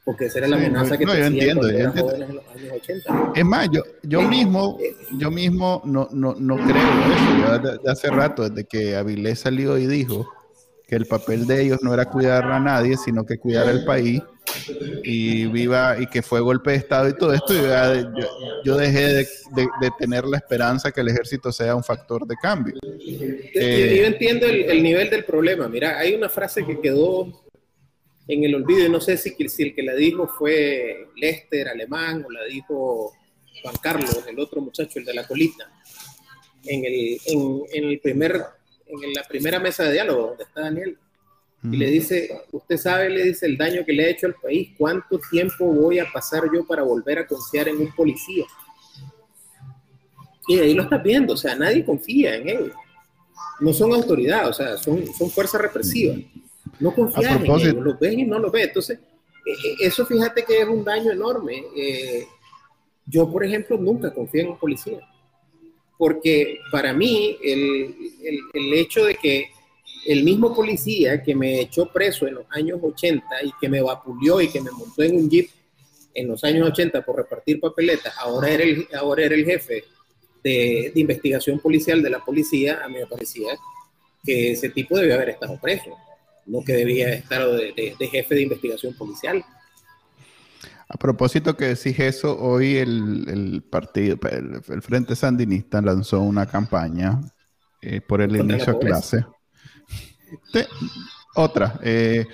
porque 0.07 0.27
esa 0.27 0.39
era 0.39 0.47
la 0.47 0.55
amenaza 0.55 0.97
que 0.97 1.05
no, 1.05 1.17
yo 1.17 1.25
entiendo, 1.25 1.69
yo 1.69 1.79
entiendo. 1.79 2.15
en 2.15 2.37
los 2.37 2.49
años 2.55 2.73
80. 2.75 3.33
Es 3.35 3.45
más, 3.45 3.69
yo, 3.73 3.83
yo 4.05 4.23
mismo, 4.23 4.79
yo 5.19 5.33
mismo 5.33 5.83
no, 5.85 6.09
no, 6.13 6.37
no 6.39 6.57
creo 6.59 7.67
eso. 7.67 7.81
Yo 7.85 7.91
hace 7.91 8.09
rato, 8.11 8.49
desde 8.49 8.69
que 8.69 8.95
Avilés 8.95 9.41
salió 9.41 9.77
y 9.77 9.89
dijo 9.89 10.33
que 10.87 10.95
el 10.95 11.07
papel 11.07 11.49
de 11.49 11.61
ellos 11.61 11.81
no 11.83 11.93
era 11.93 12.05
cuidar 12.05 12.45
a 12.53 12.61
nadie, 12.61 12.97
sino 12.97 13.27
que 13.27 13.39
cuidar 13.39 13.67
al 13.67 13.85
país, 13.85 14.23
y 15.03 15.47
viva 15.47 15.97
y 15.99 16.07
que 16.07 16.23
fue 16.23 16.41
golpe 16.41 16.71
de 16.71 16.77
Estado 16.77 17.09
y 17.09 17.17
todo 17.17 17.33
esto, 17.33 17.53
yo, 18.65 18.77
dejé 18.77 19.27
de, 19.55 19.69
tener 19.99 20.25
la 20.25 20.37
esperanza 20.37 20.93
que 20.93 21.01
el 21.01 21.09
ejército 21.09 21.51
sea 21.51 21.75
un 21.75 21.83
factor 21.83 22.27
de 22.27 22.37
cambio. 22.37 22.75
yo, 22.83 23.27
eh, 23.55 24.07
entiendo 24.07 24.47
el, 24.47 24.83
nivel 24.83 25.11
del 25.11 25.25
problema. 25.25 25.69
Mira, 25.69 25.99
hay 25.99 26.15
una 26.15 26.29
frase 26.29 26.65
que 26.65 26.81
quedó 26.81 27.33
en 28.29 28.45
el 28.45 28.55
olvido 28.55 28.87
y 28.87 28.89
no 28.89 29.01
sé 29.01 29.17
si, 29.17 29.31
si 29.49 29.63
el 29.63 29.75
que 29.75 29.83
la 29.83 29.95
dijo 29.95 30.27
fue 30.27 31.09
Lester, 31.17 31.69
alemán, 31.69 32.25
o 32.27 32.31
la 32.31 32.45
dijo 32.45 33.13
Juan 33.63 33.77
Carlos, 33.81 34.25
el 34.27 34.39
otro 34.39 34.61
muchacho, 34.61 34.99
el 34.99 35.05
de 35.05 35.15
la 35.15 35.27
colita, 35.27 35.71
en, 36.65 36.85
el, 36.85 37.19
en, 37.27 37.85
el 37.85 38.01
primer, 38.01 38.43
en 38.87 39.15
la 39.15 39.23
primera 39.23 39.61
mesa 39.61 39.85
de 39.85 39.93
diálogo 39.93 40.29
donde 40.29 40.45
está 40.45 40.63
Daniel 40.63 40.99
y 41.63 41.77
le 41.77 41.91
dice, 41.91 42.31
usted 42.53 42.77
sabe, 42.77 43.11
le 43.11 43.25
dice 43.25 43.47
el 43.47 43.57
daño 43.57 43.85
que 43.85 43.93
le 43.93 44.05
ha 44.05 44.11
hecho 44.11 44.27
al 44.27 44.35
país, 44.35 44.71
¿cuánto 44.79 45.19
tiempo 45.31 45.67
voy 45.67 45.99
a 45.99 46.11
pasar 46.13 46.45
yo 46.53 46.65
para 46.65 46.83
volver 46.83 47.19
a 47.19 47.27
confiar 47.27 47.69
en 47.69 47.79
un 47.79 47.93
policía? 47.95 48.45
Y 50.47 50.59
ahí 50.61 50.75
lo 50.75 50.85
estás 50.85 51.03
viendo, 51.03 51.33
o 51.35 51.37
sea, 51.37 51.57
nadie 51.57 51.85
confía 51.85 52.37
en 52.37 52.49
ellos. 52.49 52.73
No 53.59 53.73
son 53.73 53.93
autoridad, 53.93 54.49
o 54.49 54.53
sea, 54.53 54.77
son, 54.77 55.07
son 55.13 55.31
fuerzas 55.31 55.61
represivas. 55.61 56.19
No 56.81 56.95
confían 56.95 57.45
en 57.45 57.51
ellos, 57.51 57.75
los 57.75 57.99
ven 57.99 58.21
y 58.21 58.25
no 58.25 58.39
los 58.39 58.53
ven. 58.53 58.69
Entonces, 58.69 58.99
e, 59.45 59.51
e, 59.51 59.87
eso 59.87 60.05
fíjate 60.07 60.45
que 60.45 60.61
es 60.61 60.69
un 60.69 60.85
daño 60.85 61.13
enorme. 61.13 61.65
Eh, 61.77 62.27
yo, 63.07 63.31
por 63.31 63.45
ejemplo, 63.45 63.77
nunca 63.79 64.13
confío 64.13 64.43
en 64.43 64.49
un 64.49 64.59
policía. 64.59 65.01
Porque 65.99 66.59
para 66.71 66.93
mí, 66.93 67.39
el, 67.43 67.95
el, 68.23 68.39
el 68.53 68.75
hecho 68.75 69.05
de 69.05 69.15
que 69.15 69.51
el 70.07 70.23
mismo 70.23 70.55
policía 70.55 71.23
que 71.23 71.35
me 71.35 71.61
echó 71.61 71.91
preso 71.93 72.27
en 72.27 72.35
los 72.35 72.47
años 72.51 72.79
80 72.83 73.25
y 73.43 73.51
que 73.61 73.69
me 73.69 73.83
vapuleó 73.83 74.41
y 74.41 74.49
que 74.49 74.61
me 74.61 74.71
montó 74.71 75.03
en 75.03 75.17
un 75.17 75.29
jeep 75.29 75.51
en 76.15 76.29
los 76.29 76.43
años 76.45 76.69
80 76.69 77.05
por 77.05 77.17
repartir 77.17 77.61
papeletas, 77.61 78.15
ahora 78.19 78.51
era 78.51 78.65
el, 78.65 78.89
ahora 78.99 79.25
era 79.25 79.35
el 79.35 79.45
jefe 79.45 79.85
de, 80.43 80.93
investigación 80.95 81.59
policial 81.59 82.03
de 82.03 82.11
la 82.11 82.25
policía, 82.25 82.81
a 82.83 82.89
mí 82.89 82.95
me 82.99 83.07
parecía 83.07 83.59
que 84.25 84.53
ese 84.53 84.71
tipo 84.71 84.97
debía 84.97 85.17
haber 85.17 85.31
estado 85.31 85.59
preso, 85.61 85.91
no 86.47 86.63
que 86.65 86.73
debía 86.73 87.13
estar 87.13 87.47
de, 87.47 87.95
jefe 88.11 88.35
de 88.35 88.43
investigación 88.43 88.95
policial. 88.95 89.45
A 90.89 90.97
propósito 90.97 91.57
que 91.57 91.67
decís 91.67 91.99
eso, 91.99 92.39
hoy 92.39 92.77
el, 92.77 93.65
partido, 93.69 94.17
el, 94.31 94.63
Frente 94.83 95.17
Sandinista 95.17 95.81
lanzó 95.83 96.21
una 96.21 96.47
campaña 96.47 97.21
eh, 97.83 98.01
por 98.01 98.21
el 98.23 98.37
inicio 98.37 98.75
de 98.75 98.79
clase 98.79 99.27
otra, 101.37 101.79
eh, 101.83 102.27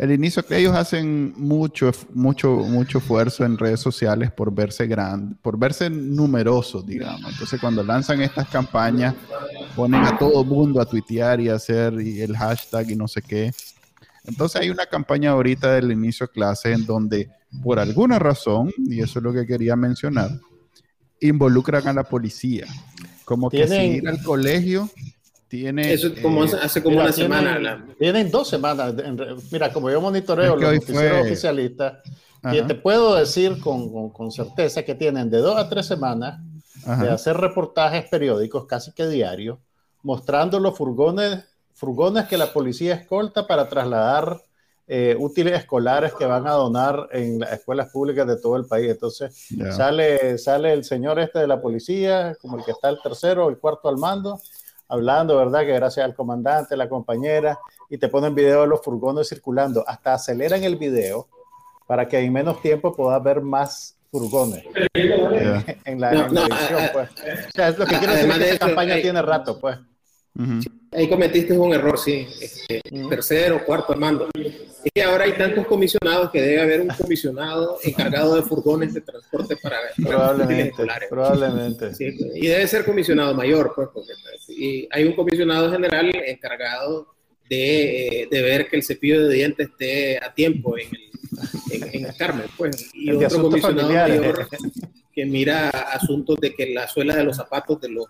el 0.00 0.12
inicio 0.12 0.42
que 0.42 0.56
ellos 0.56 0.74
hacen 0.74 1.34
mucho, 1.36 1.92
mucho, 2.14 2.48
mucho 2.50 2.98
esfuerzo 2.98 3.44
en 3.44 3.58
redes 3.58 3.80
sociales 3.80 4.32
por 4.32 4.50
verse 4.50 4.86
grande, 4.86 5.36
por 5.42 5.58
verse 5.58 5.90
numerosos, 5.90 6.86
digamos. 6.86 7.30
Entonces, 7.30 7.60
cuando 7.60 7.84
lanzan 7.84 8.22
estas 8.22 8.48
campañas, 8.48 9.14
ponen 9.76 10.02
a 10.02 10.16
todo 10.16 10.42
mundo 10.42 10.80
a 10.80 10.86
tuitear 10.86 11.38
y 11.38 11.50
hacer 11.50 12.00
y 12.00 12.22
el 12.22 12.34
hashtag 12.34 12.92
y 12.92 12.96
no 12.96 13.06
sé 13.06 13.20
qué. 13.20 13.52
Entonces, 14.24 14.62
hay 14.62 14.70
una 14.70 14.86
campaña 14.86 15.32
ahorita 15.32 15.74
del 15.74 15.92
inicio 15.92 16.26
de 16.26 16.32
clase 16.32 16.72
en 16.72 16.86
donde, 16.86 17.28
por 17.62 17.78
alguna 17.78 18.18
razón, 18.18 18.72
y 18.78 19.02
eso 19.02 19.18
es 19.18 19.22
lo 19.22 19.34
que 19.34 19.44
quería 19.44 19.76
mencionar, 19.76 20.30
involucran 21.20 21.86
a 21.88 21.92
la 21.92 22.04
policía. 22.04 22.64
Como 23.26 23.50
que 23.50 23.68
si 23.68 23.74
ir 23.74 24.08
al 24.08 24.22
colegio 24.22 24.88
tiene, 25.50 25.92
Eso 25.92 26.10
como 26.22 26.44
eh, 26.44 26.50
hace 26.62 26.80
como 26.80 27.00
una 27.00 27.12
semana. 27.12 27.84
Tienen 27.98 28.30
dos 28.30 28.48
semanas. 28.48 28.94
Mira, 29.50 29.72
como 29.72 29.90
yo 29.90 30.00
monitoreo 30.00 30.54
los 30.54 30.74
noticieros 30.74 31.26
oficialistas, 31.26 31.98
y 32.52 32.62
te 32.62 32.74
puedo 32.76 33.16
decir 33.16 33.58
con, 33.60 34.10
con, 34.10 34.30
certeza 34.30 34.84
que 34.84 34.94
tienen 34.94 35.28
de 35.28 35.38
dos 35.38 35.58
a 35.58 35.68
tres 35.68 35.86
semanas 35.86 36.40
de 36.86 37.10
hacer 37.10 37.36
reportajes 37.36 38.08
periódicos 38.08 38.64
casi 38.66 38.92
que 38.92 39.08
diarios, 39.08 39.58
mostrando 40.02 40.60
los 40.60 40.78
furgones, 40.78 41.44
furgones 41.74 42.26
que 42.26 42.38
la 42.38 42.52
policía 42.52 42.94
escolta 42.94 43.46
para 43.46 43.68
trasladar 43.68 44.40
eh, 44.86 45.16
útiles 45.18 45.58
escolares 45.58 46.14
que 46.14 46.26
van 46.26 46.46
a 46.46 46.52
donar 46.52 47.08
en 47.12 47.40
las 47.40 47.52
escuelas 47.52 47.90
públicas 47.90 48.26
de 48.26 48.40
todo 48.40 48.56
el 48.56 48.66
país. 48.66 48.88
Entonces 48.90 49.48
sale, 49.76 50.38
sale 50.38 50.72
el 50.72 50.84
señor 50.84 51.18
este 51.18 51.40
de 51.40 51.48
la 51.48 51.60
policía, 51.60 52.36
como 52.40 52.56
el 52.56 52.64
que 52.64 52.70
está 52.70 52.88
el 52.88 53.02
tercero 53.02 53.46
o 53.46 53.50
el 53.50 53.58
cuarto 53.58 53.88
al 53.88 53.98
mando, 53.98 54.40
hablando, 54.90 55.36
¿verdad? 55.36 55.60
Que 55.60 55.72
gracias 55.72 56.04
al 56.04 56.14
comandante, 56.14 56.76
la 56.76 56.88
compañera, 56.88 57.58
y 57.88 57.98
te 57.98 58.08
ponen 58.08 58.34
video 58.34 58.62
de 58.62 58.66
los 58.66 58.82
furgones 58.82 59.28
circulando. 59.28 59.84
Hasta 59.86 60.14
aceleran 60.14 60.64
el 60.64 60.76
video 60.76 61.28
para 61.86 62.06
que 62.06 62.18
en 62.18 62.32
menos 62.32 62.60
tiempo 62.60 62.94
puedas 62.94 63.22
ver 63.22 63.40
más 63.40 63.96
furgones 64.10 64.64
en, 64.94 66.00
la, 66.00 66.10
televisión, 66.10 66.82
pues. 66.92 67.10
O 67.10 67.50
sea, 67.54 67.68
es 67.68 67.78
lo 67.78 67.86
que 67.86 67.98
quiero 67.98 68.12
decir 68.12 68.32
que 68.32 68.50
esta 68.50 68.66
campaña 68.66 68.96
tiene 68.96 69.22
rato, 69.22 69.58
pues. 69.60 69.78
Ahí 70.92 71.08
cometiste 71.08 71.56
un 71.56 71.72
error, 71.72 71.98
sí. 71.98 72.26
Este, 72.40 72.80
Tercero, 73.08 73.64
cuarto, 73.64 73.92
Armando. 73.92 74.28
Es 74.34 74.90
que 74.94 75.02
ahora 75.02 75.24
hay 75.24 75.32
tantos 75.32 75.66
comisionados 75.66 76.30
que 76.30 76.40
debe 76.40 76.60
haber 76.60 76.80
un 76.80 76.88
comisionado 76.88 77.78
encargado 77.82 78.36
de 78.36 78.42
furgones 78.42 78.94
de 78.94 79.00
transporte 79.00 79.56
para. 79.56 79.76
Probablemente. 79.96 80.86
probablemente. 81.08 81.92
y 82.34 82.46
debe 82.46 82.66
ser 82.66 82.84
comisionado 82.84 83.34
mayor, 83.34 83.72
pues, 83.74 83.88
porque 83.92 84.12
y 84.48 84.88
hay 84.90 85.04
un 85.04 85.14
comisionado 85.14 85.70
general 85.70 86.10
encargado 86.26 87.14
de, 87.48 88.28
de, 88.30 88.42
ver 88.42 88.68
que 88.68 88.76
el 88.76 88.82
cepillo 88.82 89.26
de 89.26 89.34
dientes 89.34 89.68
esté 89.68 90.18
a 90.18 90.32
tiempo 90.32 90.76
en 90.78 90.88
el, 91.72 91.94
en, 91.94 92.06
el 92.06 92.16
Carmen, 92.16 92.46
pues. 92.56 92.90
Y 92.94 93.10
otro 93.10 93.42
comisionado 93.42 93.92
mayor 93.92 94.48
que 95.12 95.26
mira 95.26 95.68
asuntos 95.70 96.38
de 96.40 96.54
que 96.54 96.72
la 96.72 96.88
suela 96.88 97.16
de 97.16 97.24
los 97.24 97.36
zapatos 97.36 97.80
de 97.80 97.90
los 97.90 98.06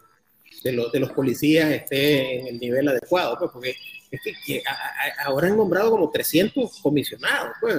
de, 0.62 0.72
los, 0.72 0.92
de 0.92 1.00
los 1.00 1.12
policías 1.12 1.70
esté 1.70 2.40
en 2.40 2.46
el 2.48 2.58
nivel 2.58 2.88
adecuado, 2.88 3.36
pues, 3.38 3.50
porque 3.52 3.76
es 4.10 4.20
que, 4.44 4.62
ahora 5.24 5.48
han 5.48 5.56
nombrado 5.56 5.90
como 5.90 6.10
300 6.10 6.80
comisionados, 6.80 7.52
pues. 7.60 7.76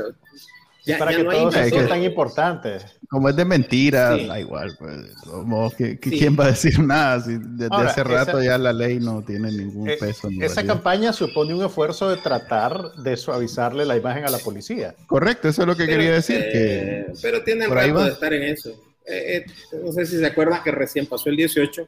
Ya, 0.84 0.98
para 0.98 1.16
que 1.16 1.24
no 1.24 1.30
todos 1.30 1.56
hay 1.56 1.70
tan 1.70 2.02
importantes. 2.02 2.84
Como 3.08 3.30
es 3.30 3.36
de 3.36 3.46
mentira, 3.46 4.18
da 4.18 4.40
igual. 4.40 4.76
Pues, 4.80 6.00
¿Quién 6.00 6.36
va 6.36 6.46
a 6.46 6.48
decir 6.48 6.80
nada? 6.80 7.22
Si 7.22 7.38
desde 7.38 7.76
hace 7.76 8.04
rato 8.04 8.42
ya 8.42 8.58
la 8.58 8.74
ley 8.74 9.00
no 9.00 9.22
tiene 9.22 9.52
ningún 9.52 9.88
eh, 9.88 9.98
peso. 10.00 10.28
esa 10.42 10.66
campaña 10.66 11.14
supone 11.14 11.54
un 11.54 11.64
esfuerzo 11.64 12.10
de 12.10 12.18
tratar 12.18 12.94
de 12.96 13.16
suavizarle 13.16 13.86
la 13.86 13.96
imagen 13.96 14.26
a 14.26 14.32
la 14.32 14.40
policía. 14.40 14.96
Correcto, 15.06 15.50
eso 15.50 15.62
es 15.62 15.68
lo 15.68 15.76
que 15.76 15.86
quería 15.86 16.14
decir. 16.14 16.40
que 16.40 17.06
pero 17.22 17.44
tienen 17.44 17.70
rato 17.70 18.04
de 18.04 18.12
estar 18.12 18.34
en 18.34 18.44
eso. 18.44 18.72
Eh, 19.06 19.38
eh, 19.38 19.46
no 19.84 19.92
sé 19.92 20.06
si 20.08 20.18
se 20.18 20.26
acuerdan 20.26 20.64
que 20.64 20.72
recién 20.72 21.06
pasó 21.06 21.30
el 21.30 21.36
18 21.36 21.88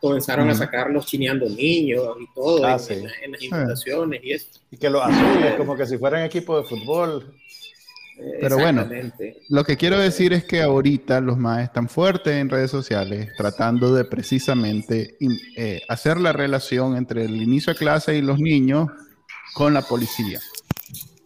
comenzaron 0.00 0.48
a 0.48 0.54
sacarlos 0.54 1.06
chineando 1.06 1.48
niños 1.48 2.16
y 2.20 2.34
todo 2.34 2.64
ah, 2.64 2.78
en, 2.88 3.04
las 3.04 3.42
invitaciones 3.42 4.20
y 4.22 4.32
esto. 4.32 4.60
Y 4.70 4.76
que 4.76 4.88
los 4.88 5.02
azules, 5.02 5.54
como 5.56 5.76
que 5.76 5.86
si 5.86 5.98
fueran 5.98 6.22
equipo 6.22 6.60
de 6.60 6.64
fútbol. 6.64 7.34
Pero 8.40 8.58
bueno, 8.58 8.86
lo 9.48 9.64
que 9.64 9.78
quiero 9.78 9.98
decir 9.98 10.34
es 10.34 10.44
que 10.44 10.60
ahorita 10.60 11.20
los 11.22 11.38
más 11.38 11.62
están 11.62 11.88
fuertes 11.88 12.34
en 12.34 12.50
redes 12.50 12.70
sociales 12.70 13.30
tratando 13.36 13.94
de 13.94 14.04
precisamente 14.04 15.16
eh, 15.56 15.80
hacer 15.88 16.20
la 16.20 16.32
relación 16.34 16.96
entre 16.96 17.24
el 17.24 17.40
inicio 17.40 17.72
de 17.72 17.78
clase 17.78 18.16
y 18.16 18.20
los 18.20 18.38
niños 18.38 18.88
con 19.54 19.72
la 19.72 19.80
policía. 19.80 20.38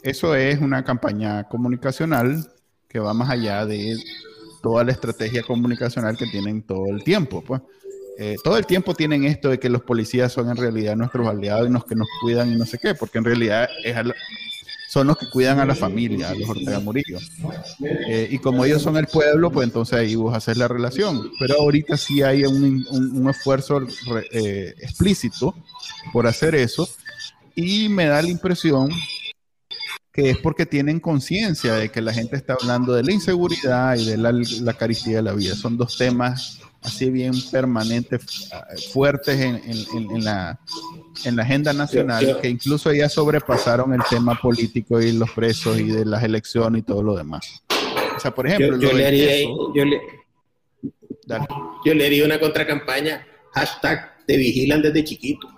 Eso 0.04 0.36
es 0.36 0.60
una 0.60 0.84
campaña 0.84 1.44
comunicacional 1.48 2.48
que 2.88 3.00
va 3.00 3.12
más 3.12 3.30
allá 3.30 3.66
de 3.66 3.96
toda 4.62 4.84
la 4.84 4.92
estrategia 4.92 5.42
comunicacional 5.42 6.16
que 6.16 6.26
tienen 6.26 6.62
todo 6.62 6.86
el 6.88 7.02
tiempo. 7.02 7.42
Pues. 7.42 7.60
Eh, 8.16 8.36
todo 8.42 8.56
el 8.56 8.66
tiempo 8.66 8.94
tienen 8.94 9.24
esto 9.24 9.48
de 9.48 9.58
que 9.58 9.68
los 9.68 9.82
policías 9.82 10.32
son 10.32 10.48
en 10.48 10.56
realidad 10.56 10.96
nuestros 10.96 11.26
aliados 11.26 11.68
y 11.68 11.72
los 11.72 11.84
que 11.84 11.96
nos 11.96 12.06
cuidan 12.20 12.52
y 12.52 12.56
no 12.56 12.64
sé 12.64 12.78
qué, 12.78 12.94
porque 12.94 13.18
en 13.18 13.24
realidad 13.24 13.68
son 14.88 15.08
los 15.08 15.18
que 15.18 15.28
cuidan 15.28 15.58
a 15.58 15.64
la 15.64 15.74
familia, 15.74 16.30
a 16.30 16.34
los 16.34 16.48
Ortega 16.48 16.78
Murillo. 16.78 17.18
Eh, 18.08 18.28
y 18.30 18.38
como 18.38 18.64
ellos 18.64 18.80
son 18.80 18.96
el 18.96 19.08
pueblo, 19.08 19.50
pues 19.50 19.66
entonces 19.66 19.98
ahí 19.98 20.14
vos 20.14 20.36
haces 20.36 20.56
la 20.56 20.68
relación. 20.68 21.32
Pero 21.40 21.60
ahorita 21.60 21.96
sí 21.96 22.22
hay 22.22 22.44
un, 22.44 23.28
esfuerzo 23.28 23.80
eh, 24.30 24.74
explícito 24.78 25.52
por 26.12 26.28
hacer 26.28 26.54
eso 26.54 26.88
y 27.56 27.88
me 27.88 28.06
da 28.06 28.22
la 28.22 28.28
impresión 28.28 28.90
que 30.12 30.30
es 30.30 30.38
porque 30.38 30.64
tienen 30.64 31.00
conciencia 31.00 31.74
de 31.74 31.88
que 31.88 32.00
la 32.00 32.12
gente 32.12 32.36
está 32.36 32.54
hablando 32.54 32.94
de 32.94 33.02
la 33.02 33.12
inseguridad 33.12 33.96
y 33.96 34.04
de 34.04 34.16
la, 34.16 34.30
la 34.30 34.74
caristía 34.74 35.16
de 35.16 35.22
la 35.22 35.32
vida. 35.32 35.56
Son 35.56 35.76
dos 35.76 35.98
temas 35.98 36.60
así 36.84 37.10
bien 37.10 37.32
permanentes, 37.50 38.50
fuertes 38.92 39.40
en, 39.40 40.22
la, 40.22 40.60
en 41.24 41.36
la 41.36 41.42
agenda 41.42 41.72
nacional, 41.72 42.38
que 42.40 42.48
incluso 42.48 42.92
ya 42.92 43.08
sobrepasaron 43.08 43.94
el 43.94 44.02
tema 44.08 44.38
político 44.40 45.00
y 45.00 45.12
los 45.12 45.30
presos 45.30 45.80
y 45.80 45.84
de 45.84 46.04
las 46.04 46.22
elecciones 46.22 46.80
y 46.80 46.84
todo 46.84 47.02
lo 47.02 47.16
demás. 47.16 47.62
O 48.16 48.20
sea, 48.20 48.32
por 48.32 48.46
ejemplo, 48.46 48.78
yo, 48.78 48.92
le, 48.92 49.06
haría, 49.06 49.42
yo, 49.74 49.84
le, 49.84 50.00
yo 51.84 51.94
le 51.94 52.06
haría 52.06 52.24
una 52.24 52.38
contracampaña, 52.38 53.26
hashtag 53.52 54.26
te 54.26 54.36
vigilan 54.36 54.82
desde 54.82 55.04
chiquito. 55.04 55.48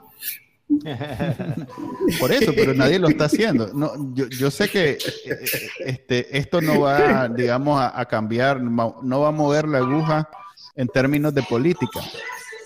Por 2.19 2.33
eso, 2.33 2.53
pero 2.57 2.75
nadie 2.75 2.99
lo 2.99 3.09
está 3.09 3.27
haciendo. 3.27 3.73
No, 3.73 4.13
yo, 4.15 4.27
yo 4.27 4.51
sé 4.51 4.69
que 4.69 4.91
eh, 4.91 4.99
eh, 5.25 5.39
este, 5.79 6.37
esto 6.37 6.61
no 6.61 6.81
va, 6.81 7.29
digamos, 7.29 7.81
a, 7.81 8.01
a, 8.01 8.05
cambiar, 8.07 8.61
no 8.61 9.21
va 9.21 9.29
a 9.29 9.33
mover 9.33 9.69
la 9.69 9.79
aguja 9.79 10.29
en 10.77 10.89
términos 10.89 11.35
de 11.35 11.43
política, 11.43 12.01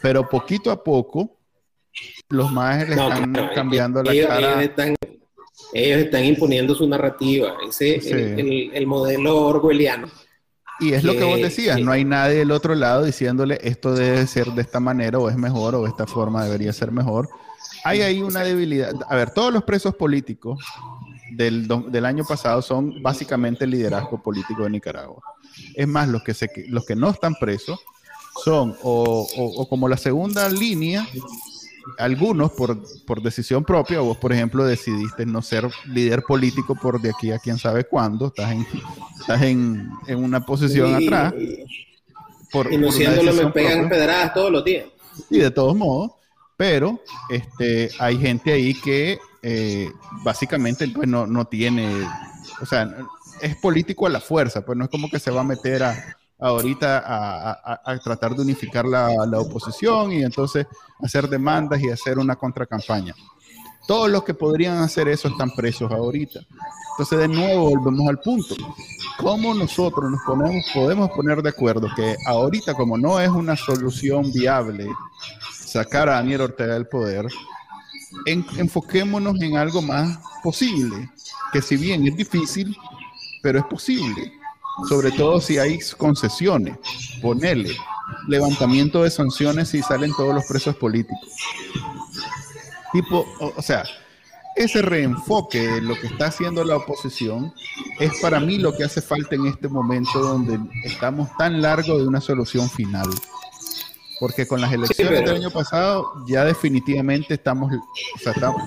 pero 0.02 0.28
poquito 0.28 0.70
a 0.70 0.82
poco 0.82 1.38
los 2.28 2.52
más 2.52 2.88
le 2.88 2.94
están 2.94 3.32
cambiando 3.54 4.02
la 4.02 4.12
cara. 4.12 4.38
Ellos 4.38 4.62
están, 4.62 4.96
ellos 5.72 5.98
están, 6.00 6.24
imponiendo 6.24 6.74
su 6.74 6.86
narrativa, 6.86 7.54
ese 7.68 7.96
es 7.96 8.06
el, 8.06 8.70
el, 8.72 8.86
modelo 8.86 9.46
orwelliano. 9.46 10.08
Y 10.80 10.94
es 10.94 11.04
lo 11.04 11.12
que 11.12 11.24
vos 11.24 11.40
decías, 11.40 11.80
no 11.80 11.92
hay 11.92 12.04
nadie 12.04 12.38
del 12.38 12.50
otro 12.52 12.74
lado 12.74 13.04
diciéndole 13.04 13.58
esto 13.62 13.94
debe 13.94 14.26
ser 14.26 14.46
de 14.52 14.62
esta 14.62 14.80
manera 14.80 15.18
o 15.18 15.28
es 15.28 15.36
mejor 15.36 15.74
o 15.74 15.86
esta 15.86 16.06
forma 16.06 16.44
debería 16.44 16.72
ser 16.72 16.90
mejor 16.90 17.28
hay 17.84 18.02
ahí 18.02 18.22
una 18.22 18.40
debilidad. 18.40 18.94
A 19.08 19.16
ver, 19.16 19.30
todos 19.30 19.52
los 19.52 19.64
presos 19.64 19.94
políticos 19.94 20.62
del, 21.32 21.68
del, 21.68 22.04
año 22.04 22.24
pasado 22.24 22.62
son 22.62 23.02
básicamente 23.02 23.64
el 23.64 23.70
liderazgo 23.70 24.22
político 24.22 24.64
de 24.64 24.70
Nicaragua. 24.70 25.22
Es 25.74 25.86
más, 25.86 26.08
los 26.08 26.22
que, 26.22 26.34
se, 26.34 26.50
los 26.68 26.84
que 26.84 26.96
no 26.96 27.11
están 27.11 27.34
presos 27.34 27.80
son 28.45 28.76
o, 28.82 29.26
o, 29.36 29.68
como 29.68 29.88
la 29.88 29.97
segunda 29.97 30.49
línea, 30.49 31.07
algunos 31.99 32.53
por, 32.53 32.78
por, 33.05 33.22
decisión 33.22 33.64
propia, 33.64 34.01
vos 34.01 34.16
por 34.16 34.32
ejemplo 34.32 34.64
decidiste 34.64 35.26
no 35.26 35.43
ser 35.43 35.68
líder 35.86 36.22
político 36.22 36.74
por 36.74 37.01
de 37.01 37.11
aquí 37.11 37.32
a 37.32 37.38
quién 37.38 37.59
sabe 37.59 37.84
cuándo, 37.84 38.28
estás 38.28 38.53
en, 38.53 38.66
estás 39.20 39.43
en, 39.43 39.91
en 40.07 40.24
una 40.24 40.45
posición 40.45 40.95
atrás. 40.95 41.34
Por, 42.53 42.72
y 42.72 42.78
no 42.78 42.91
me 42.91 43.47
pegan 43.53 43.88
pedradas 43.88 44.34
todos 44.34 44.51
los 44.51 44.64
días. 44.64 44.86
Y 45.28 45.38
de 45.38 45.51
todos 45.51 45.76
modos, 45.76 46.12
pero 46.57 47.01
este, 47.28 47.91
hay 47.99 48.18
gente 48.18 48.53
ahí 48.53 48.74
que 48.74 49.18
eh, 49.43 49.91
básicamente 50.22 50.86
pues, 50.88 51.09
no, 51.09 51.26
no, 51.26 51.47
tiene, 51.47 52.07
o 52.61 52.66
sea, 52.66 52.95
es 53.41 53.57
político 53.57 54.07
a 54.07 54.11
la 54.11 54.20
fuerza, 54.20 54.64
pues 54.64 54.76
no 54.76 54.84
es 54.84 54.91
como 54.91 55.09
que 55.09 55.18
se 55.18 55.30
va 55.30 55.41
a 55.41 55.45
meter 55.45 55.82
a, 55.82 56.18
ahorita 56.41 57.03
a, 57.05 57.80
a, 57.84 57.99
tratar 57.99 58.34
de 58.34 58.43
unificar 58.43 58.86
la, 58.86 59.11
la, 59.26 59.41
oposición 59.41 60.12
y 60.12 60.22
entonces 60.22 60.66
hacer 61.01 61.28
demandas 61.28 61.80
y 61.80 61.91
hacer 61.91 62.18
una 62.18 62.36
contracampaña. 62.36 63.14
Todos 63.86 64.11
los 64.11 64.24
que 64.24 64.34
podrían 64.34 64.78
hacer 64.78 65.09
eso 65.09 65.28
están 65.28 65.51
presos 65.51 65.91
ahorita. 65.91 66.41
Entonces, 66.93 67.18
de 67.18 67.28
nuevo, 67.28 67.70
volvemos 67.70 68.09
al 68.09 68.20
punto. 68.20 68.55
¿Cómo 69.18 69.53
nosotros 69.55 70.11
nos 70.11 70.20
ponemos, 70.24 70.64
podemos 70.72 71.11
poner 71.11 71.43
de 71.43 71.49
acuerdo 71.49 71.88
que 71.97 72.16
ahorita, 72.26 72.74
como 72.74 72.97
no 72.97 73.20
es 73.20 73.28
una 73.28 73.57
solución 73.57 74.30
viable 74.32 74.86
sacar 75.51 76.09
a 76.09 76.14
Daniel 76.14 76.43
Ortega 76.43 76.74
del 76.74 76.86
poder, 76.86 77.26
enfoquémonos 78.26 79.41
en 79.41 79.57
algo 79.57 79.82
más 79.82 80.18
posible, 80.43 81.11
que 81.53 81.61
si 81.62 81.76
bien 81.76 82.07
es 82.07 82.16
difícil, 82.16 82.76
pero 83.43 83.59
es 83.59 83.64
posible. 83.64 84.39
Sobre 84.89 85.11
todo 85.12 85.41
si 85.41 85.59
hay 85.59 85.78
concesiones, 85.97 86.76
ponerle 87.20 87.76
levantamiento 88.26 89.03
de 89.03 89.11
sanciones 89.11 89.68
si 89.68 89.83
salen 89.83 90.12
todos 90.14 90.35
los 90.35 90.45
presos 90.47 90.76
políticos. 90.76 91.18
Tipo, 92.93 93.26
o, 93.41 93.62
sea, 93.62 93.85
ese 94.57 94.83
reenfoque 94.83 95.61
de 95.61 95.81
lo 95.81 95.95
que 95.95 96.09
está 96.09 96.26
haciendo 96.26 96.64
la 96.64 96.76
oposición 96.76 97.53
es 97.99 98.12
para 98.20 98.41
mí 98.41 98.59
lo 98.59 98.76
que 98.76 98.85
hace 98.85 99.01
falta 99.01 99.37
en 99.37 99.47
este 99.47 99.68
momento 99.68 100.18
donde 100.18 100.59
estamos 100.85 101.28
tan 101.37 101.62
largo 101.62 101.99
de 101.99 102.07
una 102.07 102.20
solución 102.20 102.68
final. 102.68 103.09
Porque 104.20 104.46
con 104.46 104.60
las 104.60 104.70
elecciones 104.70 105.24
del 105.24 105.36
año 105.36 105.50
pasado 105.50 106.12
ya 106.28 106.44
definitivamente 106.44 107.32
estamos, 107.34 107.72
o 107.72 108.18
sea, 108.18 108.32
estamos, 108.32 108.62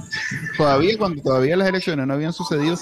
todavía 0.58 0.98
cuando 0.98 1.22
todavía 1.22 1.56
las 1.56 1.70
elecciones 1.70 2.08
no 2.08 2.14
habían 2.16 2.34
sucedido, 2.34 2.76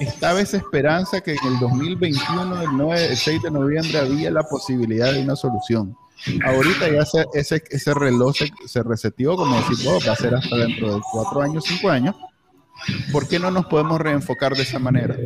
estaba 0.00 0.40
esa 0.40 0.58
esperanza 0.58 1.20
que 1.20 1.32
en 1.32 1.52
el 1.52 1.58
2021, 1.58 2.62
el, 2.62 2.68
9, 2.74 3.06
el 3.06 3.16
6 3.16 3.42
de 3.42 3.50
noviembre, 3.50 3.98
había 3.98 4.30
la 4.30 4.44
posibilidad 4.44 5.12
de 5.12 5.20
una 5.20 5.34
solución. 5.34 5.96
Ahorita 6.44 6.88
ya 6.88 7.04
se, 7.04 7.26
ese, 7.34 7.60
ese 7.68 7.92
reloj 7.92 8.36
se, 8.36 8.50
se 8.68 8.84
reseteó, 8.84 9.34
como 9.36 9.56
decir, 9.56 9.88
oh, 9.88 9.98
va 10.06 10.12
a 10.12 10.16
ser 10.16 10.32
hasta 10.36 10.56
dentro 10.56 10.94
de 10.94 11.00
cuatro 11.10 11.42
años, 11.42 11.64
cinco 11.66 11.90
años. 11.90 12.14
¿Por 13.10 13.26
qué 13.26 13.40
no 13.40 13.50
nos 13.50 13.66
podemos 13.66 14.00
reenfocar 14.00 14.54
de 14.54 14.62
esa 14.62 14.78
manera? 14.78 15.16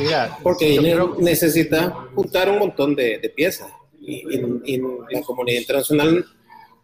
Mira, 0.00 0.36
porque 0.42 0.80
necesita 1.20 1.94
juntar 2.16 2.50
un 2.50 2.58
montón 2.58 2.96
de, 2.96 3.20
de 3.20 3.28
piezas 3.30 3.68
y, 4.06 4.78
la 5.10 5.22
comunidad 5.22 5.60
internacional 5.60 6.24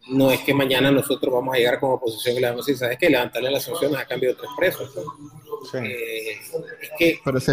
no 0.09 0.31
es 0.31 0.41
que 0.41 0.53
mañana 0.53 0.91
nosotros 0.91 1.33
vamos 1.33 1.55
a 1.55 1.57
llegar 1.57 1.79
como 1.79 1.93
oposición 1.93 2.35
y 2.35 2.39
le 2.41 2.49
vamos 2.49 2.65
a 2.65 2.65
decir, 2.65 2.77
¿sabes 2.77 2.97
qué? 2.97 3.09
Levantarle 3.09 3.51
las 3.51 3.63
sanciones 3.63 3.97
a 3.97 4.05
cambio 4.05 4.29
de 4.29 4.35
tres 4.35 4.49
presos. 4.57 4.89
Eh, 5.75 6.31
es 6.81 6.91
que 6.97 7.19
las, 7.25 7.43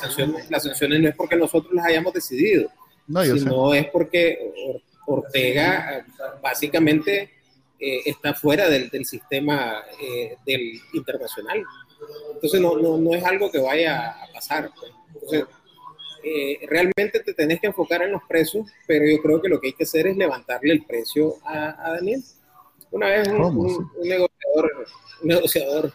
sanciones, 0.00 0.50
las 0.50 0.62
sanciones 0.64 1.00
no 1.00 1.08
es 1.08 1.14
porque 1.14 1.36
nosotros 1.36 1.72
las 1.72 1.86
hayamos 1.86 2.12
decidido, 2.12 2.68
no, 3.06 3.22
sino 3.22 3.74
es 3.74 3.86
porque 3.86 4.82
Ortega 5.06 6.04
básicamente 6.42 7.30
eh, 7.78 8.00
está 8.04 8.34
fuera 8.34 8.68
del, 8.68 8.90
del 8.90 9.06
sistema 9.06 9.84
eh, 10.02 10.36
del 10.44 10.80
internacional. 10.92 11.64
Entonces 12.34 12.60
no, 12.60 12.76
no, 12.76 12.98
no, 12.98 13.14
es 13.14 13.24
algo 13.24 13.50
que 13.50 13.58
vaya 13.58 14.10
a 14.10 14.32
pasar. 14.32 14.70
Pues. 14.78 14.92
Entonces, 15.14 15.44
eh, 16.22 16.58
realmente 16.68 17.20
te 17.20 17.34
tenés 17.34 17.60
que 17.60 17.68
enfocar 17.68 18.02
en 18.02 18.12
los 18.12 18.22
precios, 18.28 18.66
pero 18.86 19.06
yo 19.06 19.20
creo 19.22 19.40
que 19.40 19.48
lo 19.48 19.60
que 19.60 19.68
hay 19.68 19.72
que 19.72 19.84
hacer 19.84 20.06
es 20.06 20.16
levantarle 20.16 20.72
el 20.72 20.84
precio 20.84 21.36
a, 21.44 21.92
Daniel. 21.94 22.22
Una 22.90 23.08
vez 23.08 23.28
un, 23.28 23.90
negociador, 24.02 24.86
un 25.22 25.28
negociador 25.28 25.92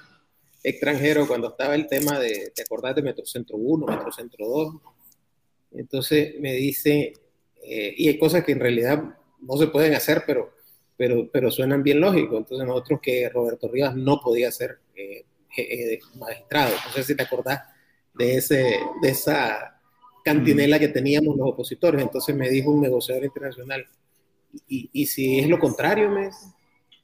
extranjero, 0.63 1.27
cuando 1.27 1.49
estaba 1.49 1.75
el 1.75 1.87
tema 1.87 2.19
de, 2.19 2.51
¿te 2.55 2.63
acordás 2.63 2.95
de 2.95 3.01
Metrocentro 3.01 3.57
1, 3.57 3.85
Metrocentro 3.85 4.47
2? 4.47 4.75
Entonces 5.73 6.39
me 6.39 6.53
dice, 6.53 7.13
eh, 7.63 7.93
y 7.97 8.07
hay 8.07 8.17
cosas 8.17 8.43
que 8.43 8.53
en 8.53 8.59
realidad 8.59 9.03
no 9.41 9.57
se 9.57 9.67
pueden 9.67 9.93
hacer, 9.93 10.23
pero, 10.25 10.53
pero, 10.97 11.29
pero 11.31 11.51
suenan 11.51 11.83
bien 11.83 11.99
lógicos. 11.99 12.39
Entonces 12.39 12.65
nosotros 12.65 12.99
que 13.01 13.29
Roberto 13.29 13.67
Rivas 13.67 13.95
no 13.95 14.21
podía 14.21 14.51
ser 14.51 14.79
eh, 14.95 15.25
magistrado. 16.15 16.73
No 16.85 16.93
sé 16.93 17.03
si 17.03 17.15
te 17.15 17.23
acordás 17.23 17.61
de, 18.13 18.37
ese, 18.37 18.79
de 19.01 19.09
esa 19.09 19.74
cantinela 20.25 20.79
que 20.79 20.87
teníamos 20.87 21.37
los 21.37 21.47
opositores. 21.47 22.01
Entonces 22.01 22.35
me 22.35 22.49
dijo 22.49 22.71
un 22.71 22.81
negociador 22.81 23.23
internacional, 23.23 23.85
y, 24.67 24.89
y 24.91 25.05
si 25.05 25.39
es 25.39 25.47
lo 25.47 25.59
contrario, 25.59 26.09
me 26.09 26.31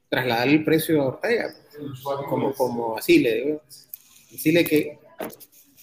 trasladar 0.08 0.48
el 0.48 0.64
precio 0.64 1.00
a 1.00 1.06
Ortega, 1.06 1.54
como, 2.28 2.52
como 2.52 2.98
así 2.98 3.20
le 3.20 3.34
digo, 3.34 3.62
decirle 4.30 4.64
que 4.64 4.98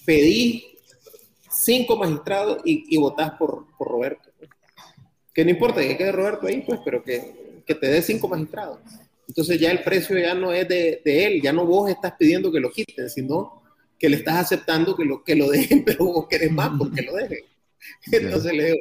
pedí 0.04 0.78
cinco 1.50 1.96
magistrados 1.96 2.60
y, 2.64 2.84
y 2.94 2.98
votás 2.98 3.32
por, 3.32 3.66
por, 3.76 3.88
Roberto. 3.88 4.30
Que 5.34 5.44
no 5.44 5.50
importa 5.50 5.80
que 5.80 5.96
quede 5.96 6.12
Roberto 6.12 6.46
ahí, 6.46 6.60
pues, 6.60 6.80
pero 6.84 7.02
que, 7.02 7.62
que 7.66 7.74
te 7.74 7.88
dé 7.88 8.02
cinco 8.02 8.28
magistrados. 8.28 8.78
Entonces 9.26 9.58
ya 9.58 9.70
el 9.70 9.82
precio 9.82 10.18
ya 10.18 10.34
no 10.34 10.52
es 10.52 10.68
de, 10.68 11.00
de, 11.04 11.26
él, 11.26 11.42
ya 11.42 11.52
no 11.52 11.64
vos 11.64 11.88
estás 11.88 12.12
pidiendo 12.18 12.52
que 12.52 12.60
lo 12.60 12.70
quiten, 12.70 13.08
sino 13.08 13.59
que 14.00 14.08
le 14.08 14.16
estás 14.16 14.36
aceptando 14.36 14.96
que 14.96 15.04
lo, 15.04 15.22
que 15.22 15.36
lo 15.36 15.50
dejen, 15.50 15.84
pero 15.86 16.06
vos 16.06 16.26
querés 16.28 16.50
más 16.50 16.70
porque 16.76 17.02
lo 17.02 17.14
dejen. 17.14 17.44
Entonces 18.10 18.52
le 18.52 18.64
digo, 18.64 18.78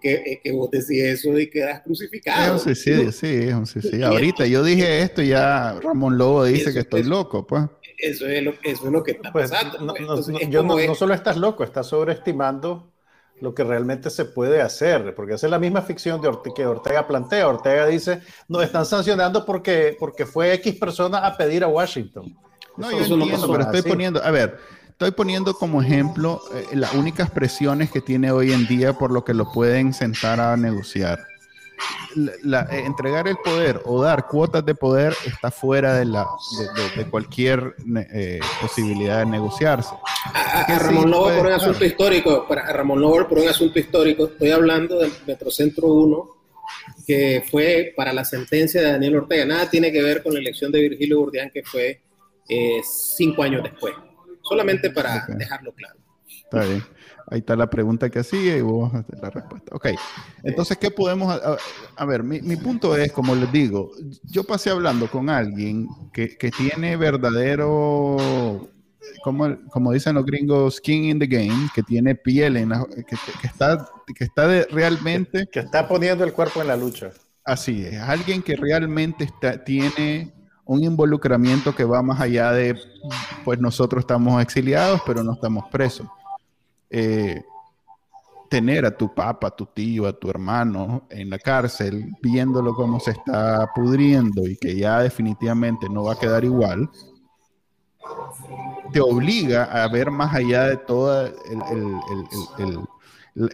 que, 0.00 0.40
que 0.42 0.52
vos 0.52 0.70
decís 0.70 1.02
eso 1.02 1.38
y 1.38 1.48
quedas 1.48 1.82
crucificado. 1.82 2.44
Es 2.44 2.52
un 2.52 2.74
suicidio, 2.74 3.12
sí, 3.12 3.26
es 3.26 3.54
un 3.54 3.66
suicidio. 3.66 4.06
Ahorita 4.08 4.46
yo 4.46 4.62
dije 4.64 5.00
esto 5.00 5.22
y 5.22 5.28
ya 5.28 5.78
Ramón 5.80 6.18
Lobo 6.18 6.44
dice 6.44 6.72
que 6.72 6.80
estoy 6.80 7.04
loco, 7.04 7.46
pues. 7.46 7.64
Eso 7.98 8.26
es 8.26 8.42
lo, 8.42 8.54
eso 8.62 8.86
es 8.86 8.92
lo 8.92 9.02
que 9.02 9.12
está 9.12 9.32
pues, 9.32 9.50
pasando. 9.50 9.78
No, 9.80 9.94
pues. 9.94 10.48
yo 10.48 10.62
no, 10.62 10.94
solo 10.94 11.14
estás 11.14 11.36
loco, 11.36 11.64
estás 11.64 11.86
sobreestimando 11.86 12.92
lo 13.40 13.54
que 13.54 13.64
realmente 13.64 14.10
se 14.10 14.24
puede 14.24 14.60
hacer, 14.60 15.14
porque 15.14 15.34
esa 15.34 15.46
es 15.46 15.50
la 15.50 15.58
misma 15.58 15.82
ficción 15.82 16.20
de 16.20 16.30
que 16.54 16.66
Ortega 16.66 17.06
plantea. 17.06 17.48
Ortega 17.48 17.86
dice, 17.86 18.20
nos 18.48 18.62
están 18.62 18.86
sancionando 18.86 19.44
porque, 19.44 19.96
porque 19.98 20.26
fue 20.26 20.52
X 20.54 20.76
persona 20.76 21.18
a 21.18 21.36
pedir 21.36 21.64
a 21.64 21.68
Washington. 21.68 22.36
No, 22.76 22.90
yo 22.90 23.14
entiendo, 23.14 23.50
pero 23.50 23.62
estoy 23.64 23.82
poniendo, 23.82 24.22
a 24.22 24.30
ver, 24.30 24.58
estoy 24.88 25.10
poniendo 25.12 25.54
como 25.54 25.82
ejemplo 25.82 26.40
eh, 26.54 26.76
las 26.76 26.94
únicas 26.94 27.30
presiones 27.30 27.90
que 27.90 28.00
tiene 28.00 28.30
hoy 28.30 28.52
en 28.52 28.66
día 28.66 28.92
por 28.92 29.10
lo 29.10 29.24
que 29.24 29.34
lo 29.34 29.50
pueden 29.52 29.92
sentar 29.92 30.40
a 30.40 30.56
negociar. 30.56 31.26
La, 32.42 32.62
eh, 32.70 32.84
entregar 32.86 33.26
el 33.26 33.36
poder 33.38 33.80
o 33.84 34.00
dar 34.00 34.28
cuotas 34.28 34.64
de 34.64 34.76
poder 34.76 35.14
está 35.26 35.50
fuera 35.50 35.94
de, 35.94 36.04
la, 36.04 36.24
de, 36.96 37.10
cualquier 37.10 37.74
eh, 38.12 38.38
posibilidad 38.60 39.18
de 39.18 39.26
negociarse. 39.26 39.94
A, 40.32 40.78
Ramón 40.78 41.10
Lobo 41.10 41.28
por 41.36 41.46
un 41.46 41.52
asunto 41.52 41.84
histórico, 41.84 42.46
para 42.46 42.72
Ramón 42.72 43.00
Lobo 43.00 43.28
por 43.28 43.38
un 43.38 43.48
asunto 43.48 43.80
histórico, 43.80 44.26
estoy 44.26 44.52
hablando 44.52 45.00
del 45.00 45.12
Metrocentro 45.26 45.88
1, 45.88 46.30
que 47.04 47.44
fue 47.50 47.92
para 47.96 48.12
la 48.12 48.24
sentencia 48.24 48.80
de 48.80 48.92
Daniel 48.92 49.16
Ortega. 49.16 49.44
Nada 49.44 49.68
tiene 49.68 49.90
que 49.90 50.02
ver 50.02 50.22
con 50.22 50.34
la 50.34 50.40
elección 50.40 50.70
de 50.70 50.80
Virgilio 50.82 51.18
Burdián, 51.18 51.50
que 51.52 51.64
fue 51.64 52.03
eh, 52.48 52.80
cinco 52.84 53.42
años 53.42 53.62
después, 53.62 53.94
solamente 54.42 54.90
para 54.90 55.26
dejarlo 55.28 55.72
claro. 55.72 55.98
Está 56.26 56.64
bien. 56.64 56.84
Ahí 57.26 57.38
está 57.38 57.56
la 57.56 57.70
pregunta 57.70 58.10
que 58.10 58.18
hacía 58.18 58.56
y 58.56 58.60
vos 58.60 58.92
la 58.92 59.30
respuesta. 59.30 59.74
Ok, 59.74 59.88
entonces, 60.42 60.76
¿qué 60.76 60.90
podemos...? 60.90 61.40
A, 61.96 62.04
ver, 62.04 62.22
mi, 62.22 62.42
mi, 62.42 62.56
punto 62.56 62.96
es, 62.96 63.12
como 63.12 63.34
les 63.34 63.50
digo, 63.50 63.92
yo 64.24 64.44
pasé 64.44 64.70
hablando 64.70 65.10
con 65.10 65.30
alguien 65.30 65.88
que, 66.12 66.36
que 66.36 66.50
tiene 66.50 66.96
verdadero, 66.96 68.68
como, 69.22 69.56
como 69.70 69.92
dicen 69.92 70.16
los 70.16 70.26
gringos, 70.26 70.76
skin 70.76 71.04
in 71.04 71.18
the 71.18 71.26
game, 71.26 71.70
que 71.74 71.82
tiene 71.82 72.14
piel, 72.14 72.58
en 72.58 72.72
que, 72.94 73.16
que, 73.40 73.46
está, 73.46 73.88
que 74.14 74.24
está 74.24 74.46
de, 74.46 74.64
realmente... 74.70 75.48
Que 75.50 75.60
está 75.60 75.88
poniendo 75.88 76.24
el 76.24 76.32
cuerpo 76.34 76.60
en 76.60 76.68
la 76.68 76.76
lucha. 76.76 77.10
Así 77.42 77.84
es, 77.86 77.98
alguien 78.00 78.42
que 78.42 78.56
realmente 78.56 79.24
está, 79.24 79.64
tiene 79.64 80.32
un 80.66 80.82
involucramiento 80.82 81.74
que 81.74 81.84
va 81.84 82.02
más 82.02 82.20
allá 82.20 82.52
de, 82.52 82.78
pues 83.44 83.58
nosotros 83.58 84.00
estamos 84.00 84.42
exiliados, 84.42 85.00
pero 85.06 85.22
no 85.22 85.32
estamos 85.32 85.64
presos. 85.70 86.06
Eh, 86.90 87.42
tener 88.48 88.86
a 88.86 88.96
tu 88.96 89.12
papá, 89.12 89.48
a 89.48 89.50
tu 89.50 89.66
tío, 89.66 90.06
a 90.06 90.12
tu 90.12 90.30
hermano 90.30 91.06
en 91.10 91.30
la 91.30 91.38
cárcel, 91.38 92.12
viéndolo 92.22 92.74
cómo 92.74 93.00
se 93.00 93.10
está 93.10 93.68
pudriendo 93.74 94.46
y 94.46 94.56
que 94.56 94.76
ya 94.76 95.00
definitivamente 95.00 95.88
no 95.88 96.04
va 96.04 96.12
a 96.12 96.18
quedar 96.18 96.44
igual, 96.44 96.88
te 98.92 99.00
obliga 99.00 99.64
a 99.64 99.88
ver 99.88 100.10
más 100.10 100.34
allá 100.34 100.68
de 100.68 100.76
todo 100.76 101.32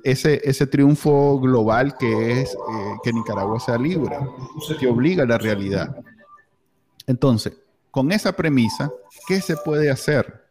ese, 0.05 0.67
triunfo 0.67 1.41
global 1.41 1.97
que 1.97 2.43
es 2.43 2.53
eh, 2.53 2.57
que 3.03 3.13
Nicaragua 3.13 3.59
sea 3.59 3.79
libre. 3.79 4.19
Te 4.79 4.87
obliga 4.87 5.23
a 5.23 5.27
la 5.27 5.39
realidad. 5.39 5.97
Entonces, 7.11 7.55
con 7.91 8.13
esa 8.13 8.31
premisa, 8.37 8.89
¿qué 9.27 9.41
se 9.41 9.57
puede 9.57 9.91
hacer? 9.91 10.45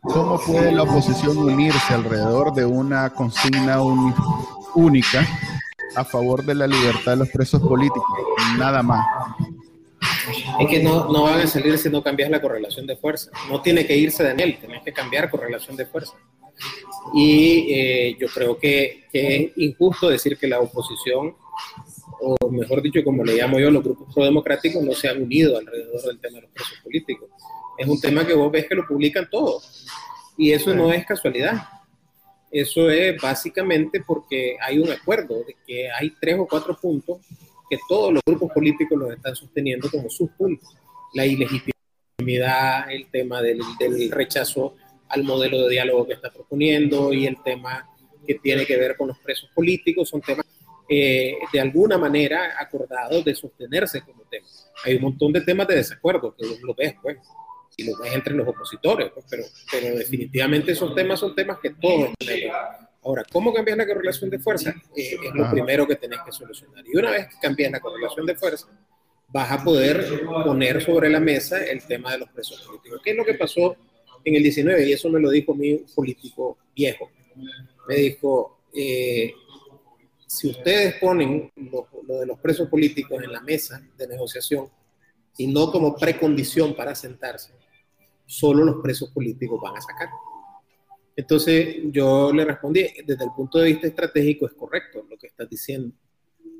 ¿Cómo 0.00 0.40
puede 0.40 0.72
la 0.72 0.84
oposición 0.84 1.36
unirse 1.36 1.92
alrededor 1.92 2.54
de 2.54 2.64
una 2.64 3.12
consigna 3.12 3.82
única 4.74 5.28
a 5.94 6.04
favor 6.06 6.42
de 6.42 6.54
la 6.54 6.66
libertad 6.66 7.12
de 7.12 7.16
los 7.18 7.28
presos 7.28 7.60
políticos? 7.60 8.02
Nada 8.56 8.82
más. 8.82 9.06
Es 10.58 10.68
que 10.70 10.82
no, 10.82 11.12
no 11.12 11.24
van 11.24 11.40
a 11.40 11.46
salir 11.46 11.76
si 11.76 11.90
no 11.90 12.02
cambias 12.02 12.30
la 12.30 12.40
correlación 12.40 12.86
de 12.86 12.96
fuerza. 12.96 13.30
No 13.50 13.60
tiene 13.60 13.86
que 13.86 13.94
irse 13.94 14.24
Daniel, 14.24 14.56
tienes 14.58 14.82
que 14.82 14.94
cambiar 14.94 15.28
correlación 15.28 15.76
de 15.76 15.84
fuerza. 15.84 16.14
Y 17.12 17.74
eh, 17.74 18.16
yo 18.18 18.28
creo 18.28 18.56
que, 18.58 19.04
que, 19.12 19.36
es 19.36 19.52
injusto 19.56 20.08
decir 20.08 20.38
que 20.38 20.46
la 20.46 20.60
oposición 20.60 21.36
o 22.20 22.50
mejor 22.50 22.82
dicho, 22.82 23.02
como 23.04 23.24
le 23.24 23.36
llamo 23.36 23.58
yo, 23.58 23.70
los 23.70 23.82
grupos 23.82 24.12
pro-democráticos 24.14 24.82
no 24.82 24.92
se 24.92 25.08
han 25.08 25.22
unido 25.22 25.58
alrededor 25.58 26.02
del 26.02 26.18
tema 26.18 26.36
de 26.36 26.42
los 26.42 26.50
presos 26.50 26.78
políticos. 26.82 27.30
Es 27.78 27.86
un 27.86 28.00
tema 28.00 28.26
que 28.26 28.34
vos 28.34 28.50
ves 28.50 28.66
que 28.66 28.74
lo 28.74 28.86
publican 28.86 29.28
todos. 29.30 29.86
Y 30.36 30.52
eso 30.52 30.74
no 30.74 30.92
es 30.92 31.04
casualidad. 31.04 31.62
Eso 32.50 32.88
es 32.90 33.20
básicamente 33.20 34.02
porque 34.06 34.56
hay 34.60 34.78
un 34.78 34.90
acuerdo 34.90 35.44
de 35.44 35.56
que 35.66 35.90
hay 35.90 36.12
tres 36.20 36.36
o 36.38 36.46
cuatro 36.46 36.76
puntos 36.80 37.18
que 37.68 37.78
todos 37.88 38.12
los 38.12 38.22
grupos 38.24 38.52
políticos 38.52 38.98
los 38.98 39.12
están 39.12 39.34
sosteniendo 39.34 39.90
como 39.90 40.08
sus 40.08 40.30
puntos. 40.30 40.76
La 41.14 41.26
ilegitimidad, 41.26 42.90
el 42.90 43.10
tema 43.10 43.42
del, 43.42 43.60
del 43.78 44.10
rechazo 44.10 44.74
al 45.08 45.24
modelo 45.24 45.62
de 45.62 45.70
diálogo 45.70 46.06
que 46.06 46.14
está 46.14 46.32
proponiendo 46.32 47.12
y 47.12 47.26
el 47.26 47.42
tema 47.42 47.88
que 48.26 48.36
tiene 48.36 48.66
que 48.66 48.76
ver 48.76 48.96
con 48.96 49.08
los 49.08 49.18
presos 49.18 49.50
políticos, 49.54 50.08
son 50.08 50.20
temas 50.20 50.46
eh, 50.88 51.36
de 51.52 51.60
alguna 51.60 51.98
manera 51.98 52.56
acordados 52.58 53.24
de 53.24 53.34
sostenerse 53.34 54.02
como 54.02 54.22
tema. 54.22 54.46
Hay 54.84 54.96
un 54.96 55.02
montón 55.02 55.32
de 55.32 55.40
temas 55.40 55.66
de 55.68 55.76
desacuerdo 55.76 56.34
que 56.34 56.46
lo 56.62 56.74
ves, 56.74 56.94
pues, 57.02 57.18
y 57.76 57.84
lo 57.84 57.98
ves 57.98 58.14
entre 58.14 58.34
los 58.34 58.48
opositores, 58.48 59.10
pues, 59.12 59.26
pero, 59.28 59.44
pero 59.70 59.98
definitivamente 59.98 60.72
esos 60.72 60.94
temas 60.94 61.20
son 61.20 61.34
temas 61.34 61.58
que 61.60 61.70
todos 61.70 62.10
tenemos. 62.18 62.56
Ahora, 63.02 63.24
¿cómo 63.30 63.52
cambias 63.52 63.78
la 63.78 63.86
correlación 63.86 64.30
de 64.30 64.38
fuerza? 64.38 64.74
Eh, 64.96 65.16
es 65.22 65.34
lo 65.34 65.48
primero 65.50 65.86
que 65.86 65.94
tenés 65.94 66.18
que 66.24 66.32
solucionar. 66.32 66.84
Y 66.86 66.96
una 66.96 67.12
vez 67.12 67.28
que 67.28 67.36
cambias 67.40 67.70
la 67.70 67.78
correlación 67.78 68.26
de 68.26 68.34
fuerza, 68.34 68.66
vas 69.28 69.52
a 69.52 69.62
poder 69.62 70.04
poner 70.44 70.82
sobre 70.82 71.08
la 71.08 71.20
mesa 71.20 71.64
el 71.64 71.86
tema 71.86 72.12
de 72.12 72.18
los 72.18 72.28
presos 72.30 72.62
políticos. 72.62 73.00
¿Qué 73.04 73.10
es 73.10 73.16
lo 73.16 73.24
que 73.24 73.34
pasó 73.34 73.76
en 74.24 74.34
el 74.34 74.42
19? 74.42 74.88
Y 74.88 74.92
eso 74.92 75.08
me 75.08 75.20
lo 75.20 75.30
dijo 75.30 75.54
mi 75.54 75.76
político 75.94 76.58
viejo. 76.74 77.10
Me 77.86 77.94
dijo, 77.94 78.58
eh, 78.74 79.32
si 80.26 80.50
ustedes 80.50 80.96
ponen 81.00 81.52
lo, 81.56 81.88
de 82.18 82.26
los 82.26 82.38
presos 82.40 82.68
políticos 82.68 83.22
en 83.22 83.32
la 83.32 83.40
mesa 83.40 83.80
de 83.96 84.08
negociación 84.08 84.68
y 85.38 85.46
no 85.46 85.70
como 85.70 85.94
precondición 85.94 86.74
para 86.74 86.94
sentarse, 86.94 87.52
solo 88.26 88.64
los 88.64 88.82
presos 88.82 89.10
políticos 89.10 89.60
van 89.62 89.76
a 89.76 89.80
sacar. 89.80 90.08
Entonces 91.14 91.76
yo 91.84 92.32
le 92.32 92.44
respondí, 92.44 92.86
desde 93.06 93.24
el 93.24 93.30
punto 93.34 93.58
de 93.58 93.66
vista 93.66 93.86
estratégico 93.86 94.46
es 94.46 94.54
correcto 94.54 95.06
lo 95.08 95.16
que 95.16 95.28
estás 95.28 95.48
diciendo, 95.48 95.94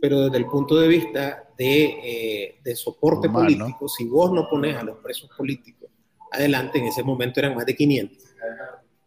pero 0.01 0.25
desde 0.25 0.39
el 0.39 0.47
punto 0.47 0.79
de 0.79 0.89
vista 0.89 1.49
de, 1.59 2.59
eh, 2.65 2.77
soporte 2.77 3.29
político, 3.29 3.89
si 3.89 4.05
vos 4.05 4.33
no 4.33 4.49
pones 4.49 4.77
a 4.77 4.83
los 4.83 4.99
presos 4.99 5.29
políticos 5.37 5.91
adelante, 6.31 6.79
en 6.79 6.87
ese 6.87 7.03
momento 7.03 7.41
eran 7.41 7.55
más 7.55 7.67
de 7.67 7.75
500, 7.75 8.19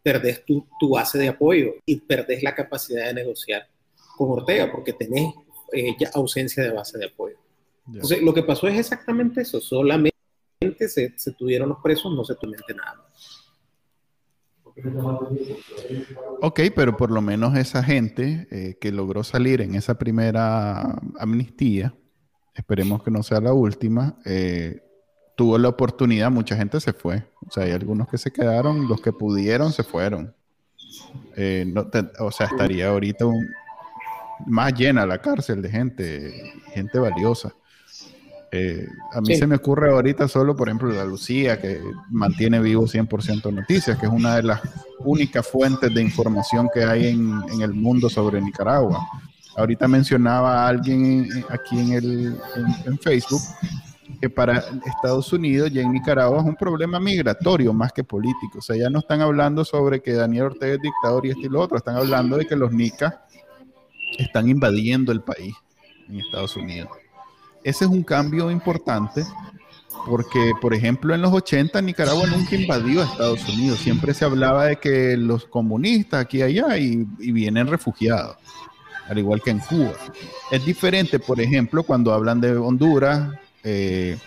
perdés 0.01 0.43
tu, 0.45 0.67
tu 0.79 0.89
base 0.89 1.17
de 1.17 1.29
apoyo 1.29 1.75
y 1.85 1.99
perdés 1.99 2.43
la 2.43 2.55
capacidad 2.55 3.05
de 3.07 3.13
negociar 3.13 3.67
con 4.19 4.31
Ortega, 4.31 4.69
porque 4.69 4.91
tenés 4.91 5.33
eh, 5.71 5.95
ya 5.97 6.11
ausencia 6.13 6.61
de 6.61 6.71
base 6.71 6.97
de 6.97 7.05
apoyo. 7.05 7.37
Entonces, 7.87 8.21
lo 8.21 8.33
que 8.33 8.43
pasó 8.43 8.67
es 8.67 8.77
exactamente 8.77 9.41
eso, 9.41 9.61
solamente 9.61 10.13
se, 10.89 11.17
se 11.17 11.31
tuvieron 11.31 11.69
los 11.69 11.77
presos, 11.81 12.13
no 12.13 12.25
se 12.25 12.35
tuvieron 12.35 12.65
nada 12.75 13.05
Ok, 16.41 16.59
pero 16.75 16.97
por 16.97 17.11
lo 17.11 17.21
menos 17.21 17.57
esa 17.57 17.81
gente 17.81 18.47
eh, 18.51 18.77
que 18.79 18.91
logró 18.91 19.23
salir 19.23 19.61
en 19.61 19.75
esa 19.75 19.97
primera 19.97 20.99
amnistía, 21.17 21.95
esperemos 22.53 23.01
que 23.01 23.11
no 23.11 23.23
sea 23.23 23.39
la 23.39 23.53
última, 23.53 24.19
eh, 24.25 24.81
tuvo 25.37 25.57
la 25.57 25.69
oportunidad, 25.69 26.29
mucha 26.29 26.57
gente 26.57 26.81
se 26.81 26.91
fue. 26.91 27.23
O 27.47 27.51
sea, 27.51 27.63
hay 27.63 27.71
algunos 27.71 28.09
que 28.09 28.17
se 28.17 28.31
quedaron, 28.31 28.89
los 28.89 29.01
que 29.01 29.13
pudieron 29.13 29.71
se 29.71 29.83
fueron. 29.83 30.35
o 32.19 32.31
sea, 32.31 32.47
estaría 32.47 32.89
ahorita 32.89 33.25
un, 33.25 33.47
más 34.45 34.73
llena 34.73 35.05
la 35.05 35.19
cárcel 35.19 35.61
de 35.61 35.69
gente, 35.69 36.53
gente 36.73 36.99
valiosa. 36.99 37.53
Eh, 38.51 38.87
a 39.13 39.21
mí 39.21 39.35
se 39.35 39.45
me 39.45 39.55
ocurre 39.55 39.91
ahorita 39.91 40.27
solo, 40.27 40.55
por 40.55 40.69
ejemplo, 40.69 40.91
la 40.91 41.05
Lucía, 41.05 41.61
que 41.61 41.79
mantiene 42.09 42.59
vivo 42.59 42.87
100% 42.87 43.53
noticias, 43.53 43.97
que 43.97 44.07
es 44.07 44.11
una 44.11 44.37
de 44.37 44.43
las 44.43 44.61
únicas 44.99 45.47
fuentes 45.47 45.93
de 45.93 46.01
información 46.01 46.67
que 46.73 46.83
hay 46.83 47.07
en, 47.07 47.61
el 47.61 47.73
mundo 47.73 48.09
sobre 48.09 48.41
Nicaragua. 48.41 49.07
Ahorita 49.55 49.87
mencionaba 49.87 50.63
a 50.63 50.67
alguien 50.67 51.27
aquí 51.49 51.79
en, 51.79 51.91
el, 51.93 52.37
en, 52.85 52.97
Facebook 52.97 53.41
que 54.19 54.29
para 54.29 54.63
Estados 54.85 55.31
Unidos 55.31 55.69
y 55.71 55.79
en 55.79 55.91
Nicaragua 55.91 56.39
es 56.39 56.45
un 56.45 56.55
problema 56.55 56.99
migratorio 56.99 57.71
más 57.71 57.91
que 57.91 58.03
político. 58.03 58.59
O 58.59 58.61
sea, 58.61 58.75
ya 58.75 58.89
no 58.89 58.99
están 58.99 59.21
hablando 59.21 59.63
sobre 59.63 60.01
que 60.01 60.13
Daniel 60.13 60.45
Ortega 60.45 60.73
es 60.73 60.81
dictador 60.81 61.25
y 61.25 61.29
esto 61.29 61.41
y 61.41 61.49
lo 61.49 61.61
otro, 61.61 61.77
están 61.77 61.97
hablando 61.97 62.37
de 62.37 62.45
que 62.45 62.55
los 62.55 62.71
nicas 62.71 63.13
están 64.17 64.49
invadiendo 64.49 65.11
el 65.11 65.21
país 65.21 65.55
en 66.07 66.19
Estados 66.19 66.55
Unidos. 66.55 66.89
Ese 67.63 67.85
es 67.85 67.91
un 67.91 68.03
cambio 68.03 68.49
importante 68.51 69.23
porque, 70.07 70.53
por 70.61 70.73
ejemplo, 70.73 71.13
en 71.13 71.21
los 71.21 71.33
80 71.33 71.81
Nicaragua 71.81 72.25
nunca 72.27 72.55
invadió 72.55 73.01
a 73.01 73.05
Estados 73.05 73.47
Unidos. 73.49 73.79
Siempre 73.79 74.13
se 74.13 74.25
hablaba 74.25 74.65
de 74.65 74.77
que 74.77 75.17
los 75.17 75.45
comunistas 75.45 76.21
aquí 76.21 76.39
y 76.39 76.41
allá 76.43 76.77
y, 76.77 77.05
vienen 77.31 77.67
refugiados, 77.67 78.37
al 79.07 79.17
igual 79.19 79.41
que 79.41 79.51
en 79.51 79.59
Cuba. 79.59 79.93
Es 80.51 80.65
diferente, 80.65 81.19
por 81.19 81.39
ejemplo, 81.41 81.83
cuando 81.83 82.13
hablan 82.13 82.39
de 82.39 82.55
Honduras, 82.55 83.29
eh, 83.63 84.17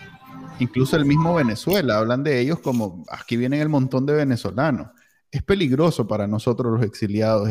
incluso 0.59 0.95
el 0.95 1.05
mismo 1.05 1.33
Venezuela, 1.33 1.97
hablan 1.97 2.23
de 2.23 2.39
ellos 2.39 2.59
como 2.59 3.03
aquí 3.09 3.35
vienen 3.35 3.61
el 3.61 3.69
montón 3.69 4.05
de 4.05 4.13
venezolanos 4.13 4.87
es 5.33 5.41
peligroso 5.41 6.07
para 6.07 6.27
nosotros 6.27 6.71
los 6.71 6.85
exiliados 6.85 7.49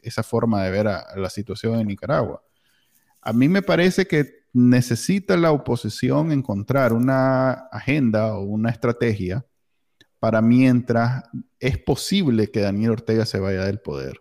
esa 0.00 0.22
forma 0.22 0.62
de 0.62 0.70
ver 0.70 0.86
la 0.86 1.28
situación 1.28 1.80
en 1.80 1.88
Nicaragua. 1.88 2.40
A 3.20 3.32
mí 3.32 3.48
me 3.48 3.62
parece 3.62 4.06
que 4.06 4.44
necesita 4.52 5.36
la 5.36 5.50
oposición 5.50 6.30
encontrar 6.30 6.92
una 6.92 7.50
agenda 7.72 8.36
o 8.36 8.42
una 8.42 8.70
estrategia 8.70 9.44
para 10.20 10.40
mientras 10.40 11.24
es 11.58 11.78
posible 11.78 12.52
que 12.52 12.60
Daniel 12.60 12.92
Ortega 12.92 13.26
se 13.26 13.40
vaya 13.40 13.64
del 13.64 13.80
poder. 13.80 14.20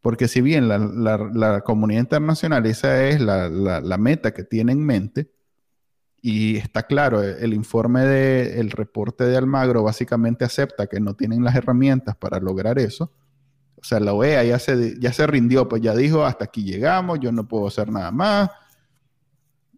Porque 0.00 0.26
si 0.26 0.40
bien 0.40 0.68
la, 0.68 1.60
comunidad 1.66 2.00
internacional, 2.00 2.64
esa 2.64 3.06
es 3.06 3.20
la 3.20 3.98
meta 3.98 4.32
que 4.32 4.44
tiene 4.44 4.72
en 4.72 4.82
mente, 4.86 5.30
y 6.22 6.56
está 6.56 6.82
claro, 6.84 7.22
e, 7.22 7.42
el 7.44 7.54
informe 7.54 8.04
del 8.04 8.70
reporte 8.70 9.24
de 9.24 9.36
Almagro 9.36 9.82
básicamente 9.82 10.44
acepta 10.44 10.86
que 10.86 11.00
no 11.00 11.14
tienen 11.14 11.44
las 11.44 11.54
herramientas 11.54 12.16
para 12.16 12.38
lograr 12.38 12.78
eso. 12.78 13.12
O 13.76 13.84
sea, 13.84 13.98
la 13.98 14.12
OEA 14.12 14.44
ya 14.44 14.58
se, 14.58 15.00
ya 15.00 15.12
se 15.12 15.26
rindió, 15.26 15.68
pues 15.68 15.80
ya 15.80 15.94
dijo, 15.94 16.24
hasta 16.24 16.44
aquí 16.44 16.64
llegamos, 16.64 17.18
yo 17.20 17.32
no 17.32 17.48
puedo 17.48 17.66
hacer 17.66 17.90
nada 17.90 18.10
más. 18.10 18.50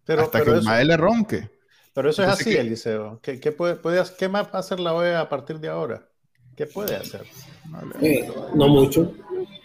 Pero, 0.04 0.22
hasta 0.22 0.42
que 0.42 0.50
el 0.50 0.62
MAE 0.62 0.84
le 0.84 0.96
ronque. 0.96 1.50
Pero 1.94 2.10
eso 2.10 2.22
es 2.22 2.28
así, 2.28 2.56
Eliseo. 2.56 3.20
¿Qué, 3.22 3.38
qué, 3.38 3.52
puede, 3.52 3.78
¿Qué 4.18 4.28
más 4.28 4.46
va 4.46 4.54
a 4.54 4.58
hacer 4.58 4.80
la 4.80 4.94
OEA 4.94 5.20
a 5.20 5.28
partir 5.28 5.60
de 5.60 5.68
ahora? 5.68 6.08
¿Qué 6.56 6.66
puede 6.66 6.96
hacer? 6.96 7.22
Eh, 8.00 8.28
no 8.54 8.68
mucho. 8.68 9.14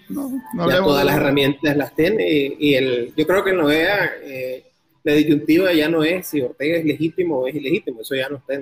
ya 0.10 0.78
todas 0.78 1.06
las 1.06 1.16
herramientas 1.16 1.76
las 1.76 1.96
tiene 1.96 2.56
y, 2.60 2.76
el, 2.76 3.14
yo 3.16 3.26
creo 3.26 3.44
que 3.44 3.50
en 3.50 3.58
Noea 3.58 4.12
eh, 4.24 4.72
la 5.08 5.14
disyuntiva 5.14 5.72
ya 5.72 5.88
no 5.88 6.04
es 6.04 6.28
si 6.28 6.42
Ortega 6.42 6.80
es 6.80 6.86
legítimo 6.86 7.40
o 7.40 7.48
es 7.48 7.56
ilegítimo, 7.56 8.02
eso 8.02 8.14
ya 8.14 8.28
no 8.28 8.36
está. 8.36 8.62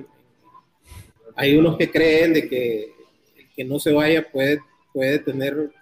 hay 1.34 1.56
unos 1.56 1.76
que 1.76 1.90
creen 1.90 2.34
de 2.34 2.48
que 2.48 2.94
el 3.36 3.50
que 3.56 3.64
no 3.64 3.80
se 3.80 3.92
vaya 3.92 4.30
puede, 4.30 4.60
puede 4.92 5.18
tener 5.18 5.72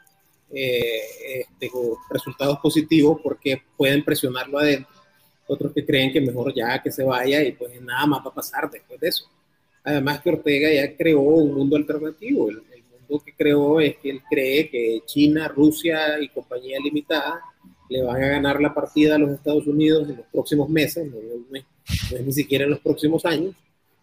eh, 0.50 1.02
este, 1.40 1.70
resultados 2.08 2.58
positivos 2.60 3.20
porque 3.22 3.60
pueden 3.76 4.02
presionarlo 4.02 4.58
adentro. 4.58 4.88
Otros 5.46 5.70
que 5.74 5.84
creen 5.84 6.10
que 6.10 6.22
mejor 6.22 6.54
ya 6.54 6.82
que 6.82 6.90
se 6.90 7.04
vaya 7.04 7.42
y 7.42 7.52
pues 7.52 7.78
nada 7.82 8.06
más 8.06 8.20
va 8.24 8.30
a 8.30 8.34
pasar 8.34 8.70
después 8.70 8.98
de 8.98 9.08
eso. 9.08 9.30
Además 9.82 10.22
que 10.22 10.30
Ortega 10.30 10.72
ya 10.72 10.96
creó 10.96 11.20
un 11.20 11.52
mundo 11.52 11.76
alternativo. 11.76 12.48
El, 12.48 12.62
mundo 12.90 13.22
que 13.22 13.34
creó 13.34 13.80
es 13.80 13.98
que 13.98 14.08
él 14.08 14.22
cree 14.30 14.70
que 14.70 15.02
China, 15.04 15.46
Rusia 15.48 16.18
y 16.18 16.30
compañía 16.30 16.78
limitada 16.82 17.42
le 17.94 18.02
van 18.02 18.20
a 18.20 18.26
ganar 18.26 18.60
la 18.60 18.74
partida 18.74 19.14
a 19.14 19.18
los 19.18 19.30
Estados 19.30 19.68
Unidos 19.68 20.08
en 20.08 20.16
los 20.16 20.26
próximos 20.26 20.68
meses, 20.68 21.08
no, 21.08 21.16
es 21.56 22.26
ni 22.26 22.32
siquiera 22.32 22.64
en 22.64 22.70
los 22.70 22.80
próximos 22.80 23.24
años, 23.24 23.54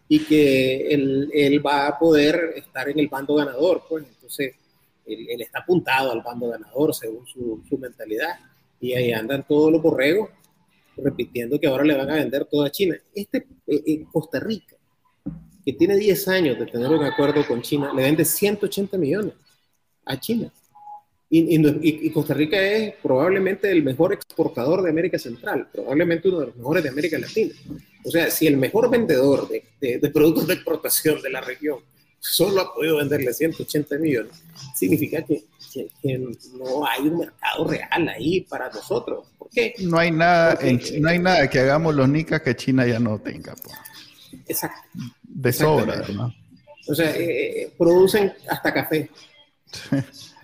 y 0.08 0.20
que 0.20 0.88
él, 0.88 1.30
él, 1.34 1.64
va 1.64 1.88
a 1.88 1.98
poder 1.98 2.54
estar 2.56 2.88
en 2.88 2.98
el 2.98 3.08
bando 3.08 3.34
ganador. 3.34 3.82
Pues 3.86 4.06
entonces, 4.08 4.54
él, 5.04 5.40
está 5.42 5.58
apuntado 5.58 6.10
al 6.10 6.22
bando 6.22 6.48
ganador 6.48 6.94
según 6.94 7.26
su, 7.26 7.62
su, 7.68 7.76
mentalidad. 7.76 8.38
Y 8.80 8.94
ahí 8.94 9.12
andan 9.12 9.46
todos 9.46 9.70
los 9.70 9.82
borregos 9.82 10.30
repitiendo 10.96 11.60
que 11.60 11.66
ahora 11.66 11.84
le 11.84 11.94
van 11.94 12.10
a 12.10 12.14
vender 12.14 12.46
toda 12.46 12.70
China. 12.70 12.96
Este, 13.14 13.46
eh, 13.66 13.82
en 13.86 14.04
Costa 14.06 14.40
Rica, 14.40 14.76
que 15.66 15.72
tiene 15.74 15.98
10 15.98 16.28
años 16.28 16.58
de 16.58 16.64
tener 16.64 16.90
un 16.90 17.04
acuerdo 17.04 17.46
con 17.46 17.60
China, 17.60 17.92
le 17.94 18.02
vende 18.02 18.24
180 18.24 18.96
millones 18.96 19.34
a 20.06 20.18
China. 20.18 20.50
Y, 21.34 22.06
y, 22.06 22.10
Costa 22.10 22.34
Rica 22.34 22.60
es 22.60 22.92
probablemente 23.02 23.72
el 23.72 23.82
mejor 23.82 24.12
exportador 24.12 24.82
de 24.82 24.90
América 24.90 25.18
Central, 25.18 25.66
probablemente 25.72 26.28
uno 26.28 26.40
de 26.40 26.46
los 26.48 26.56
mejores 26.56 26.82
de 26.82 26.90
América 26.90 27.18
Latina. 27.18 27.54
O 28.04 28.10
sea, 28.10 28.30
si 28.30 28.46
el 28.46 28.58
mejor 28.58 28.90
vendedor 28.90 29.48
de, 29.48 29.64
de, 29.80 30.10
productos 30.10 30.46
de 30.46 30.52
exportación 30.52 31.22
de 31.22 31.30
la 31.30 31.40
región 31.40 31.78
solo 32.20 32.60
ha 32.60 32.74
podido 32.74 32.98
venderle 32.98 33.32
180 33.32 33.96
millones, 33.96 34.44
significa 34.74 35.22
que, 35.22 35.44
que, 36.02 36.18
no 36.18 36.86
hay 36.86 37.08
un 37.08 37.20
mercado 37.20 37.66
real 37.66 38.08
ahí 38.10 38.42
para 38.42 38.68
nosotros. 38.68 39.24
¿Por 39.38 39.48
qué? 39.48 39.72
No 39.78 39.96
hay 39.96 40.10
nada, 40.10 40.58
no 41.00 41.08
hay 41.08 41.18
nada 41.18 41.48
que 41.48 41.60
hagamos 41.60 41.94
los 41.94 42.10
nicas 42.10 42.42
que 42.42 42.54
China 42.56 42.86
ya 42.86 42.98
no 42.98 43.18
tenga. 43.18 43.54
Pues. 43.54 43.74
Exacto. 44.48 44.82
De 45.22 45.50
sobra, 45.50 46.04
¿no? 46.12 46.30
O 46.88 46.94
sea, 46.94 47.10
eh, 47.16 47.62
eh, 47.62 47.72
producen 47.78 48.34
hasta 48.50 48.74
café. 48.74 49.08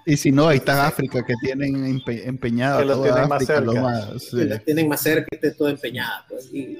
Y 0.09 0.17
si 0.17 0.33
no, 0.33 0.49
ahí 0.49 0.57
está 0.57 0.87
África 0.87 1.23
que 1.23 1.35
tienen 1.39 1.85
empe 1.85 2.27
empeñada. 2.27 2.79
Que 2.79 2.87
lo 2.87 3.03
tienen 3.03 3.29
más 3.29 3.45
cerca. 3.45 3.73
Más, 3.73 4.65
tienen 4.65 4.89
más 4.89 5.03
cerca, 5.03 5.27
esté 5.31 5.51
toda 5.51 5.71
empeñada. 5.71 6.25
Pues, 6.27 6.49
y, 6.51 6.79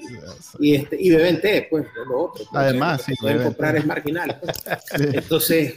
y, 0.59 0.75
este, 0.75 0.97
y 0.99 1.11
beben 1.11 1.39
té, 1.39 1.67
pues, 1.69 1.87
lo 2.09 2.25
otro. 2.25 2.47
Pues, 2.51 2.65
Además, 2.65 3.03
sí. 3.03 3.13
pueden 3.21 3.43
comprar 3.43 3.77
es 3.77 3.85
marginal. 3.85 4.41
Pues. 4.41 5.15
Entonces, 5.15 5.75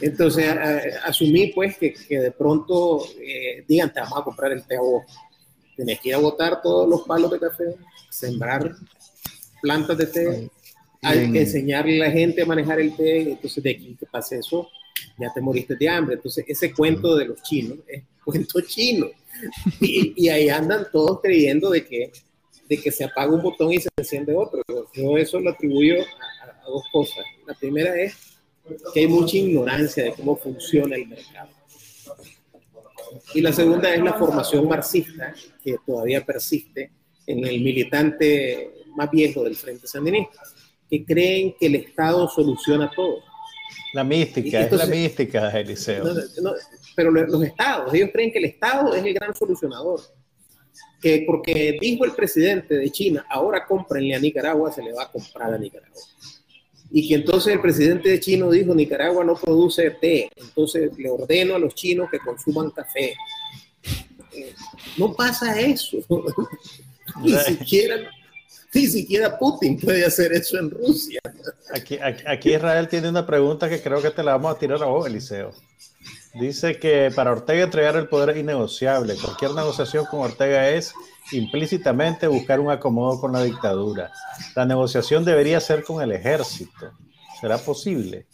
entonces 0.00 0.56
asumí, 1.04 1.48
pues, 1.48 1.76
que, 1.78 1.94
que 1.94 2.20
de 2.20 2.30
pronto 2.30 3.06
eh, 3.20 3.64
digan, 3.66 3.92
te 3.92 3.98
vamos 3.98 4.20
a 4.20 4.22
comprar 4.22 4.52
el 4.52 4.62
té 4.64 4.76
a 4.76 4.80
vos. 4.80 5.02
Tienes 5.74 5.98
que 5.98 6.10
ir 6.10 6.14
a 6.14 6.18
botar 6.18 6.62
todos 6.62 6.88
los 6.88 7.02
palos 7.02 7.28
de 7.32 7.40
café, 7.40 7.74
sembrar 8.08 8.72
plantas 9.60 9.98
de 9.98 10.06
té, 10.06 10.50
hay 11.02 11.32
que 11.32 11.40
enseñarle 11.40 11.96
a 12.04 12.06
la 12.06 12.12
gente 12.12 12.42
a 12.42 12.46
manejar 12.46 12.78
el 12.80 12.94
té, 12.94 13.32
entonces 13.32 13.62
de 13.64 13.70
aquí 13.70 13.96
que 13.98 14.06
pase 14.06 14.38
eso, 14.38 14.68
ya 15.18 15.32
te 15.32 15.40
moriste 15.40 15.76
de 15.76 15.88
hambre. 15.88 16.14
Entonces 16.16 16.44
ese 16.48 16.72
cuento 16.72 17.16
de 17.16 17.26
los 17.26 17.42
chinos 17.42 17.78
es 17.86 18.04
cuento 18.24 18.60
chino. 18.60 19.10
Y, 19.80 20.28
ahí 20.28 20.48
andan 20.48 20.86
todos 20.92 21.20
creyendo 21.20 21.70
de 21.70 21.84
que, 21.84 22.12
de 22.68 22.76
que 22.78 22.92
se 22.92 23.04
apaga 23.04 23.32
un 23.32 23.42
botón 23.42 23.72
y 23.72 23.80
se 23.80 23.88
enciende 23.96 24.34
otro. 24.34 24.62
Yo, 24.94 25.16
eso 25.16 25.40
lo 25.40 25.50
atribuyo 25.50 25.96
a, 26.02 26.68
dos 26.68 26.84
cosas. 26.92 27.24
La 27.46 27.54
primera 27.54 27.94
es 28.00 28.14
que 28.94 29.00
hay 29.00 29.06
mucha 29.06 29.36
ignorancia 29.36 30.04
de 30.04 30.12
cómo 30.12 30.36
funciona 30.36 30.96
el 30.96 31.08
mercado. 31.08 31.50
Y 33.34 33.40
la 33.40 33.52
segunda 33.52 33.92
es 33.94 34.02
la 34.02 34.14
formación 34.14 34.68
marxista 34.68 35.34
que 35.62 35.76
todavía 35.84 36.24
persiste 36.24 36.90
en 37.26 37.44
el 37.44 37.60
militante 37.60 38.72
más 38.96 39.10
viejo 39.10 39.44
del 39.44 39.56
Frente 39.56 39.86
Sandinista, 39.86 40.42
que 40.88 41.04
creen 41.04 41.54
que 41.58 41.66
el 41.66 41.76
Estado 41.76 42.28
soluciona 42.28 42.90
todo. 42.90 43.22
La 43.92 44.04
mística, 44.04 44.62
es 44.62 44.72
la 44.72 44.86
mística, 44.86 45.50
Eliseo. 45.50 46.04
pero 46.96 47.10
los 47.10 47.42
estados, 47.42 47.92
ellos 47.92 48.10
creen 48.12 48.32
que 48.32 48.38
el 48.38 48.46
Estado 48.46 48.94
es 48.94 49.04
el 49.04 49.12
gran 49.14 49.34
solucionador. 49.34 50.00
Que 51.00 51.24
porque 51.26 51.78
dijo 51.80 52.04
el 52.04 52.12
presidente 52.12 52.76
de 52.76 52.90
China, 52.90 53.26
ahora 53.28 53.66
cómprenle 53.66 54.14
a 54.14 54.18
Nicaragua, 54.18 54.72
se 54.72 54.82
le 54.82 54.92
va 54.92 55.04
a 55.04 55.10
comprar 55.10 55.52
a 55.52 55.58
Nicaragua. 55.58 56.00
Y 56.90 57.08
que 57.08 57.14
entonces 57.14 57.54
el 57.54 57.60
presidente 57.60 58.10
de 58.10 58.20
China 58.20 58.48
dijo, 58.50 58.74
Nicaragua 58.74 59.24
no 59.24 59.34
produce 59.34 59.90
té, 59.92 60.30
entonces 60.36 60.90
le 60.96 61.10
ordeno 61.10 61.54
a 61.54 61.58
los 61.58 61.74
chinos 61.74 62.08
que 62.10 62.18
consuman 62.18 62.70
café. 62.70 63.14
Eh, 64.32 64.54
no 64.96 65.12
pasa 65.12 65.58
eso. 65.60 65.98
Ni 67.22 67.32
siquiera 67.32 67.96
ni 68.74 68.86
siquiera 68.86 69.38
Putin 69.38 69.78
puede 69.78 70.04
hacer 70.04 70.32
eso 70.32 70.58
en 70.58 70.70
Rusia. 70.70 71.20
Aquí, 71.74 71.98
aquí, 72.26 72.54
Israel 72.54 72.88
tiene 72.88 73.08
una 73.08 73.26
pregunta 73.26 73.68
que 73.68 73.82
creo 73.82 74.00
que 74.00 74.10
te 74.10 74.22
la 74.22 74.32
vamos 74.32 74.56
a 74.56 74.58
tirar 74.58 74.82
a 74.82 74.86
vos, 74.86 75.06
Eliseo. 75.06 75.52
Dice 76.34 76.78
que 76.78 77.10
para 77.14 77.32
Ortega 77.32 77.64
entregar 77.64 77.96
el 77.96 78.08
poder 78.08 78.30
es 78.30 78.38
innegociable. 78.38 79.16
Cualquier 79.16 79.52
negociación 79.52 80.06
con 80.06 80.20
Ortega 80.20 80.70
es 80.70 80.94
implícitamente 81.32 82.26
buscar 82.26 82.58
un 82.60 82.70
acomodo 82.70 83.20
con 83.20 83.32
la 83.32 83.42
dictadura. 83.42 84.10
La 84.56 84.64
negociación 84.64 85.24
debería 85.24 85.60
ser 85.60 85.84
con 85.84 86.02
el 86.02 86.12
ejército. 86.12 86.92
¿Será 87.40 87.58
posible? 87.58 88.26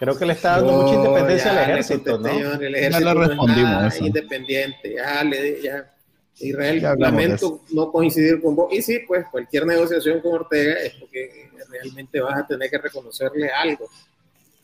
Creo 0.00 0.18
que 0.18 0.26
le 0.26 0.32
está 0.32 0.56
dando 0.56 0.72
mucha 0.72 0.94
independencia 0.94 1.50
al 1.52 1.58
ejército, 1.58 2.18
¿no? 2.18 2.28
el 2.28 2.74
ejército 2.74 3.04
ya 3.04 3.14
le 3.14 3.26
respondimos. 3.26 4.00
independiente, 4.00 4.94
ya, 4.94 5.24
le, 5.24 5.62
ya 5.62 5.95
Israel, 6.38 6.82
lamento 6.98 7.62
no 7.72 7.90
coincidir 7.90 8.40
con 8.40 8.54
vos. 8.54 8.72
Y 8.72 8.82
sí, 8.82 9.00
pues 9.06 9.26
cualquier 9.30 9.66
negociación 9.66 10.20
con 10.20 10.34
Ortega 10.34 10.74
es 10.74 10.94
porque 10.94 11.50
realmente 11.68 12.20
vas 12.20 12.38
a 12.38 12.46
tener 12.46 12.70
que 12.70 12.78
reconocerle 12.78 13.50
algo. 13.50 13.88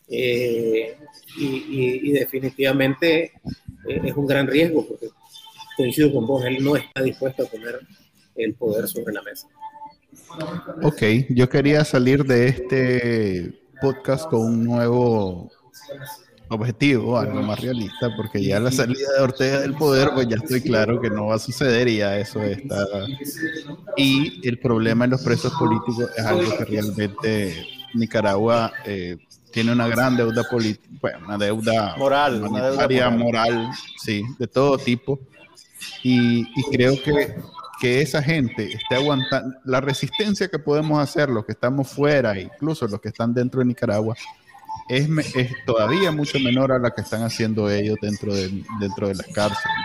Eh, 0.07 0.97
y, 1.37 2.11
definitivamente 2.11 3.31
eh, 3.87 4.01
es 4.03 4.13
un 4.15 4.27
gran 4.27 4.45
riesgo 4.47 4.85
porque 4.85 5.07
coincido 5.77 6.13
con 6.13 6.27
vos, 6.27 6.45
él 6.45 6.63
no 6.63 6.75
está 6.75 7.01
dispuesto 7.01 7.43
a 7.43 7.47
poner 7.47 7.79
el 8.35 8.53
poder 8.53 8.87
sobre 8.87 9.13
la 9.13 9.23
mesa. 9.23 9.47
Ok, 10.83 11.01
yo 11.29 11.49
quería 11.49 11.83
salir 11.83 12.23
de 12.25 12.47
este 12.47 13.53
podcast 13.81 14.29
con 14.29 14.41
un 14.41 14.63
nuevo 14.63 15.51
objetivo, 16.55 17.17
algo 17.17 17.41
más 17.41 17.59
realista, 17.59 18.09
porque 18.15 18.43
ya 18.43 18.59
la 18.59 18.71
salida 18.71 19.07
de 19.17 19.23
Ortega 19.23 19.59
del 19.59 19.73
poder, 19.73 20.11
pues 20.13 20.27
ya 20.27 20.37
estoy 20.37 20.61
claro 20.61 20.99
que 21.01 21.09
no 21.09 21.27
va 21.27 21.35
a 21.35 21.39
suceder 21.39 21.87
y 21.87 21.97
ya 21.97 22.17
eso 22.17 22.41
está. 22.41 22.85
Y 23.97 24.47
el 24.47 24.59
problema 24.59 25.05
de 25.05 25.11
los 25.11 25.21
presos 25.21 25.53
políticos 25.53 26.09
es 26.17 26.25
algo 26.25 26.57
que 26.57 26.65
realmente 26.65 27.67
Nicaragua 27.93 28.71
eh, 28.85 29.17
tiene 29.51 29.71
una 29.71 29.87
gran 29.87 30.17
deuda 30.17 30.43
política, 30.49 30.87
bueno, 31.01 31.19
una 31.25 31.37
deuda 31.37 31.95
moral, 31.97 32.43
una 32.43 32.69
deuda 32.69 33.09
moral. 33.09 33.69
sí, 33.97 34.23
de 34.39 34.47
todo 34.47 34.77
tipo. 34.77 35.19
Y, 36.01 36.41
y 36.41 36.63
creo 36.71 36.93
que 37.01 37.35
que 37.83 38.01
esa 38.01 38.23
gente 38.23 38.71
esté 38.71 38.95
aguantando 38.95 39.57
la 39.65 39.81
resistencia 39.81 40.47
que 40.47 40.57
podemos 40.57 40.99
hacer 40.99 41.29
los 41.29 41.45
que 41.45 41.51
estamos 41.51 41.89
fuera, 41.89 42.39
incluso 42.39 42.87
los 42.87 43.01
que 43.01 43.09
están 43.09 43.33
dentro 43.33 43.59
de 43.59 43.65
Nicaragua, 43.65 44.15
es, 44.89 45.35
es, 45.35 45.51
todavía 45.65 46.11
mucho 46.11 46.39
menor 46.39 46.71
a 46.71 46.79
la 46.79 46.91
que 46.91 47.01
están 47.01 47.23
haciendo 47.23 47.69
ellos 47.69 47.97
dentro 48.01 48.33
de, 48.33 48.63
dentro 48.79 49.07
de 49.07 49.15
las 49.15 49.27
cárceles. 49.27 49.77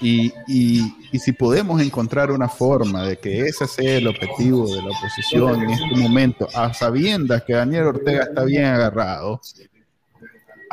Y, 0.00 0.32
y, 0.48 0.94
y, 1.12 1.18
si 1.18 1.32
podemos 1.32 1.80
encontrar 1.82 2.30
una 2.30 2.48
forma 2.48 3.06
de 3.06 3.18
que 3.18 3.40
ese 3.40 3.66
sea 3.66 3.98
el 3.98 4.08
objetivo 4.08 4.66
de 4.66 4.82
la 4.82 4.88
oposición 4.88 5.62
en 5.62 5.70
este 5.70 5.96
momento, 5.96 6.48
a 6.54 6.72
sabiendas 6.72 7.42
que 7.44 7.52
Daniel 7.52 7.84
Ortega 7.84 8.22
está 8.22 8.44
bien 8.44 8.64
agarrado, 8.64 9.40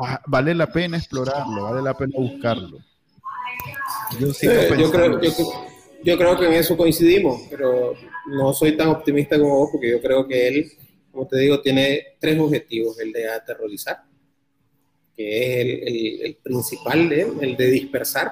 ah, 0.02 0.22
vale 0.28 0.56
la 0.56 0.68
pena 0.68 0.98
explorarlo, 0.98 1.64
vale 1.64 1.82
la 1.82 1.94
pena 1.94 2.14
buscarlo. 2.18 2.80
Yo, 4.18 4.28
yo, 4.78 4.92
creo, 4.92 5.22
yo, 5.22 5.32
yo 6.04 6.18
creo 6.18 6.40
que 6.40 6.48
en 6.48 6.54
eso 6.54 6.78
coincidimos, 6.78 7.42
pero 7.50 7.94
no 8.28 8.54
soy 8.54 8.78
tan 8.78 8.88
optimista 8.88 9.38
como 9.38 9.58
vos, 9.58 9.70
porque 9.74 9.92
yo 9.92 10.02
creo 10.02 10.26
que 10.26 10.48
él 10.48 10.72
como 11.12 11.28
te 11.28 11.38
digo, 11.38 11.62
tiene 11.62 12.16
tres 12.20 12.40
objetivos. 12.40 13.00
El 13.00 13.12
de 13.12 13.30
aterrorizar, 13.30 14.04
que 15.16 15.48
es 15.48 16.22
el, 16.24 16.38
principal, 16.44 17.10
de 17.10 17.22
el 17.42 17.58
de 17.58 17.72
dispersar, 17.72 18.32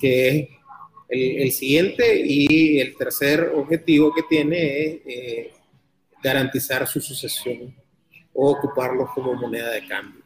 que 0.00 0.28
es 0.28 0.48
el, 1.08 1.52
siguiente, 1.52 2.22
y 2.24 2.80
el 2.80 2.96
tercer 2.96 3.52
objetivo 3.54 4.14
que 4.14 4.22
tiene 4.22 4.84
es 4.84 5.00
eh, 5.06 5.52
garantizar 6.22 6.86
su 6.86 7.00
sucesión 7.00 7.74
o 8.32 8.50
ocuparlos 8.50 9.10
como 9.14 9.34
moneda 9.34 9.70
de 9.72 9.86
cambio. 9.86 10.22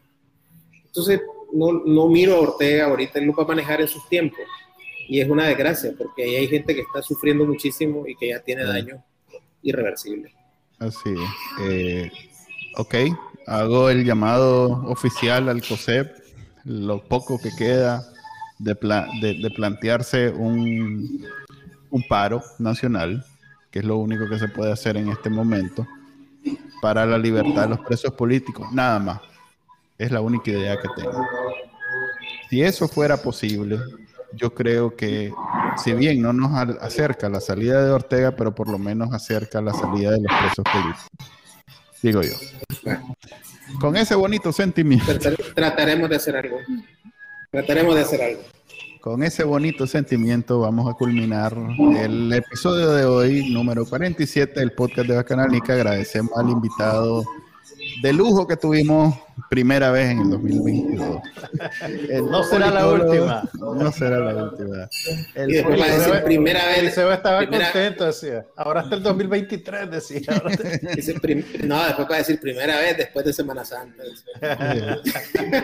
Entonces, 0.85 1.21
no, 1.53 1.73
no 1.73 2.09
miro 2.09 2.37
a 2.37 2.41
Ortega 2.41 2.87
ahorita, 2.87 3.19
él 3.19 3.27
lo 3.27 3.33
va 3.33 3.45
a 3.45 3.49
manejar 3.49 3.81
en 3.81 3.89
sus 3.89 4.09
tiempos. 4.09 4.41
Y 5.09 5.21
es 5.21 5.29
una 5.29 5.47
desgracia, 5.47 5.95
porque 5.97 6.25
ahí 6.25 6.37
hay 6.37 6.49
gente 6.49 6.75
que 6.75 6.81
está 6.81 7.01
sufriendo 7.03 7.45
muchísimo 7.45 8.07
y 8.07 8.17
que 8.17 8.29
ya 8.29 8.41
tiene 8.41 8.65
daño 8.65 9.05
irreversible. 9.63 10.36
Así 10.79 11.15
eh, 11.63 12.11
ok, 12.77 12.95
hago 13.47 13.89
el 13.89 14.05
llamado 14.05 14.69
oficial 14.89 15.49
al 15.49 15.63
COSEP, 15.67 16.15
lo 16.65 17.03
poco 17.03 17.41
que 17.41 17.51
queda 17.57 18.05
de, 18.59 18.75
de, 18.75 19.51
plantearse 19.55 20.31
un, 20.31 21.25
un 21.91 22.03
paro 22.09 22.43
nacional, 22.59 23.25
que 23.71 23.79
es 23.79 23.85
lo 23.85 23.97
único 23.97 24.29
que 24.29 24.39
se 24.39 24.49
puede 24.49 24.73
hacer 24.73 24.97
en 24.97 25.09
este 25.09 25.31
momento, 25.31 25.87
para 26.83 27.07
la 27.07 27.19
libertad 27.19 27.63
de 27.63 27.71
los 27.71 27.81
presos 27.81 28.13
políticos, 28.13 28.71
nada 28.73 28.99
más. 28.99 29.21
Es 29.99 30.11
la 30.11 30.21
única 30.21 30.51
idea 30.51 30.77
que 30.77 30.89
tengo. 30.95 31.27
Si 32.51 32.61
eso 32.63 32.87
fuera 32.87 33.17
posible, 33.17 33.81
yo 34.37 34.55
creo 34.55 34.95
que 34.95 35.33
si 35.83 35.93
bien 35.93 36.23
no 36.23 36.33
nos 36.33 36.53
acerca 36.81 37.29
la 37.29 37.41
salida 37.41 37.85
de 37.85 37.91
Ortega, 37.91 38.37
pero 38.37 38.55
por 38.55 38.69
lo 38.69 38.79
menos 38.79 39.13
acerca 39.13 39.61
la 39.61 39.73
salida 39.73 40.13
de 40.13 40.21
los 40.21 40.33
presos 40.39 40.65
políticos. 40.73 41.07
Digo 42.03 42.23
yo. 42.23 42.35
Con 43.81 43.97
ese 43.97 44.15
bonito 44.15 44.53
sentimiento. 44.53 45.07
Trataremos 45.55 46.09
de 46.09 46.17
hacer 46.17 46.37
algo. 46.37 46.59
Trataremos 47.51 47.95
de 47.95 48.01
hacer 48.01 48.23
algo. 48.23 48.43
Con 49.01 49.23
ese 49.23 49.45
bonito 49.45 49.87
sentimiento 49.87 50.61
vamos 50.61 50.91
a 50.91 50.95
culminar 50.95 51.57
el 51.97 52.33
episodio 52.33 52.91
de 52.91 53.05
hoy, 53.05 53.53
número 53.53 53.87
47 53.87 54.59
del 54.59 54.73
podcast 54.73 55.09
de 55.09 55.17
Bacanalnica. 55.17 55.75
Agradecemos 55.75 56.33
al 56.37 56.51
invitado 56.51 57.25
de 58.03 58.13
lujo 58.13 58.47
que 58.47 58.57
tuvimos 58.57 59.15
primera 59.49 59.91
vez 59.91 60.11
en 60.11 60.21
el 60.21 60.31
2022. 60.31 61.21
no 62.31 62.43
será 62.45 62.71
la 62.71 62.89
última. 62.89 63.43
No 63.55 63.93
será 63.93 64.19
la 64.19 64.45
última. 64.45 64.89
El, 65.35 65.51
y 65.51 65.55
después 65.55 65.99
decir 65.99 66.23
primera 66.25 66.67
vez. 66.67 66.95
Se 66.95 67.05
va 67.05 67.13
a 67.13 67.17
estar 67.17 67.49
contento, 67.49 68.07
decía. 68.07 68.47
Ahora 68.57 68.81
hasta 68.83 68.97
el 68.97 69.03
2023, 69.03 69.91
decía. 69.91 70.43
no, 71.65 71.85
después 71.85 72.09
va 72.11 72.15
a 72.15 72.19
decir 72.19 72.41
primera 72.41 72.79
vez 72.81 72.97
después 72.97 73.25
de 73.25 73.33
Semana 73.33 73.65
Santa. 73.65 74.03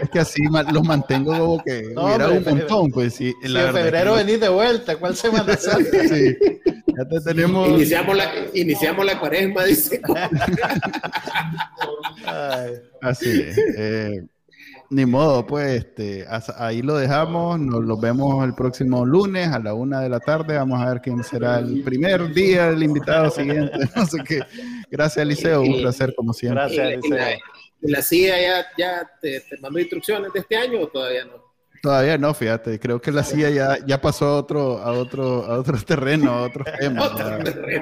es 0.01 0.09
que 0.11 0.19
así 0.21 0.43
los 0.73 0.87
mantengo 0.87 1.37
como 1.37 1.63
que 1.65 1.93
no, 1.95 2.15
era 2.15 2.29
un 2.29 2.45
montón. 2.45 2.91
Pues, 2.91 3.15
sí, 3.15 3.33
en 3.43 3.73
febrero 3.73 4.15
venís 4.15 4.41
de 4.41 4.49
vuelta, 4.49 4.97
¿cuál 4.97 5.17
Semana 5.17 5.57
Santa? 5.57 6.09
sí. 6.09 6.37
Ya 6.97 7.09
te 7.09 7.21
tenemos. 7.21 7.69
Iniciamos 7.69 8.17
la, 8.17 8.33
iniciamos 8.55 9.07
la 9.07 9.19
cuaresma, 9.19 9.65
dice. 9.65 10.01
Así 13.01 13.41
es. 13.41 13.59
Eh, 13.77 14.27
ni 14.91 15.07
modo, 15.07 15.47
pues 15.47 15.85
este, 15.85 16.27
ahí 16.59 16.83
lo 16.83 16.97
dejamos. 16.97 17.59
Nos 17.59 17.83
lo 17.83 17.97
vemos 17.97 18.45
el 18.45 18.55
próximo 18.55 19.07
lunes 19.07 19.49
a 19.49 19.59
la 19.59 19.73
una 19.73 20.01
de 20.01 20.11
la 20.11 20.21
tarde. 20.21 20.57
Vamos 20.57 20.81
a 20.83 20.93
ver 20.93 21.01
quién 21.01 21.25
será 21.25 21.61
el 21.61 21.83
primer 21.83 22.33
día 22.35 22.71
del 22.71 22.83
invitado 22.83 23.31
siguiente. 23.31 23.73
No 23.97 24.07
sé 24.07 24.19
qué. 24.27 24.41
Gracias, 24.91 25.23
Eliseo. 25.23 25.63
Un 25.63 25.81
placer, 25.81 26.15
como 26.15 26.33
siempre. 26.33 26.63
Gracias, 26.63 26.93
Eliseo. 26.93 27.39
¿Y 27.81 27.91
la, 27.91 28.03
CIA 28.03 28.41
ya, 28.41 28.67
ya 28.77 29.11
te, 29.21 29.41
te 29.41 29.59
mandó 29.59 29.79
instrucciones 29.79 30.33
de 30.33 30.41
este 30.41 30.57
año 30.57 30.81
o 30.81 30.89
todavía 30.89 31.25
no? 31.25 31.42
Todavía 31.83 32.17
no, 32.17 32.33
fíjate, 32.33 32.79
creo 32.79 33.01
que 33.01 33.11
la 33.11 33.25
CIA 33.25 33.51
ya, 33.51 33.77
ya 33.85 34.01
pasó 34.01 34.27
a 34.27 34.37
otro, 34.37 34.79
a 34.79 34.93
otro, 34.93 35.45
a 35.45 35.59
otro 35.59 35.77
terreno, 35.83 36.31
a 36.31 36.43
otro 36.43 36.65
tema. 36.79 37.11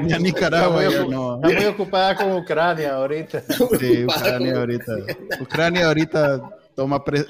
Ya, 0.06 0.18
Nicaragua 0.18 0.82
está 0.82 1.02
muy, 1.02 1.10
no. 1.10 1.34
Está 1.34 1.48
muy 1.48 1.64
ocupada 1.66 2.16
con 2.16 2.32
Ucrania 2.32 2.94
ahorita. 2.94 3.42
Sí, 3.78 4.06
Ucrania 4.06 4.56
ahorita. 4.56 4.92
Ucrania 5.38 5.86
ahorita 5.88 6.50
toma, 6.74 7.04
pre, 7.04 7.26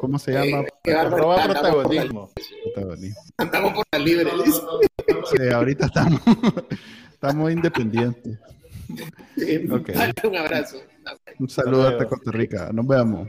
¿cómo 0.00 0.18
se 0.18 0.32
llama? 0.32 0.66
roba 1.08 1.44
protagonismo. 1.44 2.32
protagonismo. 2.64 3.22
Andamos 3.36 3.74
por 3.74 3.84
la 3.92 3.98
libre. 4.00 4.28
Sí, 5.30 5.48
ahorita 5.54 5.86
estamos, 5.86 6.20
estamos 7.12 7.52
independientes. 7.52 8.40
Okay. 9.70 9.94
Un 10.24 10.36
abrazo. 10.36 10.78
Un 11.38 11.48
saludo 11.48 11.86
hasta 11.86 12.08
Costa 12.08 12.32
Rica. 12.32 12.70
Nos 12.72 12.88
vemos. 12.88 13.28